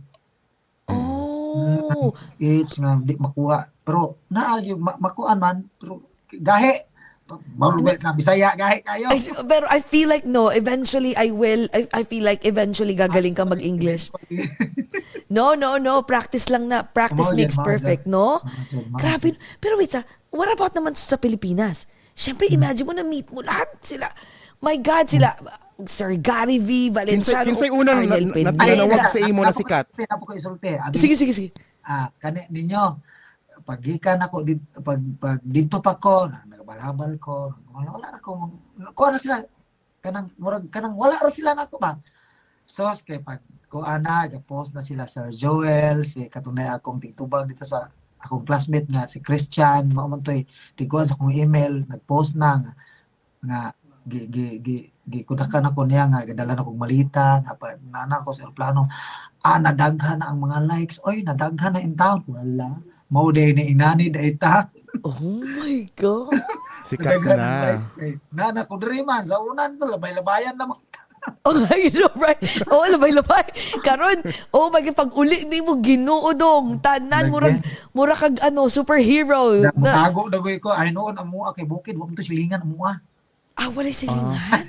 Oh. 1.46 2.10
It's 2.42 2.74
nga, 2.76 2.98
di 2.98 3.14
makuha. 3.14 3.70
Pero, 3.86 4.18
na, 4.26 4.58
yung 4.58 4.82
ma, 4.82 4.98
makuhaan 4.98 5.38
man, 5.38 5.56
pero, 5.78 6.02
gahe. 6.34 6.90
Marubet 7.58 7.98
na, 8.02 8.14
bisaya, 8.14 8.54
gahe 8.54 8.86
kayo. 8.86 9.10
I, 9.10 9.18
pero 9.50 9.66
I 9.66 9.82
feel 9.82 10.06
like 10.06 10.22
no, 10.22 10.46
eventually 10.54 11.10
I 11.18 11.34
will, 11.34 11.66
I, 11.74 11.90
I 11.90 12.02
feel 12.06 12.22
like 12.22 12.46
eventually 12.46 12.94
gagaling 12.94 13.34
ka 13.34 13.42
mag-English. 13.42 14.10
No, 15.26 15.58
no, 15.58 15.74
no, 15.74 16.06
practice 16.06 16.46
lang 16.46 16.70
na. 16.70 16.86
Practice 16.86 17.34
yan, 17.34 17.38
makes 17.42 17.58
perfect, 17.58 18.06
no? 18.06 18.38
Grabe. 18.94 19.34
Pero 19.58 19.74
wait, 19.74 19.90
ah, 19.98 20.06
what 20.30 20.46
about 20.54 20.70
naman 20.70 20.94
sa 20.94 21.18
Pilipinas? 21.18 21.90
Siyempre, 22.14 22.46
Hmm. 22.46 22.62
imagine 22.62 22.86
mo 22.86 22.94
na 22.94 23.02
meet 23.02 23.26
mo 23.34 23.42
lahat 23.42 23.74
sila. 23.82 24.06
My 24.62 24.78
God, 24.78 25.10
sila, 25.10 25.34
Sir 25.84 26.16
Gary 26.16 26.56
V, 26.56 26.88
Kinsay, 26.88 26.94
Valenciano, 26.96 27.52
kinsay 27.52 27.68
unang 27.68 28.00
na, 28.00 28.16
Arnel 28.16 28.24
na, 28.32 28.50
nanawag 28.56 28.96
na- 28.96 29.12
sa 29.12 29.18
imo 29.20 29.40
na 29.44 29.52
sikat. 29.52 29.84
Napo 29.92 30.24
ko 30.24 30.32
isulti. 30.32 30.72
Abi, 30.72 30.96
Sige, 30.96 31.20
sige, 31.20 31.32
sige. 31.36 31.50
ah 31.84 32.08
kani 32.18 32.48
ninyo 32.48 32.98
pag 33.62 33.78
gikan 33.78 34.18
ako 34.18 34.42
dit 34.42 34.58
pag 34.82 34.98
pag 35.22 35.38
dito 35.38 35.78
pa 35.78 35.94
ko 35.94 36.26
na 36.26 36.42
nagabalhabal 36.44 37.14
ko 37.22 37.54
wala 37.70 37.94
wala 37.94 38.06
ra 38.10 38.18
ko 38.18 38.50
ko 38.90 39.02
na 39.06 39.18
sila 39.22 39.38
kanang 40.02 40.26
murag 40.34 40.66
kanang 40.66 40.98
wala 40.98 41.14
ra 41.14 41.30
sila 41.30 41.54
nako 41.54 41.78
ba 41.78 41.94
so 42.66 42.82
kay 43.06 43.22
pag 43.22 43.38
ko 43.70 43.86
ana 43.86 44.26
ga-post 44.26 44.74
na 44.74 44.82
sila 44.82 45.06
Sir 45.06 45.30
Joel 45.30 46.02
si 46.02 46.26
katunay 46.26 46.66
akong 46.66 46.98
tigtubag 46.98 47.46
dito 47.46 47.62
sa 47.62 47.86
akong 48.18 48.42
classmate 48.42 48.90
nga 48.90 49.06
si 49.06 49.22
Christian 49.22 49.86
mao 49.94 50.10
man 50.10 50.26
toy 50.26 50.42
tiguan 50.74 51.06
sa 51.06 51.14
akong 51.14 51.30
email 51.30 51.86
nag-post 51.86 52.34
na 52.34 52.58
nga, 52.58 52.72
nga 53.46 53.58
gi 54.06 54.22
gi 54.30 54.46
gi 54.62 54.78
gi 55.10 55.20
kudakan 55.26 55.66
ako 55.66 55.82
niya 55.82 56.06
nga 56.06 56.22
gadala 56.22 56.54
na 56.54 56.62
kong 56.62 56.78
malita 56.78 57.42
nga 57.42 57.58
pa 57.58 57.74
nana 57.90 58.22
ko 58.22 58.30
sa 58.30 58.46
aeroplano. 58.46 58.86
Ah 59.42 59.58
nadaghan 59.58 60.22
na 60.22 60.30
ang 60.30 60.38
mga 60.38 60.58
likes. 60.62 61.02
Oy 61.02 61.26
nadaghan 61.26 61.74
na 61.74 61.82
in 61.82 61.98
town 61.98 62.22
wala. 62.30 62.78
Mao 63.10 63.34
day 63.34 63.50
ni 63.50 63.74
inani 63.74 64.10
da 64.10 64.22
ita 64.22 64.54
Oh 65.02 65.42
my 65.42 65.86
God. 65.98 66.34
Sikat 66.88 67.18
na. 67.26 67.74
likes 67.74 67.98
kay 67.98 68.14
nana 68.30 68.62
ko 68.62 68.78
diri 68.78 69.02
man. 69.02 69.26
Sa 69.26 69.42
unan 69.42 69.74
to 69.74 69.90
labay-labayan 69.90 70.54
na 70.54 70.70
mo 70.70 70.78
Oh 71.48 71.58
my 71.58 71.82
God, 71.90 72.14
right? 72.22 72.38
Oh, 72.70 72.86
labay-labay. 72.86 73.46
Karon, 73.82 74.22
oh 74.54 74.70
my 74.70 74.78
God, 74.78 74.94
pag 74.94 75.10
uli 75.10 75.42
di 75.50 75.58
mo 75.58 75.74
ginuodong, 75.82 76.78
tanan, 76.78 77.34
murag, 77.34 77.58
murag 77.90 78.14
kag 78.14 78.38
ano, 78.46 78.70
superhero. 78.70 79.58
na 79.58 79.74
Na, 79.74 79.74
mutago 79.74 80.30
dagoy 80.30 80.62
ko. 80.62 80.70
Ay 80.70 80.94
noon 80.94 81.18
amo 81.18 81.50
kay 81.50 81.66
bukid. 81.66 81.98
Wa 81.98 82.06
mo 82.06 82.14
to 82.14 82.22
silingan 82.22 82.62
amo 82.62 82.86
ah 83.56 83.64
ah, 83.64 83.68
wala 83.72 83.90
silingan? 83.90 84.64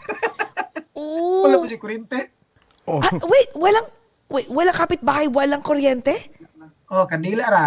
Oh. 0.97 1.45
wala 1.45 1.61
pa 1.61 1.67
si 1.67 1.77
kurente 1.77 2.33
Oh, 2.87 3.03
Ah, 3.03 3.11
wait, 3.19 3.51
walang, 3.51 3.83
wait, 4.31 4.47
walang 4.47 4.71
kapitbahay, 4.73 5.27
walang 5.27 5.59
kuryente? 5.59 6.15
oh 6.87 7.03
kandila 7.03 7.43
ra 7.51 7.63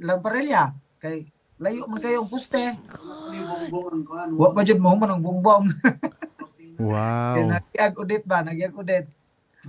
lamparelya 0.00 0.72
kay 0.96 1.28
layo 1.60 1.84
man 1.84 2.00
kayo 2.00 2.24
ang 2.24 2.30
poste 2.32 2.72
wa 4.32 4.48
pa 4.48 4.64
jud 4.64 4.80
mo 4.80 4.96
man 4.96 5.12
ang 5.12 5.20
bumbong 5.20 5.68
wow. 6.80 7.36
kay 7.36 7.44
nagyag 7.44 7.92
udit 7.94 8.24
ba 8.24 8.40
nagyag 8.40 8.72
udit 8.72 9.06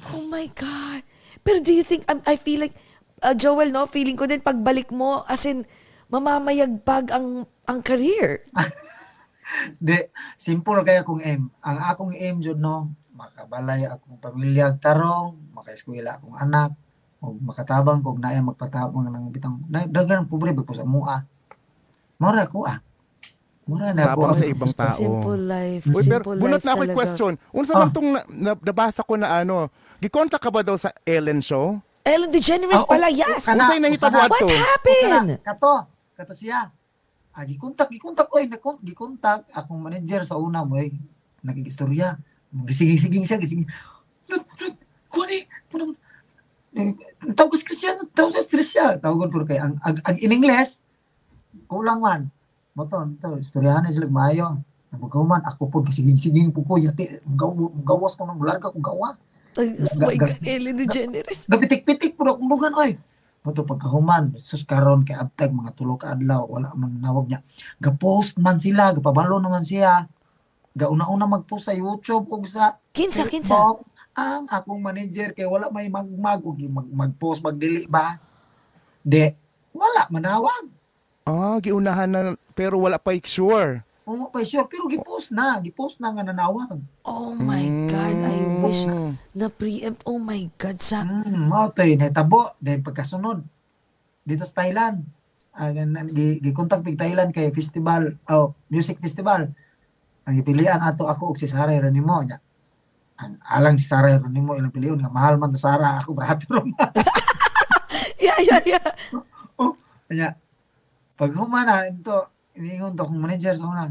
Oh 0.10 0.26
my 0.26 0.50
God. 0.58 1.06
Pero 1.46 1.62
do 1.62 1.70
you 1.70 1.86
think, 1.86 2.02
um, 2.10 2.18
I 2.26 2.34
feel 2.34 2.66
like, 2.66 2.74
uh, 3.22 3.38
Joel, 3.38 3.70
no, 3.70 3.86
feeling 3.86 4.18
ko 4.18 4.26
din 4.26 4.42
pagbalik 4.42 4.90
mo, 4.90 5.22
as 5.30 5.46
in, 5.46 5.70
mamamayagpag 6.10 7.14
ang 7.14 7.46
ang 7.70 7.80
career. 7.86 8.42
Di, 9.78 9.98
simple 10.36 10.82
kaya 10.82 11.02
akong 11.02 11.20
aim. 11.20 11.48
Ang 11.60 11.78
akong 11.80 12.14
aim 12.14 12.40
jud 12.40 12.58
no, 12.58 12.88
makabalay 13.14 13.86
akong 13.86 14.18
pamilya 14.18 14.74
tarong, 14.76 15.36
makaeskwela 15.52 16.18
akong 16.18 16.36
anak, 16.36 16.72
o 17.20 17.36
makatabang 17.36 18.00
kog 18.00 18.18
naay 18.18 18.40
magpatabang 18.40 19.06
ng 19.06 19.28
bitang 19.30 19.62
na 19.66 19.84
daghan 19.84 20.24
ang 20.24 20.28
pobre 20.28 20.52
ba 20.52 20.62
ko 20.62 20.74
sa 20.74 20.84
mua. 20.84 21.24
Mora 22.18 22.44
ko 22.46 22.64
ah. 22.64 22.80
Mura 23.64 23.96
na 23.96 24.12
Tapos 24.12 24.28
ako. 24.28 24.36
sa 24.36 24.46
ibang 24.46 24.74
tao. 24.74 24.98
Simple 24.98 25.40
life. 25.40 25.84
Uy, 25.86 26.04
pero 26.04 26.24
simple 26.28 26.36
bunot 26.36 26.60
life 26.60 26.66
na 26.66 26.72
ako 26.74 26.84
talaga. 26.84 26.98
question. 27.00 27.32
Unsa 27.50 27.72
Ah. 27.72 27.80
man 27.80 27.90
tong 27.90 28.10
na, 28.12 28.22
na- 28.28 28.60
nabasa 28.62 29.02
ko 29.02 29.16
na 29.16 29.40
ano, 29.40 29.72
gikontak 29.98 30.38
ka 30.38 30.52
ba 30.52 30.60
daw 30.62 30.76
sa 30.76 30.92
Ellen 31.02 31.40
show? 31.40 31.80
Ellen 32.04 32.28
DeGeneres 32.28 32.84
Ah, 32.84 32.90
pala, 32.90 33.08
oh, 33.08 33.16
yes. 33.16 33.48
kana- 33.48 33.64
Unsay 33.64 33.80
nahitabo 33.80 34.20
kana- 34.20 34.28
adto? 34.28 34.44
What 34.44 34.52
happened? 34.52 35.30
Kato, 35.40 35.74
kato 36.14 36.34
siya. 36.34 36.68
Ah, 37.34 37.50
gikontak, 37.50 37.90
gikontak 37.90 38.30
oy, 38.30 38.46
nakon, 38.46 38.78
gikontak 38.86 39.50
akong 39.50 39.82
manager 39.82 40.22
sa 40.22 40.38
una 40.38 40.62
mo 40.62 40.78
eh. 40.78 40.94
Nagigistorya. 41.42 42.14
Gisiging-siging 42.54 43.26
siya, 43.26 43.42
gisiging. 43.42 43.66
Lut, 44.30 44.46
lut, 44.62 44.76
kuani, 45.10 45.50
punang 45.68 45.98
tawag 47.38 47.54
ko 47.54 47.58
Christian, 47.62 48.02
tawag 48.14 48.34
stress 48.38 48.74
siya. 48.74 48.98
Tawagon 48.98 49.30
ko 49.30 49.46
kay 49.46 49.62
ang 49.62 49.78
ag, 49.86 50.02
ag 50.06 50.18
in 50.22 50.34
English 50.34 50.82
kulang 51.70 52.02
man. 52.02 52.30
Moton, 52.74 53.18
to 53.22 53.38
istoryahan 53.38 53.86
na 53.86 53.94
sila 53.94 54.10
maayo. 54.10 54.58
Nabagaw 54.90 55.26
ako 55.46 55.70
po 55.70 55.78
gisiging-siging 55.86 56.54
po 56.54 56.66
ko 56.66 56.78
yati 56.78 57.22
gaw, 57.34 57.50
gawas 57.82 58.18
ko 58.18 58.26
nang 58.26 58.42
larga 58.42 58.70
ko 58.70 58.78
gawa. 58.78 59.18
Ay, 59.54 59.78
my 60.02 60.18
God, 60.18 60.38
Ellen 60.42 60.78
DeGeneres. 60.82 61.46
Gapitik-pitik 61.46 62.18
po 62.18 62.26
akong 62.26 62.50
bugan 62.50 62.74
oy. 62.74 62.98
Moto 63.44 63.68
pagkahuman, 63.68 64.40
sus 64.40 64.64
karon 64.64 65.04
kay 65.04 65.20
abtag 65.20 65.52
mga 65.52 65.76
tulo 65.76 66.00
ka 66.00 66.16
adlaw 66.16 66.48
wala 66.48 66.72
man 66.80 66.96
nawag 67.04 67.28
niya. 67.28 67.44
Ga-post 67.76 68.40
man 68.40 68.56
sila, 68.56 68.96
gapabalo 68.96 69.36
naman 69.36 69.68
siya. 69.68 70.08
Gauna-una 70.72 71.28
mag-post 71.28 71.68
sa 71.68 71.76
YouTube 71.76 72.32
ug 72.32 72.48
sa 72.48 72.80
Kinsa, 72.96 73.28
kinsa. 73.28 73.78
Ang 74.16 74.48
akong 74.48 74.80
manager 74.80 75.36
kay 75.36 75.44
wala 75.44 75.68
may 75.70 75.92
magmag 75.92 76.40
ug 76.40 76.56
mag, 76.72 76.88
mag-post 76.88 77.44
magdili 77.44 77.84
ba. 77.84 78.16
De, 79.04 79.36
wala 79.76 80.08
manawag. 80.08 80.72
Ah, 81.28 81.60
giunahan 81.60 82.08
na 82.08 82.22
pero 82.56 82.80
wala 82.80 82.96
pa 82.96 83.12
sure. 83.28 83.84
Oo 84.04 84.28
pa 84.28 84.44
sure 84.44 84.68
pero 84.68 84.84
gi-post 84.86 85.32
na, 85.32 85.64
gi-post 85.64 85.98
na 85.98 86.12
nga 86.12 86.22
nanawag. 86.22 86.76
Oh 87.04 87.32
my 87.34 87.88
God, 87.88 88.18
I 88.20 88.38
wish 88.60 88.84
Mm. 88.84 89.16
na 89.32 89.48
preempt. 89.48 90.04
Oh 90.04 90.20
my 90.20 90.44
God, 90.54 90.78
sa... 90.78 91.08
Mao 91.24 91.72
tay 91.72 91.96
nahitabo 91.96 92.52
dahil 92.58 92.80
pagkasunod. 92.80 93.40
dito 94.22 94.44
sa 94.44 94.64
Thailand. 94.64 95.04
Ah, 95.52 95.68
gan- 95.70 96.08
gi 96.10 96.40
gikontak 96.40 96.80
pig 96.80 96.96
Thailand 96.96 97.30
kay 97.30 97.52
festival, 97.52 98.16
oh, 98.26 98.56
music 98.68 98.98
festival. 98.98 99.52
Ang 100.24 100.36
ipilian 100.40 100.80
ato 100.80 101.06
ako 101.06 101.32
ug 101.32 101.38
si 101.38 101.46
Sara 101.46 101.72
Geronimo 101.72 102.24
nya. 102.24 102.40
Ang 103.20 103.36
alang 103.46 103.76
si 103.76 103.84
Sara 103.84 104.16
Geronimo 104.16 104.56
ilang 104.56 104.72
pilion 104.72 104.96
nga 104.96 105.12
mahal 105.12 105.36
man 105.36 105.52
to 105.52 105.60
Sara 105.60 106.00
ako 106.00 106.12
brato 106.12 106.48
ron. 106.50 106.72
Yeah, 108.18 108.40
yeah, 108.42 108.62
yeah. 108.66 108.88
oh, 109.60 109.76
nya. 110.08 110.40
Pag 111.14 111.36
humana 111.36 111.84
ito, 111.86 112.32
iniingon 112.56 112.94
to 112.94 113.04
akong 113.04 113.22
manager 113.22 113.54
sa 113.58 113.66
una. 113.66 113.90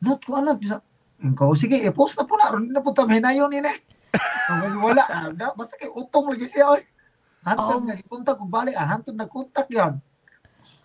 Not 0.00 0.20
ko 0.22 0.38
ano 0.38 0.56
bisa. 0.56 0.80
Ikaw 1.16 1.50
sige, 1.56 1.80
i-post 1.80 2.20
na 2.20 2.28
po 2.28 2.36
na 2.36 2.52
ron 2.52 2.68
na 2.68 2.84
po 2.84 2.92
ta 2.92 3.08
hinayon 3.08 3.48
ni 3.48 3.64
Ang 4.52 4.80
wala, 4.84 5.04
ah, 5.08 5.28
da- 5.32 5.56
basta 5.56 5.76
kay 5.76 5.88
utong 5.88 6.28
lagi 6.32 6.44
siya 6.44 6.76
oy. 6.76 6.84
Hantod 7.40 7.78
Oh. 7.78 7.84
nga 7.86 7.94
gikontak 7.96 8.36
ug 8.36 8.50
balik, 8.50 8.76
ah, 8.76 8.84
hantod 8.84 9.16
nagkontak 9.16 9.68
yan. 9.70 9.96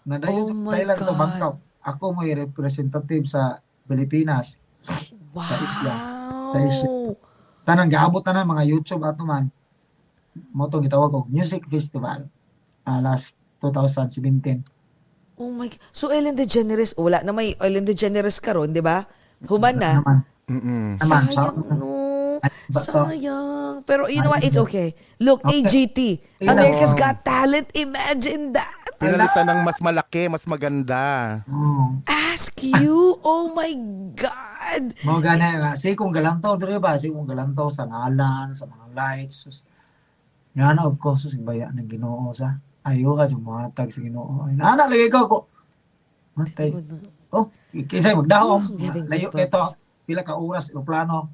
Na 0.06 0.16
dayon 0.18 0.46
Oh 0.46 0.52
sa 0.52 0.72
Thailand 0.72 1.00
to. 1.00 1.14
Bangkok. 1.18 1.56
Ako 1.82 2.04
mo 2.14 2.22
representative 2.24 3.26
sa 3.26 3.60
Pilipinas. 3.90 4.56
isla. 5.58 5.94
Sa 6.54 6.58
isla. 6.62 6.90
Wow. 6.90 7.14
Tanan 7.62 7.90
gaabot 7.90 8.22
tanan 8.22 8.46
mga 8.46 8.66
YouTube 8.66 9.04
ato 9.04 9.26
man. 9.26 9.50
Mo 10.54 10.66
tong 10.72 10.82
gitawag 10.82 11.12
og 11.12 11.28
Music 11.28 11.66
Festival. 11.68 12.30
ah, 12.82 12.98
last 12.98 13.38
2017. 13.62 14.64
Oh 15.42 15.50
my 15.50 15.66
God. 15.66 15.82
So 15.90 16.14
Ellen 16.14 16.38
DeGeneres, 16.38 16.94
wala 16.94 17.26
na 17.26 17.34
may 17.34 17.58
Ellen 17.58 17.82
DeGeneres 17.82 18.38
karon, 18.38 18.70
di 18.70 18.80
ba? 18.80 19.10
Human 19.42 19.74
na. 19.74 19.92
Mm-mm. 20.46 21.02
Sayang, 21.02 21.34
sa- 21.34 21.74
no. 21.74 22.38
Sayang. 22.70 23.82
Pero 23.86 24.06
you 24.06 24.22
know 24.22 24.30
what? 24.30 24.46
It's 24.46 24.58
okay. 24.60 24.94
Look, 25.18 25.42
Okay. 25.42 25.66
AGT. 25.66 26.00
America's. 26.46 26.94
Got 26.94 27.26
Talent. 27.26 27.74
Imagine 27.74 28.54
that. 28.54 28.78
Pinalitan 29.02 29.50
ng 29.50 29.60
mas 29.66 29.82
malaki, 29.82 30.30
mas 30.30 30.46
maganda. 30.46 31.42
Oo. 31.50 32.06
Ask 32.06 32.62
you. 32.62 33.18
Oh 33.26 33.50
my 33.50 33.74
God. 34.14 34.94
Mo 35.02 35.18
gani 35.18 35.58
nga 35.58 35.74
si 35.74 35.98
kung 35.98 36.14
galantaw 36.14 36.54
diri 36.54 36.78
ba 36.78 37.02
si 37.02 37.10
kung 37.10 37.26
galantaw 37.26 37.74
sa 37.74 37.90
ngalan 37.90 38.54
sa 38.54 38.70
mga 38.70 38.86
lights. 38.94 39.42
Sus. 39.42 39.66
Yan 40.54 40.78
of 40.78 41.02
course 41.02 41.26
sus 41.26 41.34
baya 41.34 41.74
ng 41.74 41.90
Ginoo 41.90 42.30
sa. 42.30 42.62
Ayo 42.82 43.14
ka 43.14 43.30
yung 43.30 43.46
matag 43.46 43.94
sa 43.94 44.02
Ginoo. 44.02 44.50
Ay, 44.50 44.58
Nana 44.58 44.90
lagi 44.90 45.06
ka 45.08 45.22
ko. 45.30 45.46
Matay. 46.34 46.74
Oh, 47.30 47.48
kinsa 47.72 48.18
magdahom. 48.18 48.62
Oh, 48.66 49.06
Layo 49.06 49.30
kay 49.30 49.46
to. 49.46 49.66
Pila 50.10 50.26
ka 50.26 50.34
oras 50.36 50.74
plano. 50.74 51.30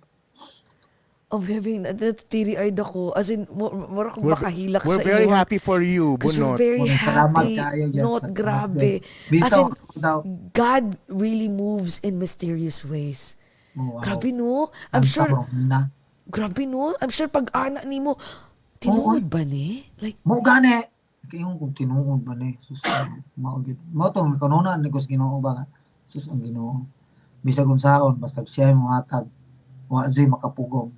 Oh, 1.28 1.44
baby, 1.44 1.76
natitiri-eyed 1.84 2.80
ako. 2.80 3.12
As 3.12 3.28
in, 3.28 3.44
mura 3.52 4.16
kong 4.16 4.24
We're, 4.24 4.40
makahilak 4.40 4.80
we're 4.88 4.96
sa 4.96 5.04
very 5.04 5.28
inyo. 5.28 5.36
happy 5.36 5.60
for 5.60 5.84
you, 5.84 6.16
Because 6.16 6.40
we're 6.40 6.56
Bunot. 6.56 6.60
very 6.60 6.80
Bunot, 6.88 7.04
happy. 7.04 7.52
Not 8.00 8.24
grabe. 8.32 9.04
As 9.44 9.52
in. 9.52 9.68
God 10.56 10.86
really 11.12 11.52
moves 11.52 12.00
in 12.00 12.16
mysterious 12.16 12.88
ways. 12.88 13.36
Oh, 13.76 14.00
wow. 14.00 14.08
Grabe 14.08 14.32
no? 14.32 14.72
I'm 14.96 15.04
sure, 15.04 15.28
grabe 16.32 16.64
no? 16.64 16.96
I'm 17.04 17.12
sure 17.12 17.28
pag 17.28 17.52
anak 17.52 17.84
ni 17.84 18.00
mo, 18.00 18.16
tinuod 18.80 19.28
ba 19.28 19.44
ni? 19.44 19.84
Like, 20.00 20.16
Mo 20.24 20.40
gani. 20.40 20.80
Kayong 21.28 21.56
kung 21.56 21.72
tinuod 21.72 22.24
ba 22.24 22.34
ni. 22.34 22.56
Sus. 22.60 22.80
Mao 23.36 23.60
gid. 23.60 23.76
Mo 23.90 24.08
tong 24.10 24.32
kanuna 24.34 24.76
ni 24.76 24.88
kus 24.88 25.06
Ginoo 25.06 25.38
ba. 25.38 25.54
nga. 25.54 25.66
Sus 26.04 26.28
ang 26.28 26.40
Ginoo. 26.40 26.88
Bisag 27.40 27.68
unsaon 27.68 28.16
basta 28.16 28.42
siya 28.42 28.72
mo 28.72 28.90
hatag. 28.90 29.28
Wa 29.86 30.08
jay 30.08 30.24
makapugong. 30.24 30.92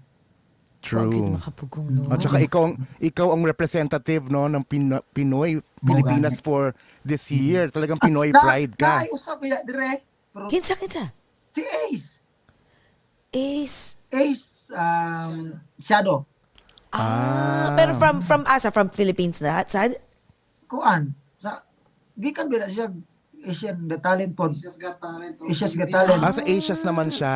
True. 0.79 1.11
True. 1.11 1.35
makapugong 1.35 1.87
no? 1.89 2.07
At 2.07 2.23
saka 2.23 2.39
ikaw, 2.39 2.63
ang- 2.65 2.79
ikaw 2.99 3.27
ang 3.29 3.43
representative 3.43 4.23
no 4.25 4.47
ng 4.47 4.63
Pino- 4.63 5.03
Pinoy, 5.09 5.59
Pilipinas 5.77 6.39
for 6.39 6.71
this 7.01 7.27
year. 7.27 7.67
Talagang 7.67 7.99
Pinoy 7.99 8.31
Na- 8.31 8.39
pride 8.39 8.73
ka. 8.73 9.03
Na, 9.03 9.11
usap 9.11 9.43
ya 9.43 9.59
dire. 9.61 10.05
Pero 10.29 10.47
Kinsa, 10.47 10.73
kinsa? 10.73 11.11
si 11.49 11.61
Ace. 11.89 12.21
Ace. 13.29 13.97
Ace 14.09 14.47
um 14.71 15.53
Shadow. 15.77 16.23
Ah, 16.89 17.75
pero 17.75 17.93
from 17.93 18.17
from 18.19 18.41
asa 18.47 18.69
from 18.69 18.89
Philippines 18.89 19.37
na 19.37 19.61
sad? 19.63 19.93
Kuan 20.69 21.01
sa 21.35 21.65
gikan 22.13 22.45
bila 22.45 22.69
siya 22.69 22.93
Asian 23.39 23.87
the 23.87 23.97
talent 23.97 24.35
pod. 24.35 24.51
Asia's 24.51 24.75
Got 24.75 24.99
Talent. 24.99 26.19
Ah, 26.19 26.29
sa 26.29 26.43
Asias 26.43 26.83
naman 26.83 27.07
siya. 27.07 27.31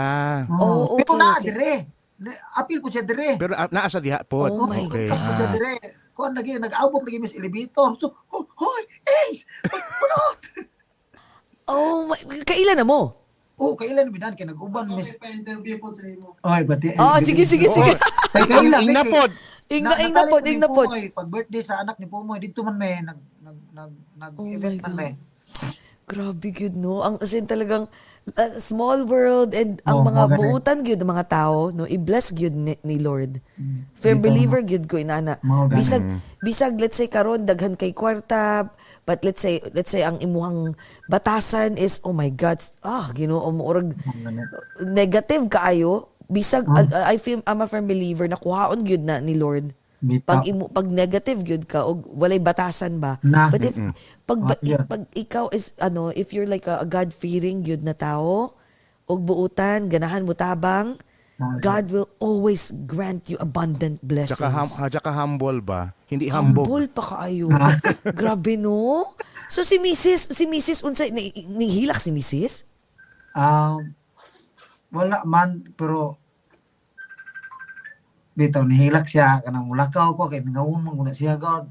Oh, 0.52 1.00
Pero 1.00 1.16
okay, 1.16 1.18
na 1.18 1.28
okay. 1.34 1.44
dire. 1.48 1.74
Na- 2.20 2.42
Apil 2.60 2.84
po 2.84 2.92
siya 2.92 3.02
dire. 3.02 3.40
Pero 3.40 3.56
ah, 3.56 3.72
naa 3.72 3.88
siya 3.88 4.04
diha 4.04 4.20
po. 4.22 4.44
Oh 4.44 4.68
my 4.68 4.84
okay. 4.84 5.08
Ikaw 5.08 5.16
po 5.18 5.32
siya 5.34 5.48
Ah. 5.48 5.54
dire. 5.56 5.74
Kuan 6.12 6.36
lagi 6.36 6.60
nag-abot 6.60 7.02
lagi 7.02 7.18
mis 7.18 7.34
elevator. 7.34 7.96
So, 7.98 8.14
oh, 8.30 8.46
hoy, 8.54 8.84
Ace. 9.26 9.48
Punot. 9.66 10.40
Oh, 11.64 12.12
my, 12.12 12.20
kailan 12.44 12.76
na 12.76 12.84
mo? 12.84 13.22
Oh, 13.54 13.78
kailan 13.78 14.10
bidan 14.10 14.34
kay 14.34 14.49
nag-uban 14.49 14.89
mis. 14.89 15.14
pa-interview 15.22 15.78
po 15.78 15.93
sa 15.93 16.10
imo. 16.10 16.34
Oy, 16.41 16.62
pati. 16.66 16.97
Oh, 16.97 17.18
sige, 17.22 17.45
sige, 17.45 17.70
sige. 17.70 17.93
Kay 18.34 18.49
kailan 18.49 18.82
Ing 18.82 18.97
na 18.97 19.06
pod. 19.06 19.32
Ing 19.70 19.86
na, 19.86 19.95
ing 20.01 20.14
na 20.14 20.24
pod, 20.26 20.43
ing 20.43 20.60
na 20.60 20.70
pod. 20.70 20.89
Pag 20.89 21.30
birthday 21.30 21.62
sa 21.62 21.80
anak 21.86 22.01
ni 22.01 22.10
Pumoy, 22.10 22.41
dito 22.41 22.66
man 22.66 22.76
may 22.76 22.99
nag 23.06 23.20
nag 23.41 23.58
nag 24.18 24.34
Oh 24.38 24.45
my 24.45 24.58
man 24.58 24.93
may. 24.97 25.12
Grabe 26.14 26.53
gyud 26.53 26.78
no. 26.78 27.01
Ang 27.01 27.18
as 27.18 27.34
in 27.34 27.49
talagang 27.49 27.89
uh, 28.30 28.53
small 28.61 29.01
world 29.09 29.57
and 29.57 29.82
ang 29.82 29.97
Oh, 29.97 30.05
mga 30.05 30.24
buutan 30.38 30.86
gyud 30.86 31.01
ng 31.01 31.09
mga 31.09 31.26
tao 31.26 31.74
no 31.74 31.89
i-bless 31.89 32.30
gyud 32.30 32.53
ni, 32.53 32.78
ni 32.86 33.01
Lord. 33.01 33.41
Firm 33.97 34.22
Dito, 34.22 34.30
believer 34.30 34.61
gyud 34.61 34.86
ko 34.86 35.01
inana. 35.01 35.41
Ganun. 35.41 35.74
Bisag 35.74 36.05
bisag 36.38 36.78
let's 36.78 37.01
say 37.01 37.09
karon 37.09 37.49
daghan 37.49 37.74
kay 37.74 37.97
kwarta 37.97 38.70
but 39.09 39.26
let's 39.26 39.41
say 39.41 39.57
let's 39.74 39.89
say 39.89 40.05
ang 40.05 40.22
imuhang 40.22 40.78
batasan 41.09 41.74
is 41.82 41.97
oh 42.05 42.14
my 42.14 42.30
god 42.30 42.61
ah 42.86 43.09
Ginoo 43.09 43.49
mo 43.49 43.66
orag 43.66 43.97
negative 44.86 45.49
kaayo 45.49 46.14
bisag 46.30 46.66
Hmm. 46.66 46.88
uh, 46.89 47.05
I 47.05 47.18
feel 47.18 47.41
I'm 47.45 47.61
a 47.61 47.68
firm 47.68 47.86
believer 47.86 48.30
na 48.30 48.38
kuhaon 48.38 48.86
gyud 48.86 49.01
na 49.01 49.18
ni 49.18 49.34
Lord. 49.34 49.74
Pag 50.04 50.43
imo 50.45 50.68
pag 50.68 50.86
negative 50.86 51.39
gyud 51.41 51.64
ka 51.64 51.82
og 51.82 52.04
walay 52.10 52.38
batasan 52.38 52.99
ba. 52.99 53.16
Na. 53.22 53.47
But 53.47 53.64
if 53.64 53.76
pag 54.24 54.39
ba- 54.39 54.56
Ah, 54.56 54.66
yeah. 54.66 54.84
pag 54.84 55.08
ikaw 55.14 55.47
is 55.49 55.72
ano 55.78 56.12
if 56.12 56.32
you're 56.32 56.45
like 56.45 56.68
a, 56.68 56.84
a 56.84 56.88
God 56.88 57.10
fearing 57.10 57.64
gyud 57.64 57.82
na 57.82 57.93
tao 57.93 58.54
og 59.04 59.20
buutan 59.20 59.88
ganahan 59.88 60.22
mo 60.22 60.34
tabang 60.34 60.99
Ah, 61.34 61.58
God 61.58 61.89
will 61.89 62.10
always 62.20 62.70
grant 62.86 63.26
you 63.26 63.41
abundant 63.41 63.97
blessings. 63.99 64.38
Tsaka, 64.38 64.54
hum, 64.54 64.70
ah, 64.78 64.86
tsaka 64.86 65.10
humble 65.12 65.60
ba? 65.60 65.89
Hindi 66.06 66.30
hambog. 66.30 66.70
Humble 66.70 66.86
pa 66.88 67.01
kaayo. 67.01 67.49
Grabe 68.22 68.54
no. 68.54 69.01
So 69.49 69.66
si 69.66 69.82
Mrs. 69.82 70.30
si 70.30 70.45
Mrs. 70.45 70.86
unsay 70.86 71.10
ni, 71.10 71.34
nihilak 71.49 71.97
si 71.97 72.14
Mrs. 72.14 72.70
Um, 73.34 73.97
wala 74.93 75.26
man, 75.26 75.74
pero 75.74 76.22
bitaw 78.34 78.66
nihilak 78.66 79.06
siya 79.06 79.42
kanang 79.46 79.70
mulakaw 79.70 80.18
ko 80.18 80.30
kay 80.30 80.42
mingawon 80.42 80.82
man 80.82 80.98
guna 80.98 81.14
siya 81.14 81.38
god. 81.38 81.70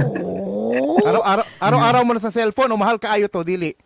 Oh. 0.00 0.96
Araw-araw, 1.04 1.46
araw-araw 1.60 2.02
mo 2.04 2.16
na 2.16 2.22
sa 2.24 2.32
cellphone, 2.32 2.72
o 2.72 2.80
mahal 2.80 2.96
ka 2.96 3.12
ayo 3.12 3.28
to, 3.28 3.44
dili. 3.44 3.76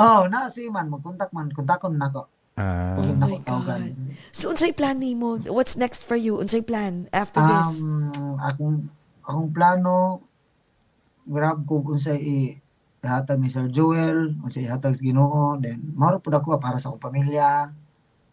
Oh, 0.00 0.24
na 0.24 0.48
si 0.48 0.72
man 0.72 0.88
magkontak 0.88 1.28
man, 1.36 1.52
kontakon 1.52 2.00
na 2.00 2.08
ako. 2.08 2.24
Ah. 2.56 2.96
Oh 2.96 3.04
Wala 3.04 3.28
my. 3.28 3.40
God. 3.44 3.92
So 4.32 4.52
unsay 4.52 4.72
plan 4.76 5.00
nimo? 5.00 5.40
What's 5.48 5.76
next 5.76 6.04
for 6.04 6.16
you? 6.16 6.40
Unsay 6.40 6.64
plan 6.64 7.08
after 7.12 7.40
this? 7.40 7.80
Um, 7.80 8.36
akong 8.40 8.88
akong 9.24 9.48
plano 9.52 10.24
grab 11.24 11.64
ko 11.64 11.84
unsay 11.84 12.18
i 12.20 12.36
ihatag 13.00 13.40
ni 13.40 13.48
Sir 13.48 13.72
Joel, 13.72 14.36
unsay 14.44 14.68
ihatag 14.68 14.92
sa 14.92 15.04
Ginoo, 15.04 15.56
then 15.56 15.80
maro 15.96 16.20
pud 16.20 16.36
ako 16.36 16.60
para 16.60 16.76
sa 16.76 16.92
akong 16.92 17.12
pamilya. 17.12 17.72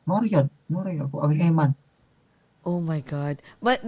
Maro 0.03 0.23
yun, 0.27 0.47
maro 0.67 0.91
yun 0.91 1.07
ako 1.07 1.23
ang 1.23 1.35
iman. 1.35 1.71
Oh 2.67 2.83
my 2.83 2.99
God. 2.99 3.39
But, 3.63 3.79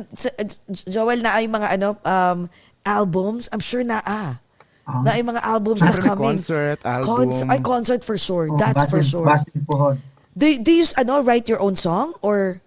Joel, 0.87 1.19
na 1.19 1.35
ay 1.35 1.51
mga 1.51 1.67
ano, 1.75 1.99
um, 1.99 2.47
albums? 2.87 3.51
I'm 3.51 3.59
sure 3.59 3.83
na 3.83 3.99
ah. 4.07 4.39
Ah. 4.87 5.03
Na 5.03 5.19
ay 5.19 5.21
mga 5.21 5.43
albums 5.43 5.83
na 5.83 5.99
coming. 5.99 6.39
concert, 6.39 6.79
album. 6.87 7.27
Cons- 7.27 7.43
ay, 7.51 7.59
concert 7.59 8.01
for 8.07 8.15
sure. 8.15 8.47
Oh, 8.47 8.55
That's 8.55 8.87
for 8.87 9.03
basin- 9.03 9.11
sure. 9.11 9.27
Basin 9.27 9.67
pohon. 9.67 9.99
Do, 10.31 10.47
do 10.63 10.71
you, 10.71 10.87
ano, 10.95 11.19
write 11.19 11.51
your 11.51 11.59
own 11.59 11.75
song? 11.75 12.15
Or, 12.23 12.63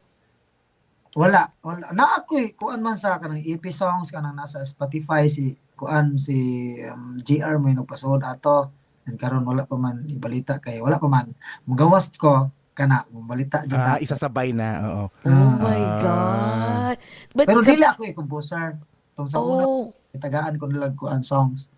Wala, 1.12 1.48
wala. 1.60 1.92
Na 1.92 2.24
ako 2.24 2.40
eh, 2.40 2.56
kuan 2.56 2.80
man 2.80 2.96
sa 2.96 3.20
kanang 3.20 3.40
EP 3.40 3.60
songs 3.68 4.08
kanang 4.08 4.32
nasa 4.32 4.64
Spotify 4.64 5.28
si 5.28 5.52
kuan 5.76 6.16
si 6.16 6.32
um, 6.88 7.20
GR 7.20 7.60
may 7.60 7.76
nagpasod 7.76 8.24
ato. 8.24 8.72
And 9.04 9.20
karon 9.20 9.44
wala 9.44 9.68
pa 9.68 9.76
man 9.76 10.08
ibalita 10.08 10.56
kay 10.56 10.80
wala 10.80 10.96
pa 10.96 11.12
man. 11.12 11.36
Mugawas 11.68 12.08
ko 12.16 12.48
kana 12.72 13.04
balita 13.08 13.62
jud 13.64 13.76
Ah, 13.76 13.96
isasabay 13.96 14.50
na, 14.50 14.68
oo. 14.82 15.04
oh 15.22 15.50
my 15.60 15.76
Ah. 15.76 15.98
God. 16.00 16.96
But, 17.32 17.46
Pero 17.46 17.60
dili 17.60 17.84
ako 17.84 18.00
eh 18.02 18.12
composer. 18.12 18.80
Tong 19.12 19.28
sa 19.28 19.36
una 19.38 19.64
oh, 19.64 19.92
itagaan 20.10 20.56
ko 20.56 20.64
nilang 20.66 20.96
kuan 20.96 21.20
songs. 21.20 21.68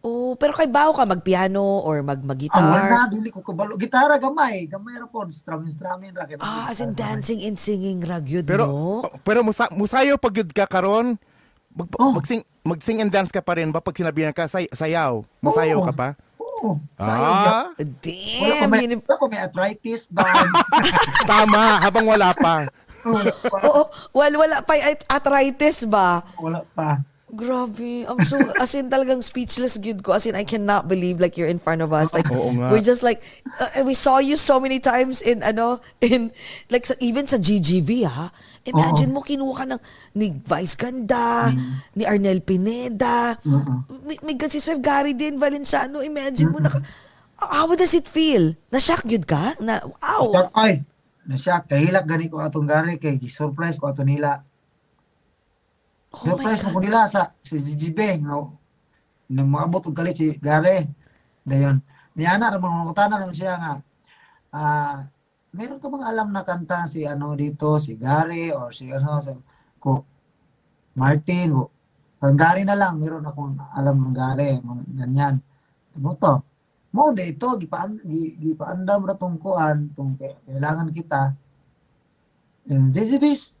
oh, 0.00 0.32
pero 0.38 0.54
kay 0.54 0.64
bawo 0.64 0.94
ka 0.94 1.04
mag-piano 1.04 1.60
or 1.84 2.00
mag 2.00 2.16
Ah, 2.16 2.24
wala 2.24 2.30
mag-guitar? 2.30 3.06
dili 3.10 3.28
ko 3.28 3.42
kabalo. 3.42 3.76
Gitara 3.76 4.16
gamay, 4.16 4.64
gamay 4.64 4.96
ra 4.96 5.04
pod, 5.04 5.28
strumming 5.28 5.68
strumming 5.68 6.14
ra 6.14 6.24
kay. 6.24 6.38
Ah, 6.38 6.70
as 6.70 6.80
in 6.80 6.94
dancing 6.94 7.42
and 7.44 7.58
singing 7.58 8.00
ra 8.00 8.16
gyud, 8.16 8.46
Pero 8.46 8.64
no? 8.64 9.04
pero 9.20 9.42
musa, 9.42 9.68
musayo 9.70 10.16
pag 10.16 10.32
yun 10.32 10.48
ka 10.48 10.64
karon 10.64 11.18
Mag, 11.70 11.86
Oh. 12.02 12.10
magsing, 12.10 12.42
magsing 12.66 12.98
and 12.98 13.14
dance 13.14 13.30
ka 13.30 13.38
pa 13.38 13.54
rin 13.54 13.70
ba 13.70 13.78
pag 13.78 13.94
sinabihan 13.94 14.34
ka 14.34 14.50
say, 14.50 14.66
sayaw? 14.66 15.22
Masayaw 15.38 15.78
Oo. 15.78 15.86
ka 15.86 15.94
pa? 15.94 16.08
Oo. 16.60 16.76
Sayang. 16.94 17.24
Ah, 17.24 17.64
Wala 17.72 17.72
ko 17.72 17.82
Damn, 18.04 18.68
may, 18.68 18.84
yun, 18.84 19.00
wala 19.00 19.16
ko 19.16 19.24
may 19.26 19.40
arthritis 19.40 20.04
ba? 20.12 20.28
tama. 21.30 21.80
Habang 21.80 22.04
wala 22.04 22.36
pa. 22.36 22.68
Oo, 23.64 23.88
well, 24.12 24.34
wala 24.36 24.60
pa 24.60 24.76
yung 24.76 25.00
arthritis 25.08 25.88
ba? 25.88 26.20
wala 26.36 26.60
pa. 26.76 27.00
Grabe. 27.30 28.04
I'm 28.10 28.18
so, 28.26 28.36
as 28.58 28.74
in 28.74 28.90
talagang 28.90 29.22
speechless 29.22 29.78
good 29.78 30.02
ko. 30.02 30.18
As 30.18 30.26
in, 30.26 30.34
I 30.34 30.42
cannot 30.42 30.90
believe 30.90 31.22
like 31.22 31.38
you're 31.38 31.46
in 31.48 31.62
front 31.62 31.78
of 31.80 31.94
us. 31.94 32.10
Like, 32.10 32.26
Oo 32.26 32.50
nga. 32.58 32.74
we're 32.74 32.82
just 32.82 33.06
like, 33.06 33.22
uh, 33.54 33.86
we 33.86 33.94
saw 33.94 34.18
you 34.18 34.34
so 34.34 34.58
many 34.58 34.82
times 34.82 35.22
in, 35.22 35.42
ano, 35.46 35.78
in, 36.02 36.34
like, 36.74 36.84
sa, 36.84 36.98
even 36.98 37.30
sa 37.30 37.38
GGV, 37.38 38.04
ha? 38.10 38.34
Imagine 38.68 39.10
mo, 39.12 39.24
kinuha 39.24 39.64
ka 39.64 39.64
ng, 39.64 39.82
ni 40.20 40.36
Vice 40.36 40.76
Ganda, 40.76 41.48
ni 41.96 42.04
Arnel 42.04 42.44
Pineda, 42.44 43.40
may, 44.04 44.20
may 44.20 44.36
si 44.48 44.60
Sir 44.60 44.76
Gary 44.78 45.16
din, 45.16 45.40
Valenciano. 45.40 46.04
Imagine 46.04 46.52
mo, 46.52 46.60
naka, 46.60 46.84
how 47.40 47.68
does 47.72 47.96
it 47.96 48.04
feel? 48.04 48.52
Na-shock 48.68 49.08
yun 49.08 49.24
ka? 49.24 49.56
Na, 49.64 49.80
wow. 49.80 50.24
Shock, 50.28 50.52
ay, 50.60 50.84
na 51.24 51.36
siya, 51.38 51.62
kahilak 51.64 52.04
gani 52.04 52.26
ko 52.26 52.42
atong 52.42 52.66
gari 52.66 52.98
kay 52.98 53.16
surprise 53.30 53.78
ko 53.78 53.92
ato 53.92 54.02
nila. 54.02 54.42
Oh 56.10 56.34
surprise 56.34 56.66
ko 56.66 56.74
nila 56.82 57.06
sa 57.06 57.30
si 57.38 57.62
Gigi 57.62 57.94
Beng. 57.94 58.26
nga 58.26 58.34
nang 59.30 59.46
maabot 59.46 59.78
og 59.86 59.94
galit 59.94 60.18
si 60.18 60.34
Gary. 60.42 60.90
Dayon. 61.46 61.78
Ni 62.18 62.26
ana 62.26 62.50
ra 62.50 62.58
mo 62.58 62.90
utana 62.90 63.22
naman 63.22 63.30
siya 63.30 63.54
nga 63.54 63.72
ah 64.50 65.06
meron 65.50 65.82
ka 65.82 65.90
bang 65.90 66.04
alam 66.06 66.28
na 66.30 66.46
kanta 66.46 66.86
si 66.86 67.02
ano 67.02 67.34
dito 67.34 67.78
si 67.82 67.98
Gary 67.98 68.54
or 68.54 68.70
si 68.70 68.86
ano 68.90 69.18
sa 69.18 69.34
ko 69.82 70.06
Martin 70.94 71.50
ko 71.50 71.64
kang 72.22 72.38
Gary 72.38 72.62
na 72.62 72.78
lang 72.78 73.02
meron 73.02 73.26
akong 73.26 73.58
alam 73.74 73.96
ng 73.98 74.14
Gary 74.14 74.62
ganyan 74.94 75.42
mo 75.98 76.14
to 76.14 76.38
mo 76.90 77.14
de 77.14 77.34
ito 77.34 77.46
gipaan 77.58 77.98
gi, 78.02 78.34
gipaandam 78.38 79.06
ra 79.06 79.14
tong 79.14 79.38
kuan 79.38 79.90
tong 79.94 80.18
kailangan 80.18 80.90
kita 80.90 81.34
eh, 82.70 82.86
JCB's 82.94 83.58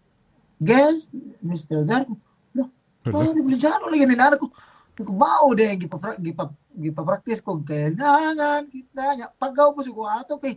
guest 0.58 1.14
Mr. 1.42 1.82
Gar 1.86 2.06
lo 2.54 2.70
oh 3.10 3.32
Biljano 3.34 3.90
lagi 3.90 4.06
ni 4.06 4.14
nana 4.14 4.38
ko 4.38 4.50
ko 5.00 5.12
mao 5.16 5.50
de 5.56 5.74
gipapra 5.80 6.14
gipa 6.20 6.52
gipapractice 6.76 7.40
ko 7.42 7.58
kailangan 7.62 8.68
kita 8.68 9.30
pagaw 9.40 9.72
po 9.74 9.82
ko 9.82 10.04
ato 10.06 10.38
kay 10.38 10.54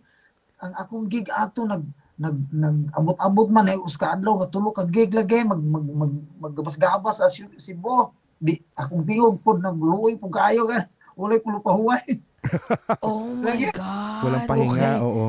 ang 0.64 0.74
akong 0.74 1.06
gig 1.06 1.28
ato 1.28 1.68
nag 1.68 1.84
nag 2.16 2.38
nag-abot-abot 2.54 3.50
man 3.50 3.68
ay 3.68 3.76
uska 3.76 4.16
adlaw 4.16 4.40
nga 4.40 4.48
tulo 4.48 4.72
ka 4.72 4.88
gig 4.88 5.12
lagi 5.12 5.44
mag 5.44 5.60
mag 5.60 5.84
mag 5.84 6.14
maggabas-gabas 6.40 7.20
as 7.20 7.34
si 7.34 7.44
Sibo 7.58 8.14
di 8.38 8.56
akong 8.74 9.04
tingog 9.04 9.40
pod 9.40 9.60
na 9.60 9.70
luoy 9.70 10.16
po 10.16 10.30
kayo 10.30 10.64
gan 10.64 10.88
ulay 11.14 11.38
pulo 11.38 11.60
pahuway 11.60 12.04
Oh 13.08 13.24
my 13.40 13.56
God. 13.72 14.20
Walang 14.28 14.44
pahinga, 14.46 14.76
Okay. 14.76 14.96
oo. 15.00 15.26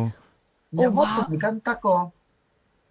Nya 0.75 0.91
Oh, 0.91 0.93
mo 0.93 1.07
wow. 1.07 1.31
ni 1.31 1.39
kanta 1.39 1.79
ko. 1.79 2.11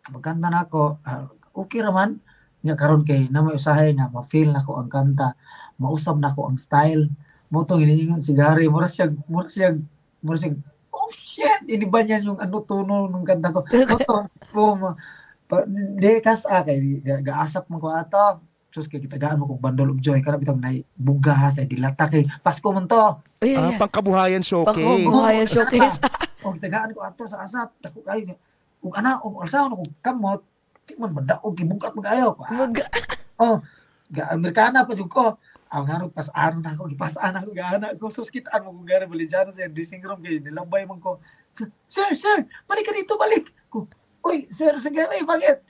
Magkanta 0.07 0.47
na 0.47 0.63
ako. 0.63 1.03
ah, 1.03 1.27
okay 1.51 1.83
raman. 1.83 2.23
Nya 2.63 2.71
karon 2.73 3.03
kay 3.03 3.27
na 3.27 3.43
may 3.43 3.51
usahay 3.53 3.91
nga 3.91 4.07
ma-feel 4.07 4.55
na 4.55 4.63
ko 4.63 4.79
ang 4.79 4.87
kanta. 4.87 5.35
Mausab 5.75 6.23
na 6.23 6.31
ko 6.31 6.47
ang 6.47 6.55
style. 6.55 7.11
Mo 7.51 7.67
tong 7.67 7.83
iniingon 7.83 8.23
si 8.23 8.31
Gary, 8.31 8.71
mura 8.71 8.87
siya 8.87 9.11
mura 9.27 9.51
siya 9.51 9.75
mura 10.23 10.39
siya 10.39 10.55
Oh 10.93 11.09
shit, 11.09 11.65
ini 11.65 11.83
ba 11.83 11.99
niyan 11.99 12.21
yung 12.23 12.37
ano 12.37 12.61
tono 12.61 13.09
ng 13.09 13.25
kanta 13.25 13.49
ko. 13.49 13.65
Mo 13.65 13.97
to, 13.97 14.15
mo 14.53 14.63
ma- 14.77 14.97
pa, 15.43 15.65
di 15.65 16.21
kas 16.21 16.45
ah, 16.45 16.61
kay 16.61 16.77
ga- 17.01 17.19
gaasap 17.19 17.65
mo 17.65 17.77
ko 17.77 17.89
ato. 17.89 18.39
Sus 18.69 18.85
kay 18.85 18.97
kitagaan 18.97 19.37
mo 19.37 19.45
kog 19.45 19.57
bandol 19.59 19.91
og 19.91 19.99
joy 19.99 20.17
kana 20.17 20.37
bitong 20.37 20.57
nay 20.57 20.85
bugas 20.93 21.53
nay 21.53 21.65
dilata 21.65 22.05
kay 22.05 22.21
Pasko 22.39 22.69
man 22.69 22.85
to. 22.85 22.97
Oh, 22.97 23.17
yeah, 23.41 23.57
Ah, 23.59 23.69
yeah. 23.69 23.77
pangkabuhayan 23.77 24.41
showcase. 24.41 24.77
Pangkabuhayan 24.77 25.45
showcase. 25.45 25.97
o 26.45 26.53
tagaan 26.53 26.91
ko 26.91 27.01
ato 27.01 27.23
sa 27.23 27.41
asap 27.41 27.71
dako 27.79 28.03
kayo 28.03 28.35
ug 28.83 28.93
ana 28.93 29.15
ug 29.17 29.39
alsa 29.39 29.63
ko 29.63 29.79
kamot 29.97 30.43
di 30.83 30.93
man 30.99 31.15
madaog 31.15 31.55
gibugat 31.55 31.95
magayo 31.95 32.35
ko 32.35 32.43
Mag- 32.51 32.83
oh 33.47 33.63
ga 34.11 34.27
Amerikana 34.29 34.83
pa 34.83 34.91
jud 34.91 35.07
ko 35.07 35.39
ang 35.74 35.89
harog 35.89 36.13
pas 36.13 36.30
ano 36.38 36.61
na 36.61 36.78
ako 36.78 36.86
gipasaan 36.93 37.34
ako 37.34 37.49
gaana 37.49 37.97
ko. 37.97 38.13
Sus 38.13 38.30
kitaan 38.30 38.61
mo 38.61 38.78
kung 38.78 38.86
gana 38.86 39.09
Balinciano 39.09 39.49
sa 39.49 39.65
dressing 39.65 40.05
room 40.05 40.21
kay 40.21 40.38
nilambay 40.38 40.86
man 40.86 41.01
ko. 41.01 41.17
Sir 41.89 42.13
sir 42.13 42.45
balik 42.69 42.86
ka 42.86 42.93
dito 42.93 43.17
balik! 43.17 43.49
Ko 43.74 43.89
oy 44.21 44.45
sir 44.53 44.78
sige 44.78 45.01
bakit? 45.26 45.65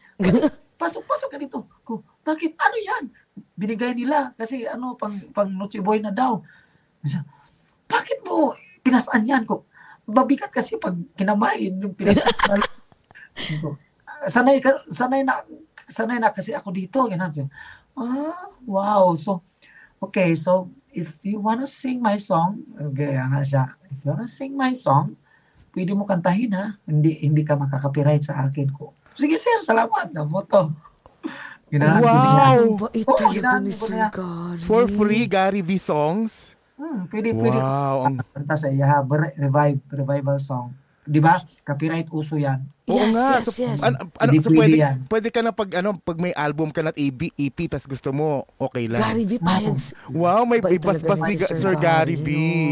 Pasok 0.76 1.08
pasok 1.08 1.30
ka 1.32 1.38
dito. 1.40 1.64
Ko 1.88 2.04
bakit? 2.20 2.52
Ano 2.60 2.76
yan? 2.76 3.04
Binigay 3.56 3.96
nila 3.96 4.36
kasi 4.36 4.68
ano 4.68 5.00
pang 5.00 5.16
pang 5.32 5.48
Noche 5.48 5.80
Boy 5.80 6.04
na 6.04 6.12
daw. 6.12 6.44
Bakit 7.88 8.28
mo 8.28 8.52
pinasaan 8.84 9.24
yan? 9.24 9.48
Ko 9.48 9.64
mabigat 10.04 10.52
kasi 10.52 10.76
pag 10.76 11.00
kinamain 11.16 11.80
yung 11.80 11.96
pinasaan 11.96 12.60
sanay 14.28 14.60
ka 14.60 14.84
sanay 14.92 15.24
na 15.24 15.40
sanay 15.88 16.20
na 16.20 16.28
kasi 16.28 16.52
ako 16.52 16.76
dito. 16.76 17.08
Ganun 17.08 17.48
ah 17.96 18.52
wow. 18.68 19.16
So 19.16 19.40
okay 20.04 20.36
so 20.36 20.68
if 20.92 21.16
you 21.24 21.40
wanna 21.40 21.66
sing 21.66 22.04
my 22.04 22.20
song 22.20 22.60
okay 22.76 23.16
nga 23.16 23.42
siya 23.42 23.64
if 23.88 24.04
you 24.04 24.12
wanna 24.12 24.28
sing 24.28 24.54
my 24.54 24.76
song 24.76 25.16
pwede 25.72 25.96
mo 25.96 26.04
kantahin 26.04 26.52
ha 26.54 26.76
hindi 26.84 27.24
hindi 27.24 27.42
ka 27.48 27.56
makaka-copyright 27.56 28.28
sa 28.28 28.44
akin 28.46 28.68
ko 28.76 28.92
sige 29.16 29.40
sir 29.40 29.64
salamat 29.64 30.12
na 30.12 30.28
mo 30.28 30.44
to 30.44 30.70
Ginaan. 31.74 32.06
Wow! 32.06 32.86
Oo, 32.86 33.18
talaga 33.18 33.34
ginaan 33.34 33.66
ni 33.66 33.74
ko 33.74 33.86
na. 33.90 34.14
Gary. 34.14 34.62
For 34.62 34.86
free, 34.86 35.26
Gary 35.26 35.66
V 35.66 35.82
songs. 35.82 36.54
Hmm, 36.78 37.10
pwede, 37.10 37.34
pwede 37.34 37.58
Wow. 37.66 37.98
Ang, 38.06 38.16
kanta 38.22 38.54
sa 38.54 38.70
iya, 38.70 39.02
revive, 39.42 39.82
revival 39.90 40.38
song. 40.38 40.78
Di 41.04 41.20
ba? 41.20 41.36
Copyright 41.62 42.08
uso 42.10 42.36
yan. 42.36 42.64
oo 42.84 42.96
Yes, 42.96 43.12
nga. 43.12 43.28
yes, 43.30 43.46
So, 43.46 43.52
yes. 43.58 43.80
Ano, 43.82 43.96
Hindi 44.18 44.38
so 44.38 44.48
pwede 44.48 44.58
pwede, 44.58 44.76
yan. 44.78 44.96
pwede 45.06 45.28
ka 45.30 45.40
na 45.40 45.52
pag, 45.52 45.70
ano, 45.76 45.96
pag 45.98 46.18
may 46.18 46.32
album 46.32 46.68
ka 46.68 46.80
na 46.80 46.90
at 46.90 46.98
EP, 46.98 47.28
EP 47.34 47.58
tas 47.66 47.84
gusto 47.84 48.10
mo, 48.10 48.48
okay 48.56 48.88
lang. 48.88 49.00
Gary 49.00 49.24
V. 49.26 49.36
Payag. 49.38 49.76
Wow, 50.10 50.44
may 50.44 50.60
ibas-bas 50.60 51.20
talaga 51.20 51.28
ni 51.28 51.40
Sir 51.40 51.60
Sir 51.60 51.76
Gary 51.76 52.16
V. 52.16 52.28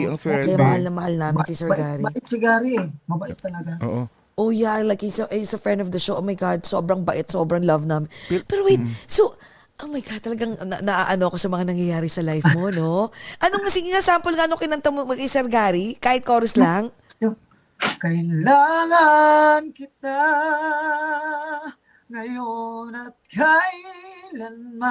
Ang 0.05 0.17
swerte. 0.17 0.47
Kaya 0.47 0.59
mahal 0.59 0.81
na 0.81 0.91
mahal 0.91 1.13
namin 1.17 1.41
si 1.43 1.53
Sir 1.53 1.69
Gary. 1.69 2.03
Bait 2.03 2.23
si 2.23 2.37
Gary. 2.37 2.71
eh. 2.75 2.87
Mabait 3.05 3.35
talaga. 3.35 3.75
Oo. 3.81 4.07
Oh 4.35 4.49
yeah, 4.49 4.79
like 4.79 4.99
he's 4.99 5.19
a, 5.19 5.27
he's 5.27 5.51
a 5.51 5.59
friend 5.59 5.79
of 5.79 5.91
the 5.91 5.99
show. 5.99 6.15
Oh 6.15 6.23
my 6.23 6.33
God, 6.33 6.63
sobrang 6.63 7.03
bait, 7.03 7.27
sobrang 7.27 7.61
love 7.61 7.83
namin. 7.83 8.07
Pero 8.47 8.63
wait, 8.63 8.79
so, 9.05 9.35
oh 9.77 9.87
my 9.87 9.99
God, 9.99 10.23
talagang 10.23 10.55
na, 10.61 10.79
naaano 10.79 11.27
ako 11.27 11.37
sa 11.37 11.45
mga 11.45 11.67
nangyayari 11.67 12.07
sa 12.07 12.23
life 12.23 12.47
mo, 12.49 12.71
no? 12.71 13.11
Anong, 13.43 13.67
sige 13.67 13.91
nga, 13.91 13.99
sample 13.99 14.33
nga 14.33 14.47
nung 14.47 14.57
kinanta 14.57 14.87
mo 14.89 15.03
kay 15.05 15.27
Sir 15.27 15.45
Gary? 15.45 15.93
Kahit 15.95 16.23
chorus 16.23 16.55
lang? 16.55 16.89
Kailangan 18.01 19.69
kita 19.73 20.25
ngayon 22.11 22.97
at 22.97 23.15
kailanman. 24.31 24.81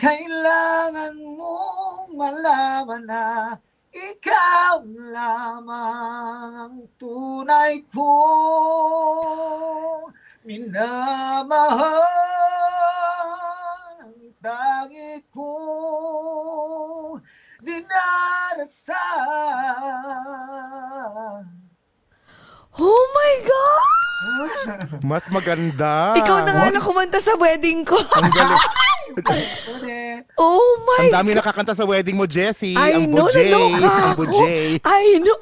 Kailangan 0.00 1.14
mong 1.38 2.16
malaman 2.16 3.04
na 3.06 3.54
ikaw 3.92 4.80
lamang 4.88 6.56
ang 6.56 6.88
tunay 6.96 7.84
kong 7.92 8.08
minamahal 10.48 12.08
ang 14.00 14.32
tangi 14.40 15.20
kong 15.28 17.20
dinarasal. 17.62 18.96
Oh 22.72 23.04
my 23.14 23.34
God! 23.46 25.00
Mas 25.04 25.24
maganda. 25.28 26.16
Ikaw 26.16 26.38
na 26.46 26.52
nga 26.52 26.66
lang 26.72 26.84
kumanta 26.84 27.18
sa 27.20 27.36
wedding 27.36 27.84
ko. 27.84 27.98
Ang 27.98 28.32
galing. 28.32 28.62
Oh 30.40 30.68
my 30.88 31.12
Ang 31.12 31.20
dami 31.20 31.30
nakakanta 31.36 31.76
sa 31.76 31.84
wedding 31.84 32.16
mo, 32.16 32.24
Jessie. 32.24 32.72
I 32.72 32.96
ang 32.96 33.12
know, 33.12 33.28
Bojay. 33.28 33.52
naloka 33.52 33.76
Ang 33.76 34.16
ako. 34.16 34.24
Bojay. 34.24 34.80
I 34.80 35.20
know. 35.20 35.36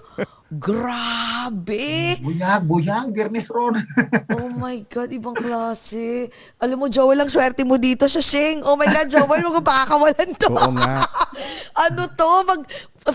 Grabe. 0.51 2.19
Buyag, 2.19 2.67
buyag, 2.67 3.07
Bernis 3.15 3.47
Ron. 3.47 3.79
Oh 4.35 4.51
my 4.59 4.83
God, 4.91 5.15
ibang 5.15 5.39
klase. 5.39 6.27
Alam 6.59 6.85
mo, 6.85 6.87
Joel, 6.91 7.23
ang 7.23 7.31
swerte 7.31 7.63
mo 7.63 7.79
dito 7.79 8.05
sa 8.11 8.19
Sheng. 8.19 8.67
Oh 8.67 8.75
my 8.75 8.91
God, 8.91 9.09
Joel, 9.09 9.47
magpapakawalan 9.47 10.31
to. 10.37 10.51
Oo 10.51 10.75
nga. 10.75 11.07
ano 11.87 12.03
to? 12.13 12.31
Mag, 12.45 12.61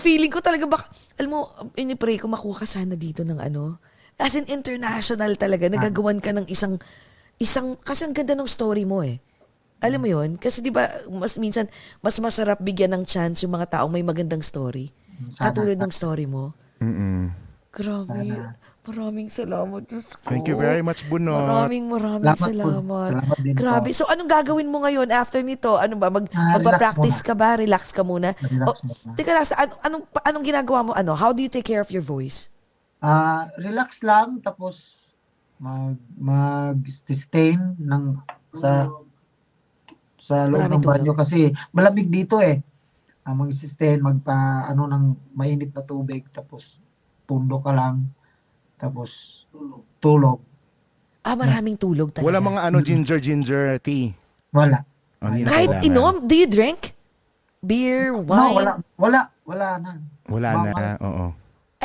feeling 0.00 0.32
ko 0.32 0.40
talaga 0.40 0.64
baka, 0.64 0.88
alam 1.20 1.30
mo, 1.36 1.40
inipray 1.76 2.16
ko 2.16 2.26
makuha 2.26 2.64
ka 2.64 2.68
sana 2.68 2.96
dito 2.96 3.20
ng 3.22 3.36
ano. 3.36 3.78
As 4.16 4.32
in 4.32 4.48
international 4.48 5.36
talaga. 5.36 5.68
Nagagawan 5.68 6.24
ka 6.24 6.32
ng 6.32 6.48
isang, 6.48 6.80
isang, 7.36 7.76
kasi 7.84 8.08
ang 8.08 8.16
ganda 8.16 8.32
ng 8.32 8.48
story 8.48 8.88
mo 8.88 9.04
eh. 9.04 9.20
Alam 9.84 10.00
mo 10.02 10.08
yun? 10.08 10.40
Kasi 10.40 10.64
di 10.64 10.72
ba, 10.72 10.88
mas 11.12 11.36
minsan, 11.36 11.68
mas 12.00 12.16
masarap 12.16 12.64
bigyan 12.64 12.96
ng 12.96 13.04
chance 13.04 13.44
yung 13.44 13.52
mga 13.52 13.76
taong 13.76 13.92
may 13.92 14.00
magandang 14.00 14.40
story. 14.40 14.88
Sana. 15.36 15.52
Katulad 15.52 15.76
ng 15.76 15.92
story 15.92 16.24
mo. 16.24 16.56
Mm-mm. 16.78 17.32
Grabe. 17.70 18.56
Maraming 18.82 19.28
salamat, 19.28 19.84
Diyos 19.84 20.16
ko. 20.16 20.32
Thank 20.32 20.48
you 20.48 20.56
very 20.56 20.80
much, 20.80 21.04
Bunot. 21.06 21.36
Maraming 21.36 21.84
maraming 21.84 22.24
Salamat 22.24 22.40
po. 22.40 22.48
salamat. 22.48 23.08
Salamat 23.12 23.36
din 23.38 23.52
po. 23.52 23.58
Grabe. 23.58 23.88
So, 23.92 24.08
anong 24.08 24.30
gagawin 24.30 24.64
mo 24.66 24.80
ngayon 24.80 25.08
after 25.10 25.44
nito? 25.44 25.76
Ano 25.76 25.94
ba? 25.94 26.08
Mag, 26.08 26.24
Ah, 26.32 26.56
magpa-practice 26.56 27.20
relax 27.20 27.26
ka 27.26 27.34
ba? 27.34 27.48
Relax 27.58 27.82
ka 27.90 28.00
muna? 28.00 28.32
Relax 28.32 28.80
O, 28.80 28.86
muna. 28.86 29.12
Teka 29.12 29.30
lang, 29.30 29.44
an- 29.44 29.80
anong, 29.84 30.04
anong 30.22 30.44
ginagawa 30.46 30.80
mo? 30.82 30.92
Ano? 30.92 31.12
How 31.12 31.30
do 31.30 31.44
you 31.44 31.50
take 31.50 31.66
care 31.66 31.80
of 31.80 31.92
your 31.92 32.00
voice? 32.00 32.48
Ah, 32.96 33.44
relax 33.56 34.00
lang 34.00 34.40
tapos 34.40 35.04
mag 35.56 35.96
mag-sustain 36.16 37.56
ng 37.76 38.02
sa 38.52 38.88
sa 40.16 40.44
loob 40.44 40.58
Maraming 40.58 40.80
ng 40.80 40.86
banyo 40.86 41.12
tulog. 41.12 41.18
kasi 41.18 41.38
malamig 41.70 42.08
dito 42.08 42.40
eh. 42.40 42.64
Ah, 43.26 43.34
mag-sustain, 43.34 43.98
magpa 43.98 44.32
ano 44.70 44.86
ng 44.86 45.34
mainit 45.34 45.74
na 45.74 45.82
tubig 45.82 46.30
tapos 46.30 46.78
pundo 47.26 47.58
ka 47.58 47.74
lang 47.74 48.06
tapos 48.78 49.42
tulog. 49.98 50.38
Ah, 51.26 51.34
maraming 51.34 51.74
tulog 51.74 52.14
talaga. 52.14 52.22
Wala 52.22 52.38
mga 52.38 52.60
ano 52.62 52.78
ginger 52.78 53.18
ginger 53.18 53.82
tea. 53.82 54.14
Wala. 54.54 54.86
Oh, 55.18 55.26
hindi 55.26 55.42
na 55.42 55.50
Kahit 55.50 55.68
kailangan. 55.74 55.88
inom, 55.90 56.14
do 56.22 56.34
you 56.36 56.46
drink? 56.46 56.94
Beer, 57.58 58.14
wine? 58.14 58.30
No, 58.30 58.46
wala, 58.54 58.72
wala, 58.94 59.20
wala 59.42 59.66
na. 59.82 59.90
Wala 60.28 60.48
na, 60.54 60.70
Mama- 60.70 61.00
oo. 61.02 61.26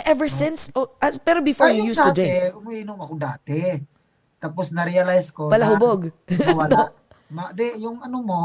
Ever 0.04 0.30
since? 0.30 0.70
Oh, 0.72 0.94
ah, 1.00 1.10
pero 1.18 1.42
before 1.42 1.74
Ay, 1.74 1.82
you 1.82 1.89
used 1.89 2.00
to 2.00 2.14
dati, 2.14 2.22
drink? 2.22 2.54
umiinom 2.54 3.02
ako 3.02 3.14
dati. 3.18 3.82
Tapos 4.38 4.70
na-realize 4.70 5.34
ko 5.34 5.50
Palahubog. 5.50 6.10
na 6.10 6.54
wala. 6.54 6.80
Ma, 7.34 7.50
di, 7.50 7.82
yung 7.82 7.98
ano 7.98 8.18
mo, 8.22 8.42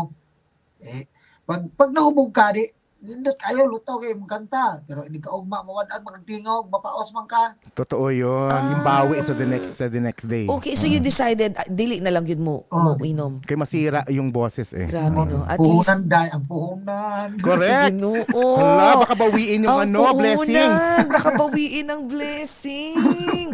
eh, 0.79 1.11
pag, 1.43 1.61
pag 1.75 1.91
nahubog 1.91 2.31
ka, 2.31 2.57
di, 2.57 2.65
nindot 3.07 3.39
kayo, 3.39 3.65
lutaw 3.65 3.97
kayo, 3.97 4.19
magkanta. 4.19 4.83
Pero 4.83 5.01
hindi 5.01 5.17
ka 5.17 5.31
ugma, 5.31 5.63
mawadaan, 5.63 6.03
magtingog, 6.03 6.67
mapaos 6.67 7.09
man 7.11 7.25
ka. 7.25 7.55
Totoo 7.73 8.11
yun. 8.11 8.51
Yung 8.51 8.83
bawi 8.83 9.23
sa 9.23 9.33
the 9.33 9.47
next 9.47 9.69
sa 9.75 9.87
the 9.87 10.03
next 10.03 10.27
day. 10.27 10.45
Okay, 10.45 10.75
so 10.75 10.85
you 10.85 10.99
decided, 10.99 11.55
ah, 11.55 11.65
dili 11.65 12.03
na 12.03 12.11
lang 12.11 12.27
yun 12.27 12.43
mo, 12.43 12.67
mo 12.67 12.93
Oh. 12.93 13.01
inom. 13.01 13.39
Kaya 13.41 13.57
masira 13.57 14.03
yung 14.09 14.29
boses 14.29 14.75
eh. 14.75 14.85
Grabe, 14.85 15.23
no? 15.23 15.47
At 15.47 15.57
least, 15.57 15.87
Puhunan 15.87 16.01
dahil, 16.05 16.31
ang 16.35 16.45
puhunan. 16.45 17.29
Correct. 17.39 17.85
Ginoo. 17.89 18.19
Hala, 18.59 18.93
baka 19.01 19.15
bawiin 19.17 19.63
yung 19.63 19.71
Ang 19.71 19.81
ano, 19.87 19.99
blessings. 20.13 20.51
puhunan, 20.51 21.07
Baka 21.07 21.29
bawiin 21.33 21.87
ang 21.87 22.03
blessing. 22.05 23.47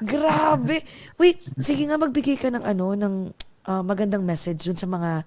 Grabe. 0.00 0.76
Wait, 1.16 1.40
sige 1.56 1.84
nga 1.84 1.96
magbigay 1.96 2.36
ka 2.36 2.48
ng 2.48 2.62
ano, 2.62 2.92
ng 2.92 3.14
ah, 3.64 3.80
magandang 3.80 4.20
message 4.20 4.64
dun 4.64 4.74
sa 4.74 4.84
mga, 4.84 5.24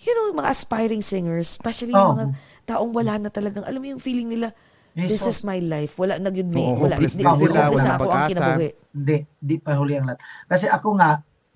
you 0.00 0.12
know, 0.16 0.40
mga 0.40 0.50
aspiring 0.50 1.04
singers, 1.04 1.56
especially 1.56 1.92
yung 1.92 2.08
Oh. 2.08 2.16
mga 2.16 2.26
taong 2.64 2.92
wala 2.92 3.20
na 3.20 3.28
talagang, 3.28 3.64
alam 3.68 3.80
mo 3.80 3.88
yung 3.92 4.02
feeling 4.02 4.28
nila, 4.28 4.52
Yes, 4.90 5.06
this 5.06 5.22
oh. 5.22 5.30
is 5.30 5.40
my 5.46 5.62
life. 5.62 5.94
Wala 6.02 6.18
na 6.18 6.34
yun, 6.34 6.50
may. 6.50 6.66
Oo, 6.66 6.82
wala. 6.82 6.98
hopeless 6.98 7.14
Di, 7.14 7.22
na 7.22 7.30
di, 7.30 7.38
sila, 7.38 7.58
hopeless 7.62 7.84
na 7.86 7.94
walang 7.94 7.94
ako 7.94 8.10
ang 8.10 8.24
kinabuhi. 8.26 8.68
Hindi, 8.90 9.16
di 9.38 9.56
pa 9.62 9.72
huli 9.78 9.94
ang 9.94 10.06
lahat. 10.10 10.20
Kasi 10.50 10.66
ako 10.66 10.88
nga, 10.98 11.10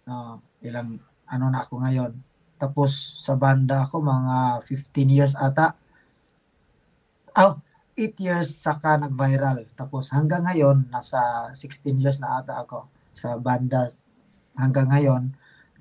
ah, 0.07 0.35
ilang, 0.63 0.89
ano 1.27 1.45
na 1.51 1.59
ako 1.67 1.75
ngayon. 1.83 2.13
Tapos 2.55 2.91
sa 3.27 3.35
banda 3.35 3.83
ako, 3.83 4.07
mga 4.07 4.37
15 4.63 5.11
years 5.11 5.35
ata. 5.35 5.75
Oh, 7.35 7.59
8 7.99 8.15
years 8.23 8.55
saka 8.55 8.99
nag-viral. 9.03 9.67
Tapos 9.75 10.15
hanggang 10.15 10.47
ngayon, 10.47 10.87
nasa 10.95 11.51
16 11.51 11.99
years 11.99 12.23
na 12.23 12.39
ata 12.39 12.63
ako 12.63 12.87
sa 13.11 13.35
banda 13.35 13.91
hanggang 14.55 14.87
ngayon. 14.91 15.35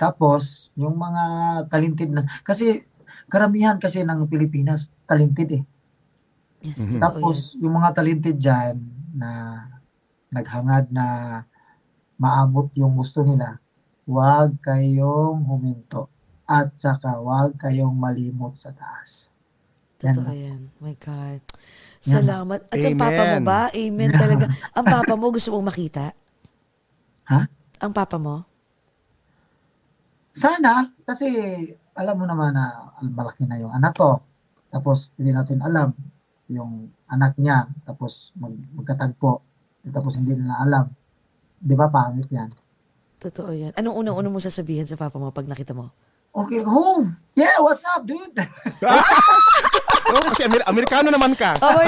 Tapos, 0.04 0.68
yung 0.76 1.00
mga 1.00 1.24
talented 1.72 2.12
na, 2.12 2.28
kasi 2.44 2.84
karamihan 3.32 3.80
kasi 3.80 4.04
ng 4.04 4.28
Pilipinas, 4.28 4.92
talented 5.08 5.64
eh. 5.64 5.64
Yes, 6.60 6.92
Mhm. 6.92 7.00
totoo 7.00 7.00
Tapos, 7.00 7.38
yung 7.56 7.74
mga 7.80 7.90
talented 7.96 8.36
dyan 8.36 8.76
na 9.16 9.30
naghangad 10.28 10.92
na 10.92 11.06
maabot 12.20 12.68
yung 12.76 13.00
gusto 13.00 13.24
nila, 13.24 13.64
huwag 14.04 14.60
kayong 14.60 15.48
huminto. 15.48 16.12
At 16.44 16.76
saka, 16.76 17.24
huwag 17.24 17.56
kayong 17.56 17.96
malimot 17.96 18.60
sa 18.60 18.76
taas. 18.76 19.32
yan. 20.04 20.20
Totoo 20.20 20.32
yan. 20.36 20.62
My 20.84 21.00
God. 21.00 21.40
Salamat. 22.04 22.68
At 22.68 22.76
yung 22.84 23.00
Amen. 23.00 23.08
papa 23.08 23.24
mo 23.24 23.40
ba? 23.48 23.72
Amen 23.72 24.12
talaga. 24.12 24.52
Ang 24.78 24.84
papa 24.92 25.16
mo 25.16 25.32
gusto 25.32 25.56
mong 25.56 25.72
makita? 25.72 26.12
Ha? 27.32 27.48
Ang 27.80 27.92
papa 27.96 28.20
mo? 28.20 28.44
Sana, 30.34 30.90
kasi 31.06 31.30
alam 31.94 32.18
mo 32.18 32.26
naman 32.26 32.58
na 32.58 32.90
malaki 33.06 33.46
na 33.46 33.62
yung 33.62 33.70
anak 33.70 33.94
ko. 33.94 34.18
Tapos, 34.74 35.14
hindi 35.14 35.30
natin 35.30 35.62
alam 35.62 35.94
yung 36.50 36.90
anak 37.06 37.38
niya. 37.38 37.70
Tapos, 37.86 38.34
mag, 38.34 38.50
magkatagpo. 38.74 39.46
Tapos, 39.94 40.18
hindi 40.18 40.34
nila 40.34 40.58
alam. 40.58 40.90
Di 41.62 41.78
ba, 41.78 41.86
pangit 41.88 42.26
yan? 42.34 42.50
Totoo 43.22 43.54
yan. 43.54 43.72
Anong 43.78 44.02
unang-una 44.02 44.34
mo 44.34 44.42
sasabihin 44.42 44.90
sa 44.90 44.98
papa 44.98 45.22
mo 45.22 45.30
pag 45.30 45.46
nakita 45.46 45.78
mo? 45.78 45.94
Okay, 46.34 46.66
home. 46.66 47.14
Yeah, 47.38 47.62
what's 47.62 47.86
up, 47.86 48.02
dude? 48.04 48.34
Oh, 50.14 50.22
kasi 50.30 50.46
Amer- 50.46 50.68
Amerikano 50.70 51.10
naman 51.10 51.34
ka. 51.34 51.58
God, 51.58 51.80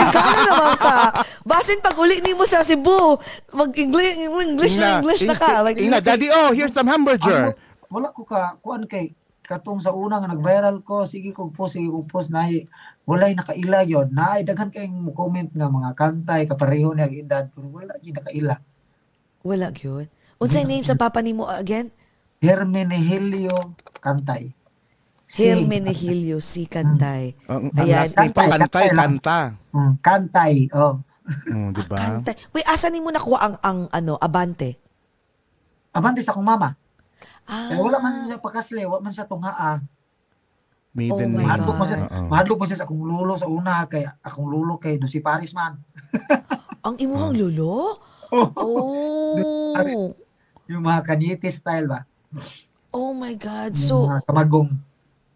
naman 0.49 0.73
ka. 0.81 0.97
Basin 1.45 1.77
pag 1.77 1.93
uli 1.93 2.17
ni 2.25 2.33
mo 2.33 2.47
sa 2.49 2.65
Cebu, 2.65 3.19
mag-English 3.53 4.17
English 4.17 4.75
na 4.81 4.97
English 4.97 5.21
na 5.29 5.35
ka. 5.37 5.61
Like, 5.61 5.77
Ina, 5.77 6.01
daddy, 6.01 6.33
oh, 6.33 6.49
here's 6.49 6.73
some 6.73 6.89
hamburger. 6.89 7.53
Wala 7.89 8.11
ko 8.11 8.25
ka, 8.25 8.57
kuan 8.61 8.85
kay, 8.89 9.13
katong 9.45 9.77
sa 9.77 9.93
una 9.93 10.17
nga 10.17 10.29
nag-viral 10.29 10.81
ko, 10.81 11.05
sige 11.05 11.29
kong 11.29 11.53
post, 11.53 11.77
sige 11.77 11.87
kong 11.87 12.09
post, 12.09 12.33
na 12.33 12.49
walay 13.05 13.37
nakaila 13.37 13.85
yun. 13.85 14.09
Na 14.09 14.41
daghan 14.41 14.73
kayong 14.73 15.13
comment 15.13 15.49
nga 15.53 15.69
mga 15.69 15.91
kantay, 15.93 16.41
kapareho 16.49 16.91
niya 16.91 17.05
ang 17.05 17.15
edad, 17.15 17.45
pero 17.53 17.69
wala 17.69 17.93
yung 18.01 18.17
nakaila. 18.17 18.55
Wala 19.45 19.69
yun. 19.69 20.09
Unsay 20.41 20.65
name 20.67 20.83
sa 20.83 20.97
papa 20.97 21.21
ni 21.21 21.31
mo 21.31 21.47
again? 21.47 21.93
Hermenegilio 22.43 23.77
Kantay. 24.03 24.51
Si- 25.25 25.49
Hermenegilio 25.49 26.37
C. 26.43 26.69
Kantay. 26.69 27.33
Ang, 27.49 27.73
ang 27.73 27.87
Ayan. 27.87 28.09
name 28.13 28.33
pa, 28.33 28.45
Kantay, 28.45 28.87
kanta. 28.93 29.39
Mm, 29.73 29.93
Kantay, 30.01 30.55
oh. 30.75 31.01
Oh, 31.25 31.69
di 31.73 31.81
ba? 31.89 31.97
Kantay. 31.97 32.37
Wait, 32.53 32.67
asa 32.69 32.93
ni 32.93 33.01
mo 33.01 33.09
nakuha 33.09 33.39
ang, 33.41 33.55
ang 33.65 33.79
ano, 33.89 34.13
abante? 34.21 34.77
Abante 35.89 36.21
sa 36.21 36.35
akong 36.37 36.45
mama. 36.45 36.77
Ah, 37.45 37.69
Kaya 37.69 37.77
wala 37.79 37.97
man 37.99 38.13
siya 38.25 38.37
pakasli, 38.37 38.81
wala 38.83 39.01
man 39.01 39.13
siya 39.13 39.25
tunghaa. 39.25 39.81
Maiden 40.91 41.11
Oh 41.11 41.19
my 41.27 41.35
name. 41.35 41.45
Mahadlo 41.45 41.69
God. 41.69 41.77
pa 41.77 41.85
siya, 41.85 41.97
Oo. 42.01 42.27
mahadlo 42.27 42.53
pa 42.55 42.65
siya 42.65 42.77
sa 42.79 42.85
akong 42.85 43.03
lulo 43.03 43.33
sa 43.35 43.45
una, 43.45 43.83
kay 43.85 44.01
akong 44.19 44.47
lulo 44.47 44.75
kay 44.75 44.95
Lucy 44.95 45.19
Paris 45.19 45.51
man. 45.51 45.75
ang 46.87 46.95
imuhang 46.97 47.35
lolo? 47.35 47.99
Oh. 48.31 49.35
Yung 50.65 50.81
mga 50.81 51.01
kanyete 51.03 51.47
style 51.47 51.85
ba? 51.85 52.07
Oh 52.89 53.11
my 53.11 53.35
God. 53.35 53.71
Yung 53.71 53.85
So, 53.85 53.95
mga 54.07 54.23
kamagong. 54.25 54.69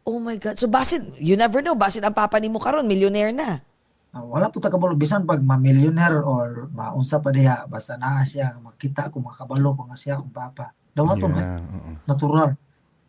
oh 0.04 0.18
my 0.18 0.36
God. 0.36 0.56
So, 0.56 0.66
basin, 0.66 1.14
you 1.16 1.36
never 1.36 1.62
know, 1.62 1.76
basin 1.76 2.02
ang 2.02 2.16
papa 2.16 2.40
ni 2.40 2.50
mo 2.50 2.58
karon, 2.58 2.88
millionaire 2.88 3.30
na. 3.30 3.62
Ah, 4.10 4.26
wala 4.26 4.50
po 4.50 4.58
takabalo 4.58 4.98
bisan 4.98 5.22
pag 5.22 5.38
ma-millionaire 5.38 6.26
or 6.26 6.66
maunsa 6.74 7.22
pa 7.22 7.30
diha 7.30 7.70
basta 7.70 7.94
naa 7.94 8.26
siya 8.26 8.58
makita 8.58 9.14
ko 9.14 9.22
makabalo 9.22 9.78
ko 9.78 9.86
nga 9.86 9.94
siya 9.94 10.18
akong 10.18 10.34
papa 10.34 10.74
daw 10.94 11.06
ato 11.10 11.28
Yeah, 11.30 11.60
oo. 11.62 11.92
natural 12.06 12.50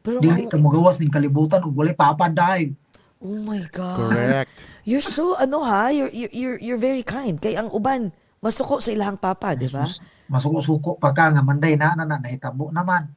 Pero, 0.00 0.18
dili 0.24 0.48
ka 0.48 0.56
mogawas 0.56 0.96
ning 0.96 1.12
kalibutan 1.12 1.60
ug 1.60 1.76
walay 1.76 1.92
papa 1.92 2.28
dahil 2.32 2.72
oh 3.20 3.36
my 3.44 3.60
God. 3.68 4.08
Correct. 4.08 4.48
You're 4.88 5.04
so, 5.04 5.36
ano 5.36 5.60
ha, 5.60 5.92
you're, 5.92 6.08
you're, 6.08 6.32
you're, 6.32 6.58
you're 6.58 6.80
very 6.80 7.04
kind. 7.04 7.36
Kay 7.36 7.52
ang 7.52 7.68
uban, 7.68 8.16
masuko 8.40 8.80
sa 8.80 8.96
ilahang 8.96 9.20
papa, 9.20 9.52
di 9.52 9.68
ba? 9.68 9.84
masuko-suko 10.30 10.94
pa 10.96 11.10
ka 11.10 11.34
nga 11.34 11.42
manday 11.42 11.74
na 11.74 11.98
na 11.98 12.06
na 12.06 12.16
nahitabo 12.16 12.70
naman 12.70 13.10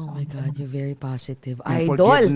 Oh 0.00 0.08
my 0.16 0.24
God, 0.24 0.56
you're 0.56 0.64
very 0.64 0.96
positive. 0.96 1.60
Idol. 1.60 2.08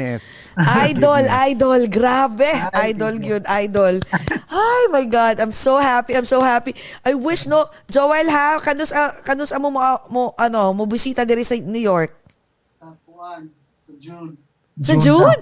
Idol, 0.84 1.24
idol, 1.48 1.80
grabe. 1.88 2.44
Idol 2.76 3.16
yun, 3.16 3.40
idol. 3.48 4.04
Ay, 4.52 4.82
my 4.92 5.08
God, 5.08 5.40
I'm 5.40 5.48
so 5.48 5.80
happy, 5.80 6.12
I'm 6.12 6.28
so 6.28 6.44
happy. 6.44 6.76
I 7.08 7.16
wish, 7.16 7.48
no, 7.48 7.64
Joel 7.88 8.28
ha, 8.28 8.60
kanus, 8.60 8.92
ah, 8.92 9.16
kanus 9.24 9.48
amo 9.56 9.72
mo, 9.72 9.80
mo, 10.12 10.22
ano, 10.36 10.76
mo 10.76 10.84
bisita 10.84 11.24
diri 11.24 11.40
sa 11.40 11.56
New 11.56 11.80
York. 11.80 12.12
sa 13.80 13.92
June 13.96 14.36
Sa 14.84 15.00
June? 15.00 15.40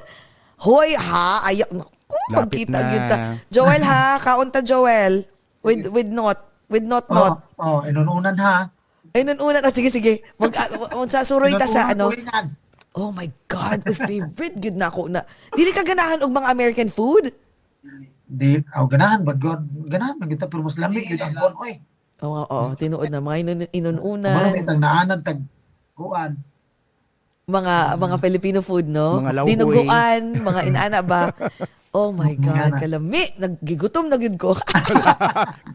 Hoy, 0.62 0.95
ha, 0.95 1.43
ayak, 1.51 1.75
naku, 1.75 1.91
magkita 2.31 2.87
yun 2.87 3.03
ta. 3.11 3.16
Joel 3.51 3.83
ha, 3.83 4.23
kaunta 4.23 4.62
Joel. 4.62 5.27
With, 5.66 5.91
with 5.91 6.07
not, 6.07 6.39
with 6.70 6.87
not, 6.87 7.03
oh 7.11 7.14
not. 7.18 7.35
oh 7.59 7.83
inununan 7.83 8.39
ha 8.39 8.70
Ay, 9.12 9.22
nun 9.28 9.38
una, 9.44 9.60
oh, 9.60 9.72
sige, 9.72 9.92
sige. 9.92 10.24
Mag, 10.40 10.56
uh, 10.56 11.04
sa 11.08 11.24
suroy 11.24 11.52
ta 11.56 11.68
sa, 11.68 11.92
ano. 11.92 12.08
Oh 12.92 13.12
my 13.12 13.28
God, 13.48 13.84
my 13.84 13.96
favorite 13.96 14.56
good 14.60 14.76
na 14.76 14.92
ako 14.92 15.08
na. 15.08 15.24
Dili 15.52 15.72
ka 15.72 15.84
ganahan 15.84 16.20
og 16.24 16.32
mga 16.32 16.48
American 16.52 16.88
food? 16.92 17.32
di 18.32 18.56
aw 18.72 18.88
ganahan 18.88 19.20
ba 19.20 19.36
god 19.36 19.60
ganahan 19.92 20.16
man 20.16 20.24
kita 20.24 20.48
pero 20.48 20.64
mas 20.64 20.80
lamig 20.80 21.04
yun 21.04 21.20
ang 21.20 21.36
kon 21.36 21.56
oy 21.60 21.76
Oo, 22.22 22.46
oo, 22.46 22.70
tinuod 22.78 23.10
na. 23.10 23.18
Mga 23.18 23.38
inun, 23.42 23.60
inununan, 23.74 24.54
itang 24.54 24.78
naanan 24.78 25.26
tag 25.26 25.42
kuan 25.90 26.38
mga 27.50 27.98
mga 27.98 28.16
Filipino 28.22 28.62
food, 28.62 28.86
no? 28.86 29.18
Mga. 29.18 29.42
Dinuguan, 29.42 30.22
mga 30.38 30.60
inana 30.70 31.02
ba? 31.02 31.34
Oh 31.92 32.08
my 32.08 32.32
God, 32.40 32.80
kalami. 32.80 33.20
Naggigutom 33.36 34.08
na 34.08 34.16
gyud 34.16 34.40
ko. 34.40 34.56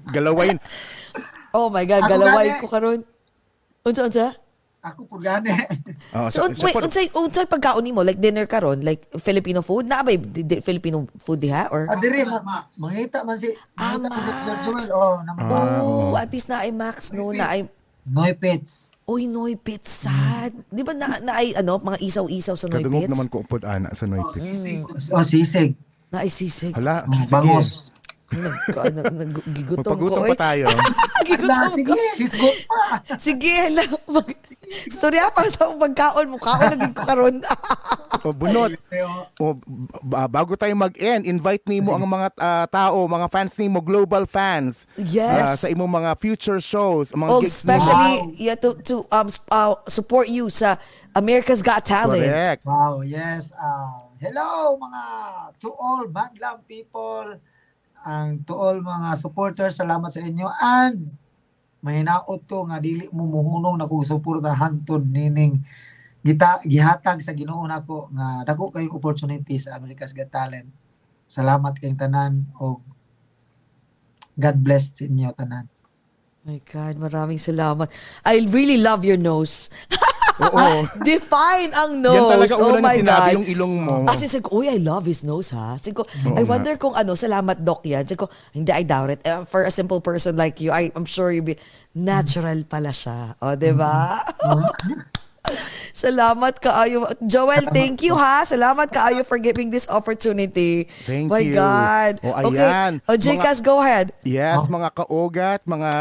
Galawain. 0.10 0.58
Oh 1.54 1.70
my 1.70 1.86
God, 1.86 2.10
gani. 2.10 2.58
ko 2.58 2.66
karon. 2.66 3.06
Unsa 3.88 4.04
unsa? 4.04 4.28
Ako 4.78 5.04
po 5.04 5.16
gani. 5.18 5.50
Oh, 6.14 6.30
So, 6.30 6.46
so- 6.46 6.62
wait, 6.62 6.72
so- 6.72 6.84
unsay 6.84 7.08
unsay 7.10 7.46
pagkaon 7.46 7.82
nimo? 7.82 8.04
Like 8.04 8.20
dinner 8.20 8.46
karon, 8.46 8.80
like 8.82 9.08
Filipino 9.18 9.60
food? 9.62 9.84
Na 9.84 10.00
ba 10.00 10.12
Filipino 10.62 11.08
food 11.18 11.42
diha 11.42 11.68
or? 11.68 11.88
Ah, 11.88 11.96
dire 11.96 12.22
ma, 12.24 12.40
mangita 12.76 13.24
man 13.24 13.36
si 13.36 13.50
Ah, 13.74 13.98
Max. 13.98 14.88
Oh. 14.90 15.18
Oh, 15.42 16.14
at 16.14 16.30
least 16.30 16.48
na 16.48 16.62
ay 16.62 16.72
Max 16.72 17.12
no 17.12 17.32
na 17.32 17.50
ay 17.50 17.66
Noy 18.06 18.32
Pits. 18.34 18.88
Uy, 19.04 19.24
Noy 19.26 19.56
Pizza. 19.56 20.12
Di 20.68 20.84
ba 20.84 20.92
na, 20.92 21.20
na 21.20 21.40
ay 21.40 21.56
ano, 21.56 21.80
mga 21.80 21.98
isaw-isaw 21.98 22.56
sa 22.56 22.68
Noy 22.68 22.80
Kadungog 22.80 23.02
Pits? 23.02 23.12
naman 23.12 23.28
ko 23.28 23.38
upod 23.42 23.64
ana 23.64 23.92
sa 23.92 24.04
Noy 24.04 24.20
Pits. 24.30 25.10
Oh, 25.10 25.24
sisig. 25.24 25.76
Na 26.08 26.22
ay 26.22 26.30
sisig. 26.30 26.72
Hala, 26.72 27.04
Oh, 27.04 27.12
sige. 27.14 27.28
bangos. 27.28 27.68
Nag, 28.28 28.92
nag, 28.92 29.08
nag, 29.16 29.32
gigutom 29.56 29.88
Magpagutom 29.88 30.20
ko. 30.20 30.28
pa 30.28 30.52
tayo. 30.52 30.66
Ala, 30.72 30.84
Gigutom 31.24 31.72
sige, 31.74 31.88
ko. 31.88 31.96
let's 32.20 32.36
go 32.36 32.50
pa. 32.68 32.80
Sige, 33.16 33.52
hala. 33.56 33.84
Mag, 34.06 34.28
storya 34.92 35.32
pa 35.32 35.42
ito, 35.44 35.64
magkaon 35.74 36.28
mo. 36.28 36.38
Kaon 36.38 36.76
na 36.76 36.92
ko 36.92 36.96
karon. 36.98 37.36
O 38.18 38.34
bunot. 38.34 38.74
O, 39.40 39.56
ba- 40.02 40.28
bago 40.28 40.58
tayo 40.58 40.74
mag-end, 40.74 41.24
invite 41.24 41.64
nimo 41.64 41.94
ang 41.94 42.04
mga 42.04 42.28
ah, 42.36 42.66
tao, 42.68 43.06
mga 43.06 43.30
fans 43.30 43.54
nimo, 43.56 43.80
global 43.80 44.26
fans. 44.26 44.84
ah, 44.90 45.00
Yes. 45.00 45.64
sa 45.64 45.70
imong 45.70 45.88
mga 45.88 46.12
future 46.18 46.60
shows, 46.60 47.14
mga 47.14 47.30
Oh, 47.30 47.40
gigs 47.40 47.56
especially 47.56 48.36
yeah, 48.36 48.58
to 48.58 48.76
to 48.84 49.06
um 49.14 49.30
uh, 49.48 49.78
support 49.86 50.28
you 50.28 50.50
sa 50.50 50.76
America's 51.14 51.62
Got 51.62 51.86
Talent. 51.86 52.26
Correct. 52.26 52.66
Wow, 52.66 53.06
yes. 53.06 53.54
Uh, 53.56 54.12
hello 54.20 54.76
mga 54.76 55.04
to 55.62 55.70
all 55.72 56.04
Madlam 56.10 56.66
people, 56.66 57.38
ang 58.08 58.48
to 58.48 58.56
all 58.56 58.80
mga 58.80 59.20
supporters, 59.20 59.76
salamat 59.76 60.08
sa 60.08 60.24
inyo 60.24 60.48
and 60.48 61.12
may 61.84 62.08
naot 62.08 62.48
ko 62.48 62.64
nga 62.64 62.80
dili 62.80 63.12
mo 63.12 63.28
muhunong 63.28 63.76
na 63.76 63.86
kong 63.92 64.08
suporta 64.08 64.56
hantod 64.56 65.04
nining 65.04 65.60
gita 66.24 66.64
gihatag 66.64 67.20
sa 67.20 67.36
Ginoo 67.36 67.68
nako 67.68 68.08
nga 68.16 68.48
dako 68.48 68.72
kayong 68.72 68.96
opportunity 68.96 69.60
sa 69.60 69.76
America's 69.76 70.16
Got 70.16 70.32
Talent. 70.32 70.72
Salamat 71.28 71.76
kayong 71.78 72.00
tanan 72.00 72.48
o 72.58 72.80
God 74.40 74.58
bless 74.64 74.96
sa 74.96 75.04
inyo 75.04 75.36
tanan. 75.36 75.68
My 76.48 76.64
God, 76.64 76.96
maraming 76.96 77.44
salamat. 77.44 77.92
I 78.24 78.48
really 78.48 78.80
love 78.80 79.04
your 79.04 79.20
nose. 79.20 79.68
Oo. 80.38 80.66
Define 81.02 81.72
ang 81.74 81.98
nose. 81.98 82.14
Yan 82.14 82.30
talaga 82.30 82.54
oh 82.56 82.68
una 82.68 82.80
na 82.80 82.92
sinabi 82.94 83.26
God. 83.26 83.36
yung 83.42 83.48
ilong 83.50 83.74
mo. 83.82 83.96
As 84.06 84.22
in, 84.22 84.30
sabi 84.30 84.44
ko, 84.46 84.62
uy, 84.62 84.70
I 84.70 84.78
love 84.78 85.04
his 85.04 85.22
nose, 85.22 85.50
ha? 85.50 85.76
Sabi 85.76 85.98
ko, 85.98 86.06
Oo 86.06 86.38
I 86.38 86.46
nga. 86.46 86.50
wonder 86.50 86.74
kung 86.78 86.94
ano, 86.94 87.18
salamat, 87.18 87.58
Doc, 87.62 87.82
yan. 87.84 88.06
Sabi 88.06 88.22
ko, 88.22 88.30
hindi, 88.54 88.70
I 88.70 88.86
doubt 88.86 89.10
it. 89.10 89.22
Uh, 89.26 89.42
for 89.44 89.66
a 89.66 89.74
simple 89.74 89.98
person 89.98 90.38
like 90.38 90.62
you, 90.62 90.70
I, 90.70 90.94
I'm 90.94 91.06
sure 91.06 91.34
you 91.34 91.42
be, 91.42 91.58
natural 91.92 92.62
pala 92.64 92.94
siya. 92.94 93.34
O, 93.42 93.58
di 93.58 93.74
ba? 93.74 94.22
Salamat 95.98 96.60
kaayo. 96.60 97.08
Joel, 97.24 97.72
thank 97.72 98.04
you 98.04 98.14
ha. 98.14 98.44
Salamat 98.44 98.92
kaayo 98.92 99.26
for 99.26 99.40
giving 99.40 99.72
this 99.72 99.88
opportunity. 99.90 100.86
Thank 101.08 101.32
My 101.32 101.40
you. 101.42 101.56
God. 101.56 102.20
O, 102.22 102.52
okay. 102.52 102.62
ayan. 102.62 102.92
O, 103.08 103.16
Jcas, 103.16 103.64
go 103.64 103.80
ahead. 103.82 104.12
Yes, 104.22 104.60
Oh. 104.62 104.68
mga 104.70 104.90
kaugat, 104.94 105.64
mga 105.66 105.92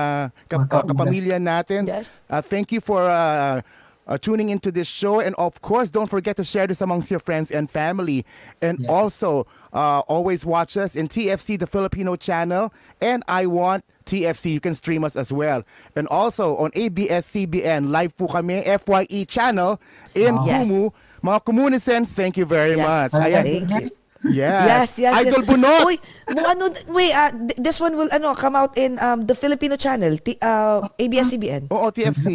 kap- 0.51 0.69
kapamilya 0.85 1.39
natin. 1.39 1.87
Yes. 1.89 2.21
Uh, 2.29 2.43
thank 2.43 2.75
you 2.75 2.83
for 2.83 3.07
uh, 3.07 3.63
uh, 4.07 4.17
tuning 4.19 4.49
into 4.51 4.71
this 4.71 4.89
show. 4.89 5.21
And 5.21 5.35
of 5.37 5.61
course, 5.63 5.91
don't 5.91 6.09
forget 6.09 6.37
to 6.37 6.45
share 6.45 6.67
this 6.67 6.81
amongst 6.81 7.11
your 7.11 7.21
friends 7.21 7.51
and 7.51 7.71
family. 7.71 8.25
And 8.63 8.79
Yes. 8.81 8.89
also, 8.91 9.47
uh, 9.73 10.01
always 10.07 10.45
watch 10.47 10.77
us 10.77 10.95
in 10.95 11.09
TFC, 11.09 11.57
the 11.59 11.67
Filipino 11.67 12.17
channel. 12.17 12.73
And 13.01 13.23
I 13.29 13.47
Want 13.47 13.85
TFC. 14.07 14.53
You 14.53 14.61
can 14.61 14.75
stream 14.75 15.03
us 15.03 15.17
as 15.17 15.33
well. 15.33 15.65
And 15.97 16.07
also 16.09 16.57
on 16.59 16.71
ABS-CBN, 16.75 17.91
live 17.91 18.17
po 18.17 18.29
kami, 18.29 18.63
FYE 18.63 19.25
channel 19.27 19.81
in 20.15 20.35
Wow. 20.37 20.47
Yes. 20.47 20.67
Kumu. 20.67 20.93
Mga 21.25 21.39
Comunicants, 21.45 22.13
thank 22.13 22.37
you 22.37 22.45
very 22.47 22.77
Yes. 22.77 22.87
much. 22.87 23.11
Thank 23.11 23.35
Ayan. 23.35 23.83
you. 23.83 23.91
Yes. 24.27 24.63
Yes, 24.67 24.99
yes, 24.99 25.13
Idol 25.23 25.43
yes. 25.43 25.47
Bunot. 25.47 25.83
Uy, 25.87 25.97
mo 26.35 26.41
ano, 26.47 26.65
wait, 26.91 27.15
uh, 27.15 27.31
th- 27.31 27.59
this 27.63 27.79
one 27.79 27.95
will 27.97 28.09
ano 28.11 28.35
come 28.35 28.57
out 28.57 28.75
in 28.79 28.99
um 28.99 29.23
the 29.27 29.35
Filipino 29.35 29.77
channel, 29.77 30.17
T- 30.19 30.39
uh, 30.43 30.83
ABS-CBN. 30.99 31.71
Oo, 31.71 31.91
TFC. 31.95 32.35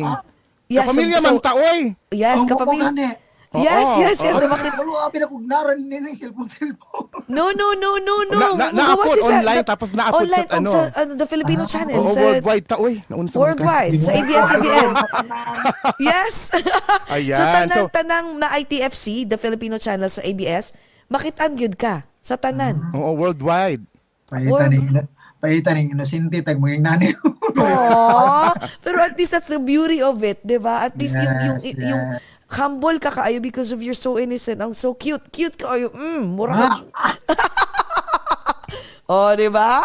Yes, 0.72 0.88
so- 0.88 0.96
Kapamilya 0.96 1.18
so- 1.20 1.26
man 1.28 1.38
taoy. 1.44 1.80
Yes, 2.16 2.38
Oh, 2.40 2.48
kapamilya. 2.48 2.88
gani. 2.90 3.08
Yes, 3.52 3.84
yes, 4.00 4.18
yes. 4.24 4.36
oo. 4.40 4.48
Bakit? 4.48 4.80
Walo 4.80 4.96
abi 5.04 5.20
na 5.20 5.28
kog 5.28 5.44
naran 5.44 5.76
ni 5.84 6.00
ning 6.00 6.16
cellphone 6.16 6.48
cellphone. 6.48 7.12
No, 7.28 7.52
no, 7.52 7.76
no, 7.76 8.00
no, 8.00 8.16
no. 8.24 8.56
Na- 8.56 8.72
na- 8.72 8.96
si 8.96 9.20
sa- 9.20 9.44
online, 9.44 9.64
tapos 9.68 9.92
na-upload 9.92 10.24
online 10.24 10.48
sa 10.48 10.56
ano. 10.56 10.70
sa 10.72 10.82
ano, 10.96 11.12
the 11.20 11.28
Filipino 11.28 11.64
channel. 11.68 12.00
Oo, 12.00 12.16
sa, 12.16 12.24
worldwide 12.24 12.64
taoy. 12.64 13.04
Naunsa 13.12 13.36
man 13.36 13.36
ka. 13.36 13.40
Worldwide, 13.44 14.00
sa 14.00 14.12
ABS-CBN. 14.16 14.92
yes. 16.08 16.36
Ayan, 17.20 17.36
so, 17.36 17.44
tanang, 17.44 17.76
so- 17.76 17.92
tanang 17.92 18.26
na 18.40 18.48
ITFC, 18.56 19.28
the 19.28 19.36
Filipino 19.36 19.76
channel 19.76 20.08
sa 20.08 20.24
ABS, 20.24 20.72
makitan 21.12 21.52
gyud 21.52 21.76
ka 21.76 22.08
sa 22.24 22.40
tanan. 22.40 22.80
Oo, 22.96 23.20
worldwide. 23.20 23.84
Ni 24.32 24.48
paita 25.42 25.74
ni 25.74 25.90
inosente 25.90 26.38
tag 26.46 26.62
nani. 26.62 27.18
Aww. 27.58 28.54
Pero 28.86 28.98
at 29.02 29.18
least 29.18 29.34
that's 29.34 29.50
the 29.50 29.60
beauty 29.60 30.00
of 30.00 30.22
it, 30.22 30.40
'di 30.46 30.62
ba? 30.62 30.86
At 30.86 30.94
least 30.96 31.18
yung 31.18 31.38
yung 31.42 31.58
Yes, 31.60 31.76
yung 31.82 32.04
yes. 32.16 32.22
humble 32.54 33.02
ka 33.02 33.10
kaayo 33.10 33.42
because 33.42 33.74
of 33.74 33.82
you're 33.82 33.98
so 33.98 34.22
innocent. 34.22 34.62
Ang 34.62 34.78
so 34.78 34.94
cute. 34.94 35.26
Cute 35.34 35.58
ka 35.58 35.74
ayo. 35.74 35.90
Mm, 35.92 36.38
mura 36.38 36.54
ka. 36.54 36.68
oh, 39.12 39.34
'di 39.34 39.50
ba? 39.50 39.82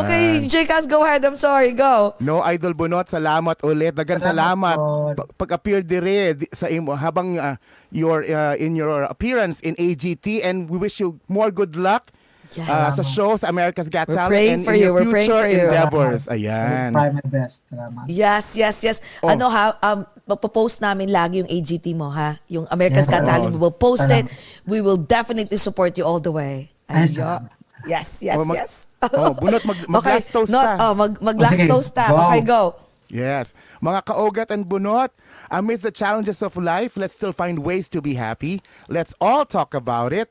Okay, 0.00 0.48
Jcas, 0.48 0.88
go 0.88 1.04
ahead. 1.04 1.20
I'm 1.28 1.36
sorry. 1.36 1.76
Go. 1.76 2.16
No, 2.24 2.40
Idol 2.40 2.72
Bunot, 2.72 3.04
salamat 3.04 3.60
ulit. 3.60 3.92
Dagan 3.92 4.16
Salamat 4.16 4.80
salamat. 4.80 5.28
Pag-appear 5.36 5.84
dire 5.84 6.32
di- 6.32 6.48
sa 6.56 6.72
imo 6.72 6.96
habang 6.96 7.36
uh, 7.36 7.60
your 7.92 8.24
uh, 8.24 8.56
in 8.56 8.72
your 8.72 9.04
appearance 9.04 9.60
in 9.60 9.76
AGT 9.76 10.40
and 10.40 10.72
we 10.72 10.80
wish 10.80 10.96
you 10.98 11.20
more 11.28 11.52
good 11.52 11.76
luck. 11.76 12.08
Yes. 12.52 12.68
uh, 12.68 12.90
sa 12.92 13.02
show 13.02 13.30
sa 13.34 13.48
America's 13.48 13.88
Got 13.88 14.08
We're 14.08 14.16
Talent 14.16 14.32
praying 14.32 14.54
and 14.54 14.64
for 14.64 14.72
in 14.72 14.80
you. 14.80 14.84
your 14.86 14.94
We're 14.94 15.08
praying 15.08 15.30
future 15.30 15.44
for 15.44 15.48
you. 15.48 15.64
endeavors. 15.66 16.22
Ayan. 16.28 16.92
try 16.92 17.08
my 17.10 17.26
best. 17.26 17.64
Salamat. 17.68 18.04
Yes, 18.08 18.44
yes, 18.54 18.76
yes. 18.82 18.96
Oh. 19.22 19.32
Ano 19.32 19.48
ha, 19.48 19.72
um, 19.80 20.04
magpo-post 20.28 20.80
namin 20.80 21.08
lagi 21.08 21.40
yung 21.40 21.48
AGT 21.48 21.96
mo 21.96 22.08
ha. 22.08 22.36
Yung 22.48 22.68
America's 22.68 23.08
Yes, 23.08 23.14
Got 23.16 23.24
Talent. 23.24 23.52
oh. 23.52 23.56
We 23.56 23.60
will 23.60 23.72
post 23.74 24.04
it. 24.06 24.28
Salamat. 24.28 24.68
We 24.68 24.78
will 24.80 25.00
definitely 25.00 25.56
support 25.56 25.96
you 25.96 26.04
all 26.04 26.20
the 26.20 26.32
way. 26.32 26.68
Salamat. 26.86 27.48
Yes, 27.82 28.22
yes, 28.22 28.38
Oh, 28.38 28.44
mag- 28.46 28.62
yes. 28.62 28.86
oh, 29.02 29.34
bunot, 29.42 29.62
mag- 29.66 29.88
mag- 29.90 30.02
okay. 30.06 30.14
last 30.22 30.30
toast 30.30 30.52
Not, 30.54 30.64
ta. 30.64 30.76
oh, 30.86 30.94
mag, 30.94 31.18
mag 31.18 31.34
last 31.34 31.58
sige. 31.58 31.66
toast 31.66 31.90
ta. 31.90 32.14
Go. 32.14 32.16
Okay, 32.30 32.42
go. 32.46 32.62
Yes. 33.10 33.52
Mga 33.82 34.00
kaugat 34.06 34.48
and 34.54 34.62
bunot, 34.64 35.10
amidst 35.50 35.82
the 35.82 35.90
challenges 35.90 36.40
of 36.40 36.54
life, 36.56 36.94
let's 36.94 37.12
still 37.12 37.34
find 37.34 37.58
ways 37.60 37.90
to 37.90 37.98
be 38.00 38.14
happy. 38.14 38.62
Let's 38.86 39.12
all 39.20 39.42
talk 39.44 39.74
about 39.74 40.14
it. 40.14 40.30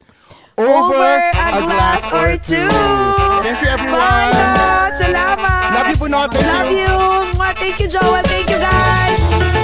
Over, 0.58 0.94
a, 0.94 1.62
glass, 1.62 2.14
or 2.14 2.36
two. 2.38 2.68
Thank 3.42 3.62
you, 3.62 3.68
everyone. 3.70 3.98
Bye. 3.98 4.92
Salamat. 5.00 5.74
Love 5.76 5.90
you, 5.90 5.96
Bunot. 5.98 6.32
Thank 6.34 6.46
Love 6.46 6.72
you. 6.72 7.22
Thank 7.58 7.80
you, 7.80 7.88
Joel. 7.88 8.22
Thank 8.24 8.50
you, 8.50 8.60
guys. 8.60 9.61